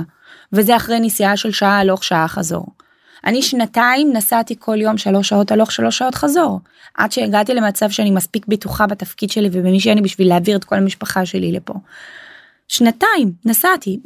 וזה 0.54 0.76
אחרי 0.76 1.00
נסיעה 1.00 1.38
של 1.38 1.52
שעה 1.52 1.80
הלוך 1.80 2.04
שעה 2.04 2.28
חזור. 2.28 2.66
אני 3.26 3.42
שנתיים 3.42 4.14
נסעתי 4.14 4.56
כל 4.60 4.82
יום 4.82 4.98
שלוש 4.98 5.30
שעות 5.30 5.52
הלוך 5.52 5.72
שלוש 5.72 5.98
שעות 5.98 6.16
חזור 6.16 6.60
עד 6.94 7.12
שהגעתי 7.12 7.54
למצב 7.54 7.90
שאני 7.90 8.12
מספיק 8.12 8.46
בטוחה 8.48 8.88
בתפקיד 8.88 9.32
שלי 9.32 9.50
ובמי 9.52 9.80
שאני 9.80 10.02
בשביל 10.02 10.30
להעביר 10.30 10.58
את 10.58 10.64
כל 10.64 10.76
המשפחה 10.76 11.26
שלי 11.26 11.52
לפה. 11.52 11.74
שנתיים 12.68 13.32
נסעתי 13.46 14.00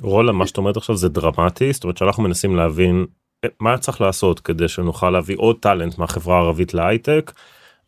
רולה 0.00 0.32
מה 0.32 0.46
שאת 0.46 0.56
אומרת 0.56 0.76
עכשיו 0.76 0.96
זה 0.96 1.08
דרמטי 1.08 1.72
זאת 1.72 1.84
אומרת 1.84 1.96
שאנחנו 1.96 2.22
מנסים 2.22 2.56
להבין 2.56 3.06
אה, 3.44 3.48
מה 3.60 3.78
צריך 3.78 4.00
לעשות 4.00 4.40
כדי 4.40 4.68
שנוכל 4.68 5.10
להביא 5.10 5.36
עוד 5.38 5.56
טאלנט 5.60 5.98
מהחברה 5.98 6.36
הערבית 6.36 6.74
להייטק. 6.74 7.32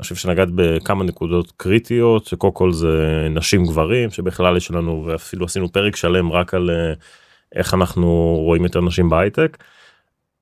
אני 0.00 0.02
חושב 0.02 0.14
שנגעת 0.14 0.48
בכמה 0.54 1.04
נקודות 1.04 1.52
קריטיות 1.56 2.26
שקודם 2.26 2.52
כל 2.52 2.72
זה 2.72 3.26
נשים 3.30 3.66
גברים 3.66 4.10
שבכלל 4.10 4.56
יש 4.56 4.70
לנו 4.70 5.04
ואפילו 5.06 5.44
עשינו 5.44 5.72
פרק 5.72 5.96
שלם 5.96 6.32
רק 6.32 6.54
על 6.54 6.70
אה, 6.70 6.92
איך 7.54 7.74
אנחנו 7.74 8.36
רואים 8.44 8.64
יותר 8.64 8.80
נשים 8.80 9.08
בהייטק. 9.08 9.58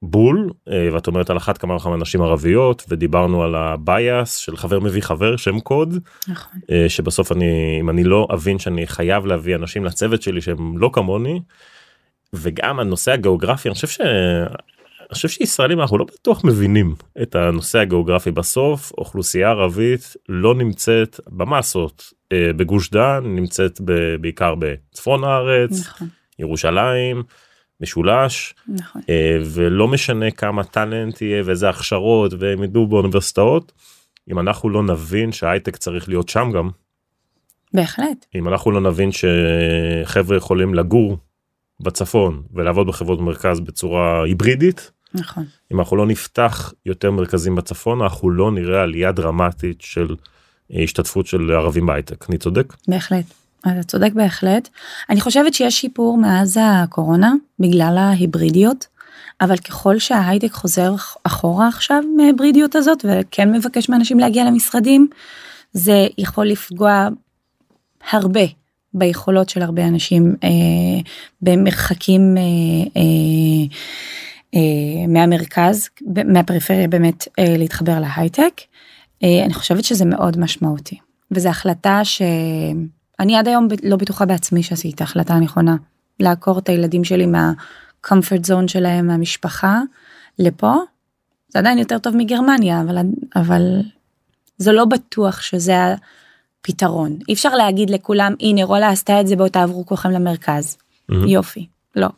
בול 0.02 0.50
אה, 0.68 0.88
ואת 0.92 1.06
אומרת 1.06 1.30
על 1.30 1.36
אחת 1.36 1.58
כמה 1.58 1.76
וכמה 1.76 1.96
נשים 1.96 2.22
ערביות 2.22 2.84
ודיברנו 2.88 3.42
על 3.42 3.54
ה 3.54 3.71
bias 3.71 4.36
של 4.36 4.56
חבר 4.56 4.80
מביא 4.80 5.02
חבר 5.02 5.36
שם 5.36 5.60
קוד 5.60 5.98
נכון. 6.28 6.60
אה, 6.70 6.88
שבסוף 6.88 7.32
אני 7.32 7.78
אם 7.80 7.90
אני 7.90 8.04
לא 8.04 8.28
אבין 8.32 8.58
שאני 8.58 8.86
חייב 8.86 9.26
להביא 9.26 9.56
אנשים 9.56 9.84
לצוות 9.84 10.22
שלי 10.22 10.40
שהם 10.40 10.78
לא 10.78 10.90
כמוני. 10.92 11.40
וגם 12.34 12.80
הנושא 12.80 13.12
הגיאוגרפי 13.12 13.68
אני 13.68 13.74
חושב 13.74 13.88
ש... 13.88 14.00
אני 15.10 15.14
חושב 15.14 15.28
שישראלים 15.28 15.80
אנחנו 15.80 15.98
לא 15.98 16.04
בטוח 16.04 16.44
מבינים 16.44 16.94
את 17.22 17.34
הנושא 17.34 17.78
הגיאוגרפי. 17.78 18.30
בסוף 18.30 18.92
אוכלוסייה 18.98 19.50
ערבית 19.50 20.16
לא 20.28 20.54
נמצאת 20.54 21.20
במסות. 21.28 22.12
אה, 22.32 22.50
בגוש 22.56 22.90
דן 22.90 23.20
נמצאת 23.24 23.80
ב- 23.84 24.16
בעיקר 24.20 24.54
בצפון 24.58 25.24
הארץ 25.24 25.80
נכון. 25.80 26.08
ירושלים 26.38 27.22
משולש. 27.80 28.54
נכון. 28.68 29.02
אה, 29.08 29.38
ולא 29.44 29.88
משנה 29.88 30.30
כמה 30.30 30.64
טאלנט 30.64 31.22
יהיה 31.22 31.42
ואיזה 31.44 31.68
הכשרות 31.68 32.32
והם 32.38 32.64
ידעו 32.64 32.86
באוניברסיטאות 32.86 33.72
אם 34.30 34.38
אנחנו 34.38 34.70
לא 34.70 34.82
נבין 34.82 35.32
שההייטק 35.32 35.76
צריך 35.76 36.08
להיות 36.08 36.28
שם 36.28 36.50
גם 36.54 36.70
בהחלט. 37.74 38.26
אם 38.34 38.48
אנחנו 38.48 38.70
לא 38.70 38.80
נבין 38.80 39.10
שחבר'ה 39.12 40.36
יכולים 40.36 40.74
לגור 40.74 41.18
בצפון 41.80 42.42
ולעבוד 42.54 42.86
בחברות 42.86 43.20
מרכז 43.20 43.60
בצורה 43.60 44.22
היברידית 44.24 44.90
נכון 45.14 45.44
אם 45.72 45.80
אנחנו 45.80 45.96
לא 45.96 46.06
נפתח 46.06 46.72
יותר 46.86 47.10
מרכזים 47.10 47.54
בצפון 47.54 48.02
אנחנו 48.02 48.30
לא 48.30 48.52
נראה 48.52 48.82
עלייה 48.82 49.12
דרמטית 49.12 49.80
של 49.80 50.14
אה, 50.74 50.82
השתתפות 50.82 51.26
של 51.26 51.50
ערבים 51.50 51.86
בהייטק 51.86 52.30
אני 52.30 52.38
צודק 52.38 52.74
בהחלט. 52.88 53.24
אתה 53.60 53.82
צודק 53.82 54.12
בהחלט. 54.12 54.68
אני 55.10 55.20
חושבת 55.20 55.54
שיש 55.54 55.80
שיפור 55.80 56.18
מאז 56.18 56.58
הקורונה 56.62 57.32
בגלל 57.58 57.94
ההיברידיות, 57.98 58.86
אבל 59.40 59.56
ככל 59.56 59.98
שההייטק 59.98 60.52
חוזר 60.52 60.94
אחורה 61.24 61.68
עכשיו 61.68 62.02
מההיברידיות 62.16 62.74
הזאת 62.74 63.04
וכן 63.04 63.52
מבקש 63.52 63.88
מאנשים 63.88 64.18
להגיע 64.18 64.44
למשרדים, 64.44 65.08
זה 65.72 66.06
יכול 66.18 66.46
לפגוע 66.46 67.08
הרבה 68.10 68.40
ביכולות 68.94 69.48
של 69.48 69.62
הרבה 69.62 69.86
אנשים 69.86 70.36
אה, 70.44 70.48
במרחקים 71.42 72.36
אה, 72.36 72.42
אה, 72.42 73.02
אה, 73.02 73.76
מהמרכז, 75.08 75.88
ב- 76.12 76.22
מהפריפריה 76.22 76.88
באמת 76.88 77.28
אה, 77.38 77.54
להתחבר 77.58 78.00
להייטק. 78.00 78.60
אה, 79.22 79.44
אני 79.44 79.54
חושבת 79.54 79.84
שזה 79.84 80.04
מאוד 80.04 80.38
משמעותי 80.38 80.98
וזו 81.30 81.48
החלטה 81.48 82.00
שאני 82.04 83.36
עד 83.36 83.48
היום 83.48 83.68
לא 83.82 83.96
בטוחה 83.96 84.24
בעצמי 84.24 84.62
שעשיתי 84.62 84.94
את 84.94 85.00
ההחלטה 85.00 85.34
הנכונה 85.34 85.76
לעקור 86.20 86.58
את 86.58 86.68
הילדים 86.68 87.04
שלי 87.04 87.26
מהcomfort 87.26 88.46
zone 88.50 88.68
שלהם 88.68 89.06
מהמשפחה 89.06 89.80
לפה. 90.38 90.74
זה 91.48 91.58
עדיין 91.58 91.78
יותר 91.78 91.98
טוב 91.98 92.16
מגרמניה 92.16 92.80
אבל 92.80 92.98
אבל 93.36 93.80
זה 94.58 94.72
לא 94.72 94.84
בטוח 94.84 95.40
שזה 95.40 95.74
הפתרון 96.60 97.18
אי 97.28 97.34
אפשר 97.34 97.54
להגיד 97.54 97.90
לכולם 97.90 98.34
הנה 98.40 98.64
רולה 98.64 98.88
עשתה 98.88 99.20
את 99.20 99.26
זה 99.26 99.36
בואו 99.36 99.48
תעברו 99.48 99.86
כולכם 99.86 100.10
למרכז 100.10 100.76
מהמם. 101.08 101.28
יופי 101.28 101.66
לא 101.96 102.08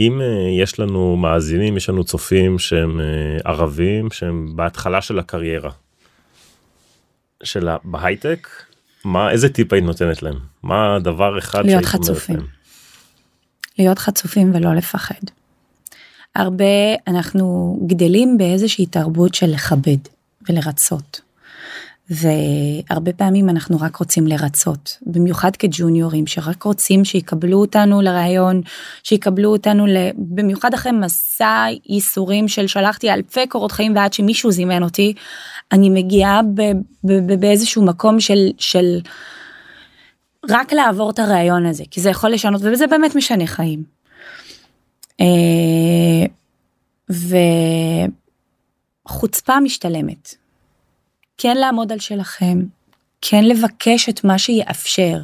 אם 0.00 0.20
אה, 0.20 0.26
יש 0.62 0.78
לנו 0.78 1.16
מאזינים 1.16 1.76
יש 1.76 1.88
לנו 1.88 2.04
צופים 2.04 2.58
שהם 2.58 3.00
אה, 3.00 3.06
ערבים 3.44 4.10
שהם 4.10 4.56
בהתחלה 4.56 5.02
של 5.02 5.18
הקריירה. 5.18 5.70
של 7.42 7.68
בהייטק 7.84 8.48
מה 9.04 9.30
איזה 9.30 9.48
טיפ 9.48 9.72
היית 9.72 9.84
נותנת 9.84 10.22
להם 10.22 10.38
מה 10.62 10.96
הדבר 10.96 11.38
אחד 11.38 11.66
להיות 11.66 11.84
חצופים. 11.84 12.40
להיות 13.78 13.98
חצופים 13.98 14.54
ולא 14.54 14.74
לפחד. 14.74 15.20
הרבה 16.34 16.64
אנחנו 17.06 17.78
גדלים 17.86 18.38
באיזושהי 18.38 18.86
תרבות 18.86 19.34
של 19.34 19.46
לכבד 19.46 19.98
ולרצות. 20.48 21.20
והרבה 22.10 23.12
פעמים 23.12 23.48
אנחנו 23.48 23.80
רק 23.80 23.96
רוצים 23.96 24.26
לרצות, 24.26 24.98
במיוחד 25.06 25.56
כג'וניורים 25.56 26.26
שרק 26.26 26.62
רוצים 26.62 27.04
שיקבלו 27.04 27.60
אותנו 27.60 28.00
לראיון, 28.00 28.62
שיקבלו 29.02 29.52
אותנו 29.52 29.86
ל... 29.86 29.96
במיוחד 30.16 30.74
אחרי 30.74 30.92
מסע 30.92 31.66
ייסורים 31.86 32.48
של 32.48 32.66
שלחתי 32.66 33.10
אלפי 33.10 33.46
קורות 33.46 33.72
חיים 33.72 33.96
ועד 33.96 34.12
שמישהו 34.12 34.50
זימן 34.50 34.82
אותי, 34.82 35.14
אני 35.72 35.90
מגיעה 35.90 36.40
ב... 36.42 36.62
ב... 37.04 37.12
ב... 37.26 37.40
באיזשהו 37.40 37.84
מקום 37.84 38.20
של... 38.20 38.50
של... 38.58 39.00
רק 40.50 40.72
לעבור 40.72 41.10
את 41.10 41.18
הראיון 41.18 41.66
הזה, 41.66 41.84
כי 41.90 42.00
זה 42.00 42.10
יכול 42.10 42.30
לשנות, 42.30 42.60
וזה 42.64 42.86
באמת 42.86 43.16
משנה 43.16 43.46
חיים. 43.46 43.82
אה, 45.20 46.26
וחוצפה 49.08 49.60
משתלמת. 49.60 50.47
כן 51.38 51.56
לעמוד 51.56 51.92
על 51.92 51.98
שלכם, 51.98 52.58
כן 53.20 53.44
לבקש 53.44 54.08
את 54.08 54.24
מה 54.24 54.38
שיאפשר. 54.38 55.18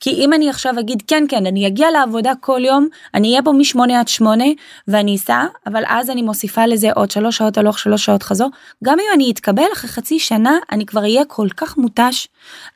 כי 0.00 0.10
אם 0.10 0.32
אני 0.32 0.50
עכשיו 0.50 0.74
אגיד 0.80 1.02
כן 1.06 1.24
כן 1.28 1.46
אני 1.46 1.66
אגיע 1.66 1.90
לעבודה 1.90 2.32
כל 2.40 2.60
יום 2.64 2.88
אני 3.14 3.28
אהיה 3.28 3.42
פה 3.42 3.52
משמונה 3.52 4.00
עד 4.00 4.08
שמונה 4.08 4.44
ואני 4.88 5.16
אסע 5.16 5.44
אבל 5.66 5.82
אז 5.86 6.10
אני 6.10 6.22
מוסיפה 6.22 6.66
לזה 6.66 6.92
עוד 6.92 7.10
שלוש 7.10 7.36
שעות 7.36 7.58
הלוך 7.58 7.78
שלוש 7.78 8.04
שעות 8.04 8.22
חזור 8.22 8.50
גם 8.84 8.98
אם 8.98 9.04
אני 9.14 9.30
אתקבל 9.30 9.64
אחרי 9.72 9.90
חצי 9.90 10.18
שנה 10.18 10.58
אני 10.72 10.86
כבר 10.86 11.00
אהיה 11.00 11.24
כל 11.24 11.48
כך 11.56 11.78
מותש 11.78 12.28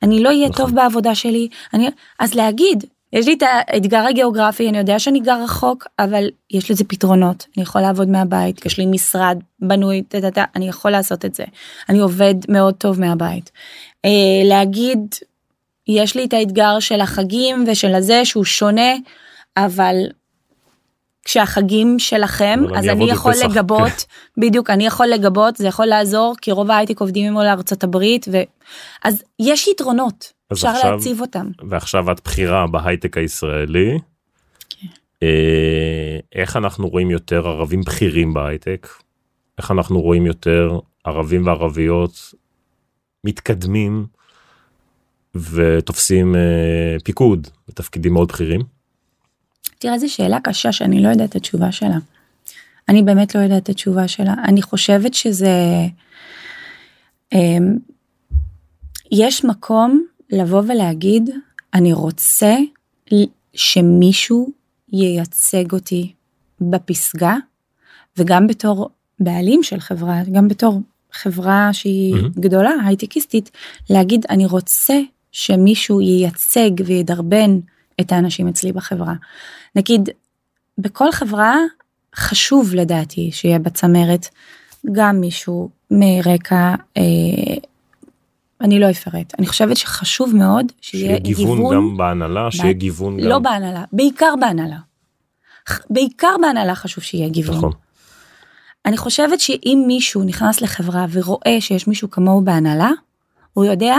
אני 0.02 0.22
לא 0.22 0.28
אהיה 0.28 0.48
נכון. 0.48 0.66
טוב 0.66 0.74
בעבודה 0.74 1.14
שלי 1.14 1.48
אני 1.74 1.90
אז 2.18 2.34
להגיד 2.34 2.84
יש 3.12 3.26
לי 3.26 3.34
את 3.34 3.42
האתגר 3.42 4.04
הגיאוגרפי 4.08 4.68
אני 4.68 4.78
יודע 4.78 4.98
שאני 4.98 5.20
גר 5.20 5.42
רחוק 5.44 5.86
אבל 5.98 6.24
יש 6.50 6.70
לזה 6.70 6.84
פתרונות 6.84 7.46
אני 7.56 7.62
יכול 7.62 7.80
לעבוד 7.80 8.08
מהבית 8.08 8.66
יש 8.66 8.78
לי 8.78 8.86
משרד 8.86 9.38
בנוי 9.60 10.02
תדדה, 10.08 10.44
אני 10.56 10.68
יכול 10.68 10.90
לעשות 10.90 11.24
את 11.24 11.34
זה 11.34 11.44
אני 11.88 11.98
עובד 11.98 12.34
מאוד 12.48 12.74
טוב 12.74 13.00
מהבית. 13.00 13.50
אה, 14.04 14.10
להגיד 14.44 14.98
יש 15.88 16.16
לי 16.16 16.24
את 16.24 16.32
האתגר 16.32 16.80
של 16.80 17.00
החגים 17.00 17.64
ושל 17.66 17.94
הזה 17.94 18.24
שהוא 18.24 18.44
שונה 18.44 18.92
אבל 19.56 19.96
כשהחגים 21.24 21.98
שלכם 21.98 22.60
אז 22.76 22.84
אני, 22.84 22.92
אני 22.92 23.10
יכול 23.10 23.32
פסח, 23.32 23.44
לגבות 23.44 23.92
כן. 23.92 24.40
בדיוק 24.40 24.70
אני 24.70 24.86
יכול 24.86 25.06
לגבות 25.06 25.56
זה 25.56 25.66
יכול 25.66 25.86
לעזור 25.86 26.34
כי 26.40 26.52
רוב 26.52 26.70
ההייטק 26.70 27.00
עובדים 27.00 27.26
עם 27.26 27.38
ארצות 27.38 27.84
הברית 27.84 28.26
ואז 28.32 29.22
יש 29.38 29.68
יתרונות 29.68 30.37
אפשר 30.52 30.68
עכשיו, 30.68 30.92
להציב 30.92 31.20
אותם. 31.20 31.50
ועכשיו 31.68 32.12
את 32.12 32.20
בחירה 32.24 32.66
בהייטק 32.66 33.16
הישראלי. 33.16 33.98
כן. 34.70 34.86
אה, 35.22 36.18
איך 36.32 36.56
אנחנו 36.56 36.88
רואים 36.88 37.10
יותר 37.10 37.48
ערבים 37.48 37.80
בכירים 37.80 38.34
בהייטק? 38.34 38.88
איך 39.58 39.70
אנחנו 39.70 40.00
רואים 40.00 40.26
יותר 40.26 40.78
ערבים 41.04 41.46
וערביות 41.46 42.34
מתקדמים 43.24 44.06
ותופסים 45.34 46.34
אה, 46.34 46.96
פיקוד 47.04 47.48
בתפקידים 47.68 48.12
מאוד 48.12 48.28
בכירים? 48.28 48.60
תראה 49.78 49.98
זו 49.98 50.12
שאלה 50.12 50.40
קשה 50.40 50.72
שאני 50.72 51.02
לא 51.02 51.08
יודעת 51.08 51.30
את 51.30 51.36
התשובה 51.36 51.72
שלה. 51.72 51.98
אני 52.88 53.02
באמת 53.02 53.34
לא 53.34 53.40
יודעת 53.40 53.62
את 53.62 53.68
התשובה 53.68 54.08
שלה. 54.08 54.34
אני 54.44 54.62
חושבת 54.62 55.14
שזה... 55.14 55.48
אה, 57.34 57.58
יש 59.12 59.44
מקום 59.44 60.04
לבוא 60.30 60.62
ולהגיד 60.68 61.30
אני 61.74 61.92
רוצה 61.92 62.54
שמישהו 63.54 64.50
ייצג 64.92 65.72
אותי 65.72 66.12
בפסגה 66.60 67.36
וגם 68.16 68.46
בתור 68.46 68.90
בעלים 69.20 69.62
של 69.62 69.80
חברה 69.80 70.22
גם 70.32 70.48
בתור 70.48 70.80
חברה 71.12 71.70
שהיא 71.72 72.14
mm-hmm. 72.14 72.40
גדולה 72.40 72.72
הייטקיסטית 72.86 73.50
להגיד 73.90 74.26
אני 74.30 74.46
רוצה 74.46 75.00
שמישהו 75.32 76.00
ייצג 76.00 76.70
וידרבן 76.86 77.58
את 78.00 78.12
האנשים 78.12 78.48
אצלי 78.48 78.72
בחברה. 78.72 79.14
נגיד 79.76 80.08
בכל 80.78 81.12
חברה 81.12 81.56
חשוב 82.16 82.74
לדעתי 82.74 83.30
שיהיה 83.32 83.58
בצמרת 83.58 84.28
גם 84.92 85.20
מישהו 85.20 85.70
מרקע 85.90 86.74
אה, 86.96 87.02
אני 88.60 88.80
לא 88.80 88.90
אפרט 88.90 89.34
אני 89.38 89.46
חושבת 89.46 89.76
שחשוב 89.76 90.36
מאוד 90.36 90.72
שיהיה, 90.80 91.04
שיהיה 91.04 91.18
גיוון, 91.18 91.56
גיוון 91.56 91.74
גם 91.74 91.96
בהנהלה 91.96 92.50
שיהיה 92.50 92.72
גיוון 92.72 93.20
לא 93.20 93.34
גם 93.34 93.42
בהנהלה 93.42 93.84
בעיקר 93.92 94.34
בהנהלה. 94.40 94.76
בעיקר 95.90 96.36
בהנהלה 96.42 96.74
חשוב 96.74 97.04
שיהיה 97.04 97.28
גיוון. 97.28 97.56
נכון. 97.56 97.72
אני 98.86 98.96
חושבת 98.96 99.40
שאם 99.40 99.84
מישהו 99.86 100.24
נכנס 100.24 100.60
לחברה 100.60 101.06
ורואה 101.12 101.56
שיש 101.60 101.86
מישהו 101.86 102.10
כמוהו 102.10 102.40
בהנהלה 102.40 102.90
הוא 103.52 103.64
יודע 103.64 103.96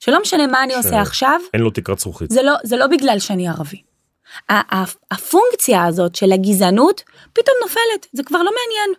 שלא 0.00 0.20
משנה 0.20 0.46
מה 0.46 0.62
אני 0.62 0.74
עושה 0.74 1.00
עכשיו 1.00 1.40
אין 1.54 1.62
לו 1.62 1.70
תקרת 1.70 1.98
זכוכית 1.98 2.30
זה 2.30 2.42
לא 2.42 2.52
זה 2.64 2.76
לא 2.76 2.86
בגלל 2.86 3.18
שאני 3.18 3.48
ערבי. 3.48 3.82
הפונקציה 5.10 5.84
הזאת 5.84 6.14
של 6.14 6.32
הגזענות 6.32 7.02
פתאום 7.32 7.56
נופלת 7.62 8.06
זה 8.12 8.22
כבר 8.22 8.38
לא 8.38 8.50
מעניין. 8.50 8.94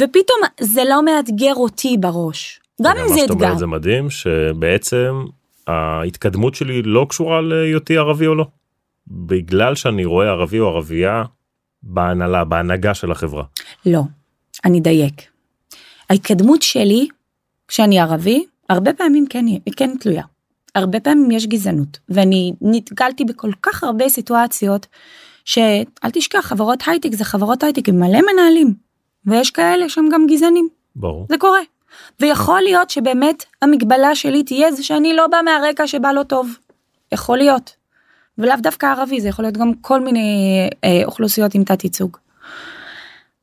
ופתאום 0.00 0.38
זה 0.60 0.82
לא 0.84 1.04
מאתגר 1.04 1.54
אותי 1.54 1.96
בראש 2.00 2.57
גם 2.82 2.96
אם 2.96 3.08
זה 3.08 3.24
אתגר. 3.24 3.56
זה 3.56 3.66
מדהים 3.66 4.10
שבעצם 4.10 5.24
ההתקדמות 5.66 6.54
שלי 6.54 6.82
לא 6.82 7.06
קשורה 7.08 7.40
להיותי 7.40 7.96
ערבי 7.96 8.26
או 8.26 8.34
לא. 8.34 8.46
בגלל 9.06 9.74
שאני 9.74 10.04
רואה 10.04 10.26
ערבי 10.28 10.60
או 10.60 10.68
ערבייה 10.68 11.24
בהנהלה 11.82 12.44
בהנהגה 12.44 12.94
של 12.94 13.12
החברה. 13.12 13.44
לא, 13.86 14.02
אני 14.64 14.80
דייק. 14.80 15.22
ההתקדמות 16.10 16.62
שלי 16.62 17.08
כשאני 17.68 18.00
ערבי 18.00 18.44
הרבה 18.68 18.92
פעמים 18.92 19.26
כן, 19.30 19.44
כן 19.76 19.90
תלויה. 20.00 20.22
הרבה 20.74 21.00
פעמים 21.00 21.30
יש 21.30 21.46
גזענות 21.46 21.98
ואני 22.08 22.52
נתקלתי 22.60 23.24
בכל 23.24 23.50
כך 23.62 23.84
הרבה 23.84 24.08
סיטואציות 24.08 24.86
שאל 25.44 26.10
תשכח 26.12 26.40
חברות 26.40 26.82
הייטק 26.86 27.14
זה 27.14 27.24
חברות 27.24 27.62
הייטק 27.62 27.88
עם 27.88 28.00
מלא 28.00 28.20
מנהלים 28.32 28.74
ויש 29.26 29.50
כאלה 29.50 29.88
שהם 29.88 30.08
גם 30.12 30.26
גזענים. 30.26 30.68
ברור. 30.96 31.26
זה 31.28 31.38
קורה. 31.38 31.60
ויכול 32.20 32.60
להיות 32.60 32.90
שבאמת 32.90 33.44
המגבלה 33.62 34.14
שלי 34.14 34.42
תהיה 34.42 34.72
זה 34.72 34.82
שאני 34.82 35.14
לא 35.14 35.26
בא 35.26 35.38
מהרקע 35.44 35.86
שבא 35.86 36.12
לא 36.12 36.22
טוב. 36.22 36.56
יכול 37.12 37.38
להיות. 37.38 37.76
ולאו 38.38 38.56
דווקא 38.62 38.86
ערבי 38.86 39.20
זה 39.20 39.28
יכול 39.28 39.44
להיות 39.44 39.56
גם 39.56 39.74
כל 39.80 40.00
מיני 40.00 40.68
אה, 40.84 41.00
אוכלוסיות 41.04 41.54
עם 41.54 41.64
תת 41.64 41.84
ייצוג. 41.84 42.16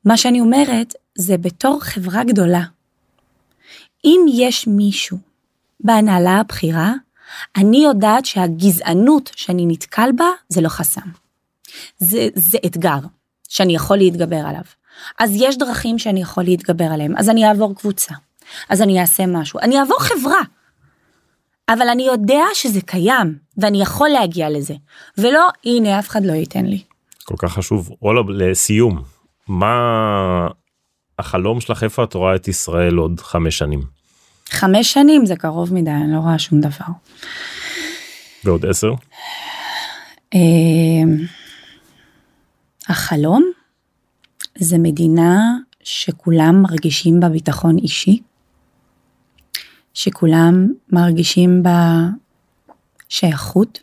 מה 0.06 0.18
שאני 0.18 0.42
אומרת 0.42 0.94
זה 1.16 1.38
בתור 1.38 1.80
חברה 1.82 2.24
גדולה. 2.24 2.62
אם 4.06 4.26
יש 4.34 4.68
מישהו 4.68 5.18
בהנהלה 5.80 6.40
הבכירה 6.40 6.94
אני 7.58 7.78
יודעת 7.78 8.26
שהגזענות 8.26 9.32
שאני 9.36 9.66
נתקל 9.66 10.10
בה 10.16 10.26
זה 10.50 10.62
לא 10.62 10.70
חסם. 10.70 11.10
זה, 11.98 12.28
זה 12.36 12.58
אתגר 12.66 13.00
שאני 13.50 13.76
יכול 13.76 13.98
להתגבר 13.98 14.44
עליו. 14.48 14.64
אז 15.20 15.32
יש 15.36 15.58
דרכים 15.58 16.00
שאני 16.00 16.22
יכול 16.22 16.44
להתגבר 16.44 16.86
עליהם 16.86 17.18
אז 17.18 17.30
אני 17.30 17.48
אעבור 17.48 17.76
קבוצה 17.76 18.14
אז 18.70 18.82
אני 18.82 19.02
אעשה 19.02 19.26
משהו 19.28 19.60
אני 19.60 19.80
אעבור 19.80 20.00
חברה. 20.00 20.42
אבל 21.70 21.90
אני 21.90 22.04
יודע 22.04 22.42
שזה 22.54 22.82
קיים 22.82 23.38
ואני 23.58 23.82
יכול 23.82 24.10
להגיע 24.10 24.50
לזה 24.50 24.74
ולא 25.18 25.48
הנה 25.66 26.00
אף 26.00 26.10
אחד 26.10 26.26
לא 26.26 26.34
ייתן 26.34 26.66
לי. 26.66 26.84
כל 27.24 27.36
כך 27.38 27.54
חשוב 27.54 27.90
אולה 28.02 28.22
לסיום 28.30 29.04
מה 29.48 29.76
החלום 31.20 31.62
שלך 31.62 31.84
איפה 31.84 32.04
את 32.04 32.14
רואה 32.14 32.36
את 32.36 32.48
ישראל 32.48 32.96
עוד 32.96 33.20
חמש 33.20 33.58
שנים. 33.58 33.82
חמש 34.50 34.94
שנים 34.94 35.26
זה 35.26 35.36
קרוב 35.36 35.74
מדי 35.74 35.92
אני 35.92 36.14
לא 36.14 36.20
רואה 36.20 36.40
שום 36.40 36.62
דבר. 36.62 36.86
ועוד 38.44 38.66
עשר? 38.66 38.92
אמ, 40.34 41.18
החלום 42.90 43.44
זה 44.58 44.78
מדינה 44.78 45.40
שכולם 45.84 46.62
מרגישים 46.62 47.20
בה 47.20 47.30
ביטחון 47.30 47.78
אישי, 47.78 48.20
שכולם 49.96 50.68
מרגישים 50.92 51.64
בה 51.64 52.02
שייכות, 53.10 53.80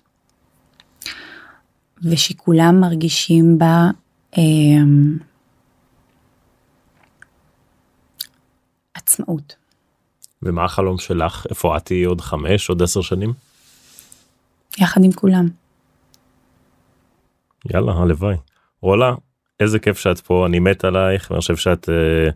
ושכולם 2.03 2.81
מרגישים 2.81 3.59
בה 3.59 3.91
אה, 4.39 4.43
עצמאות. 8.95 9.57
ומה 10.43 10.65
החלום 10.65 10.99
שלך? 10.99 11.47
איפה 11.51 11.77
את 11.77 11.85
תהיי 11.85 12.05
עוד 12.05 12.21
חמש, 12.21 12.69
עוד 12.69 12.83
עשר 12.83 13.01
שנים? 13.01 13.33
יחד 14.79 15.05
עם 15.05 15.13
כולם. 15.13 15.49
יאללה, 17.75 17.93
הלוואי. 17.93 18.37
רולה, 18.81 19.15
איזה 19.61 19.79
כיף 19.79 19.99
שאת 19.99 20.21
פה, 20.21 20.47
אני 20.47 20.59
מת 20.59 20.85
עלייך, 20.85 21.31
ואני 21.31 21.41
חושב 21.41 21.57
שאת, 21.57 21.89
אה, 21.89 22.31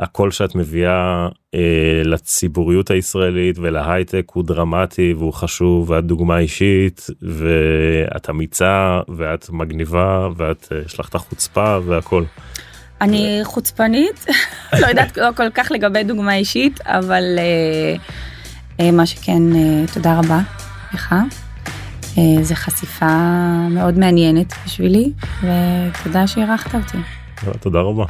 הקול 0.00 0.30
שאת 0.30 0.54
מביאה 0.54 1.28
אה, 1.54 2.02
לציבוריות 2.04 2.90
הישראלית 2.90 3.58
ולהייטק 3.58 4.24
הוא 4.32 4.44
דרמטי 4.44 5.14
והוא 5.18 5.32
חשוב, 5.32 5.90
ואת 5.90 6.04
דוגמה 6.04 6.38
אישית, 6.38 7.06
ואת 7.22 8.30
אמיצה, 8.30 9.00
ואת 9.16 9.50
מגניבה, 9.50 10.28
ואת, 10.36 10.68
אה, 10.72 10.78
יש 10.86 11.00
לך 11.00 11.08
את 11.08 11.14
החוצפה 11.14 11.78
והכל. 11.86 12.24
אני 13.00 13.40
חוצפנית, 13.44 14.26
לא 14.80 14.86
יודעת 14.86 15.16
לא 15.16 15.28
כל 15.36 15.50
כך 15.54 15.70
לגבי 15.70 16.04
דוגמה 16.04 16.34
אישית, 16.36 16.80
אבל 16.84 17.24
אה, 17.38 17.94
אה, 18.80 18.90
מה 18.90 19.06
שכן, 19.06 19.56
אה, 19.56 19.84
תודה 19.94 20.18
רבה 20.18 20.40
לך. 20.94 21.14
אה, 22.18 22.42
זו 22.42 22.54
חשיפה 22.54 23.06
מאוד 23.70 23.98
מעניינת 23.98 24.54
בשבילי, 24.66 25.12
ותודה 25.38 26.26
שאירחת 26.26 26.74
אותי. 26.74 26.98
תודה 27.60 27.80
רבה. 27.80 28.04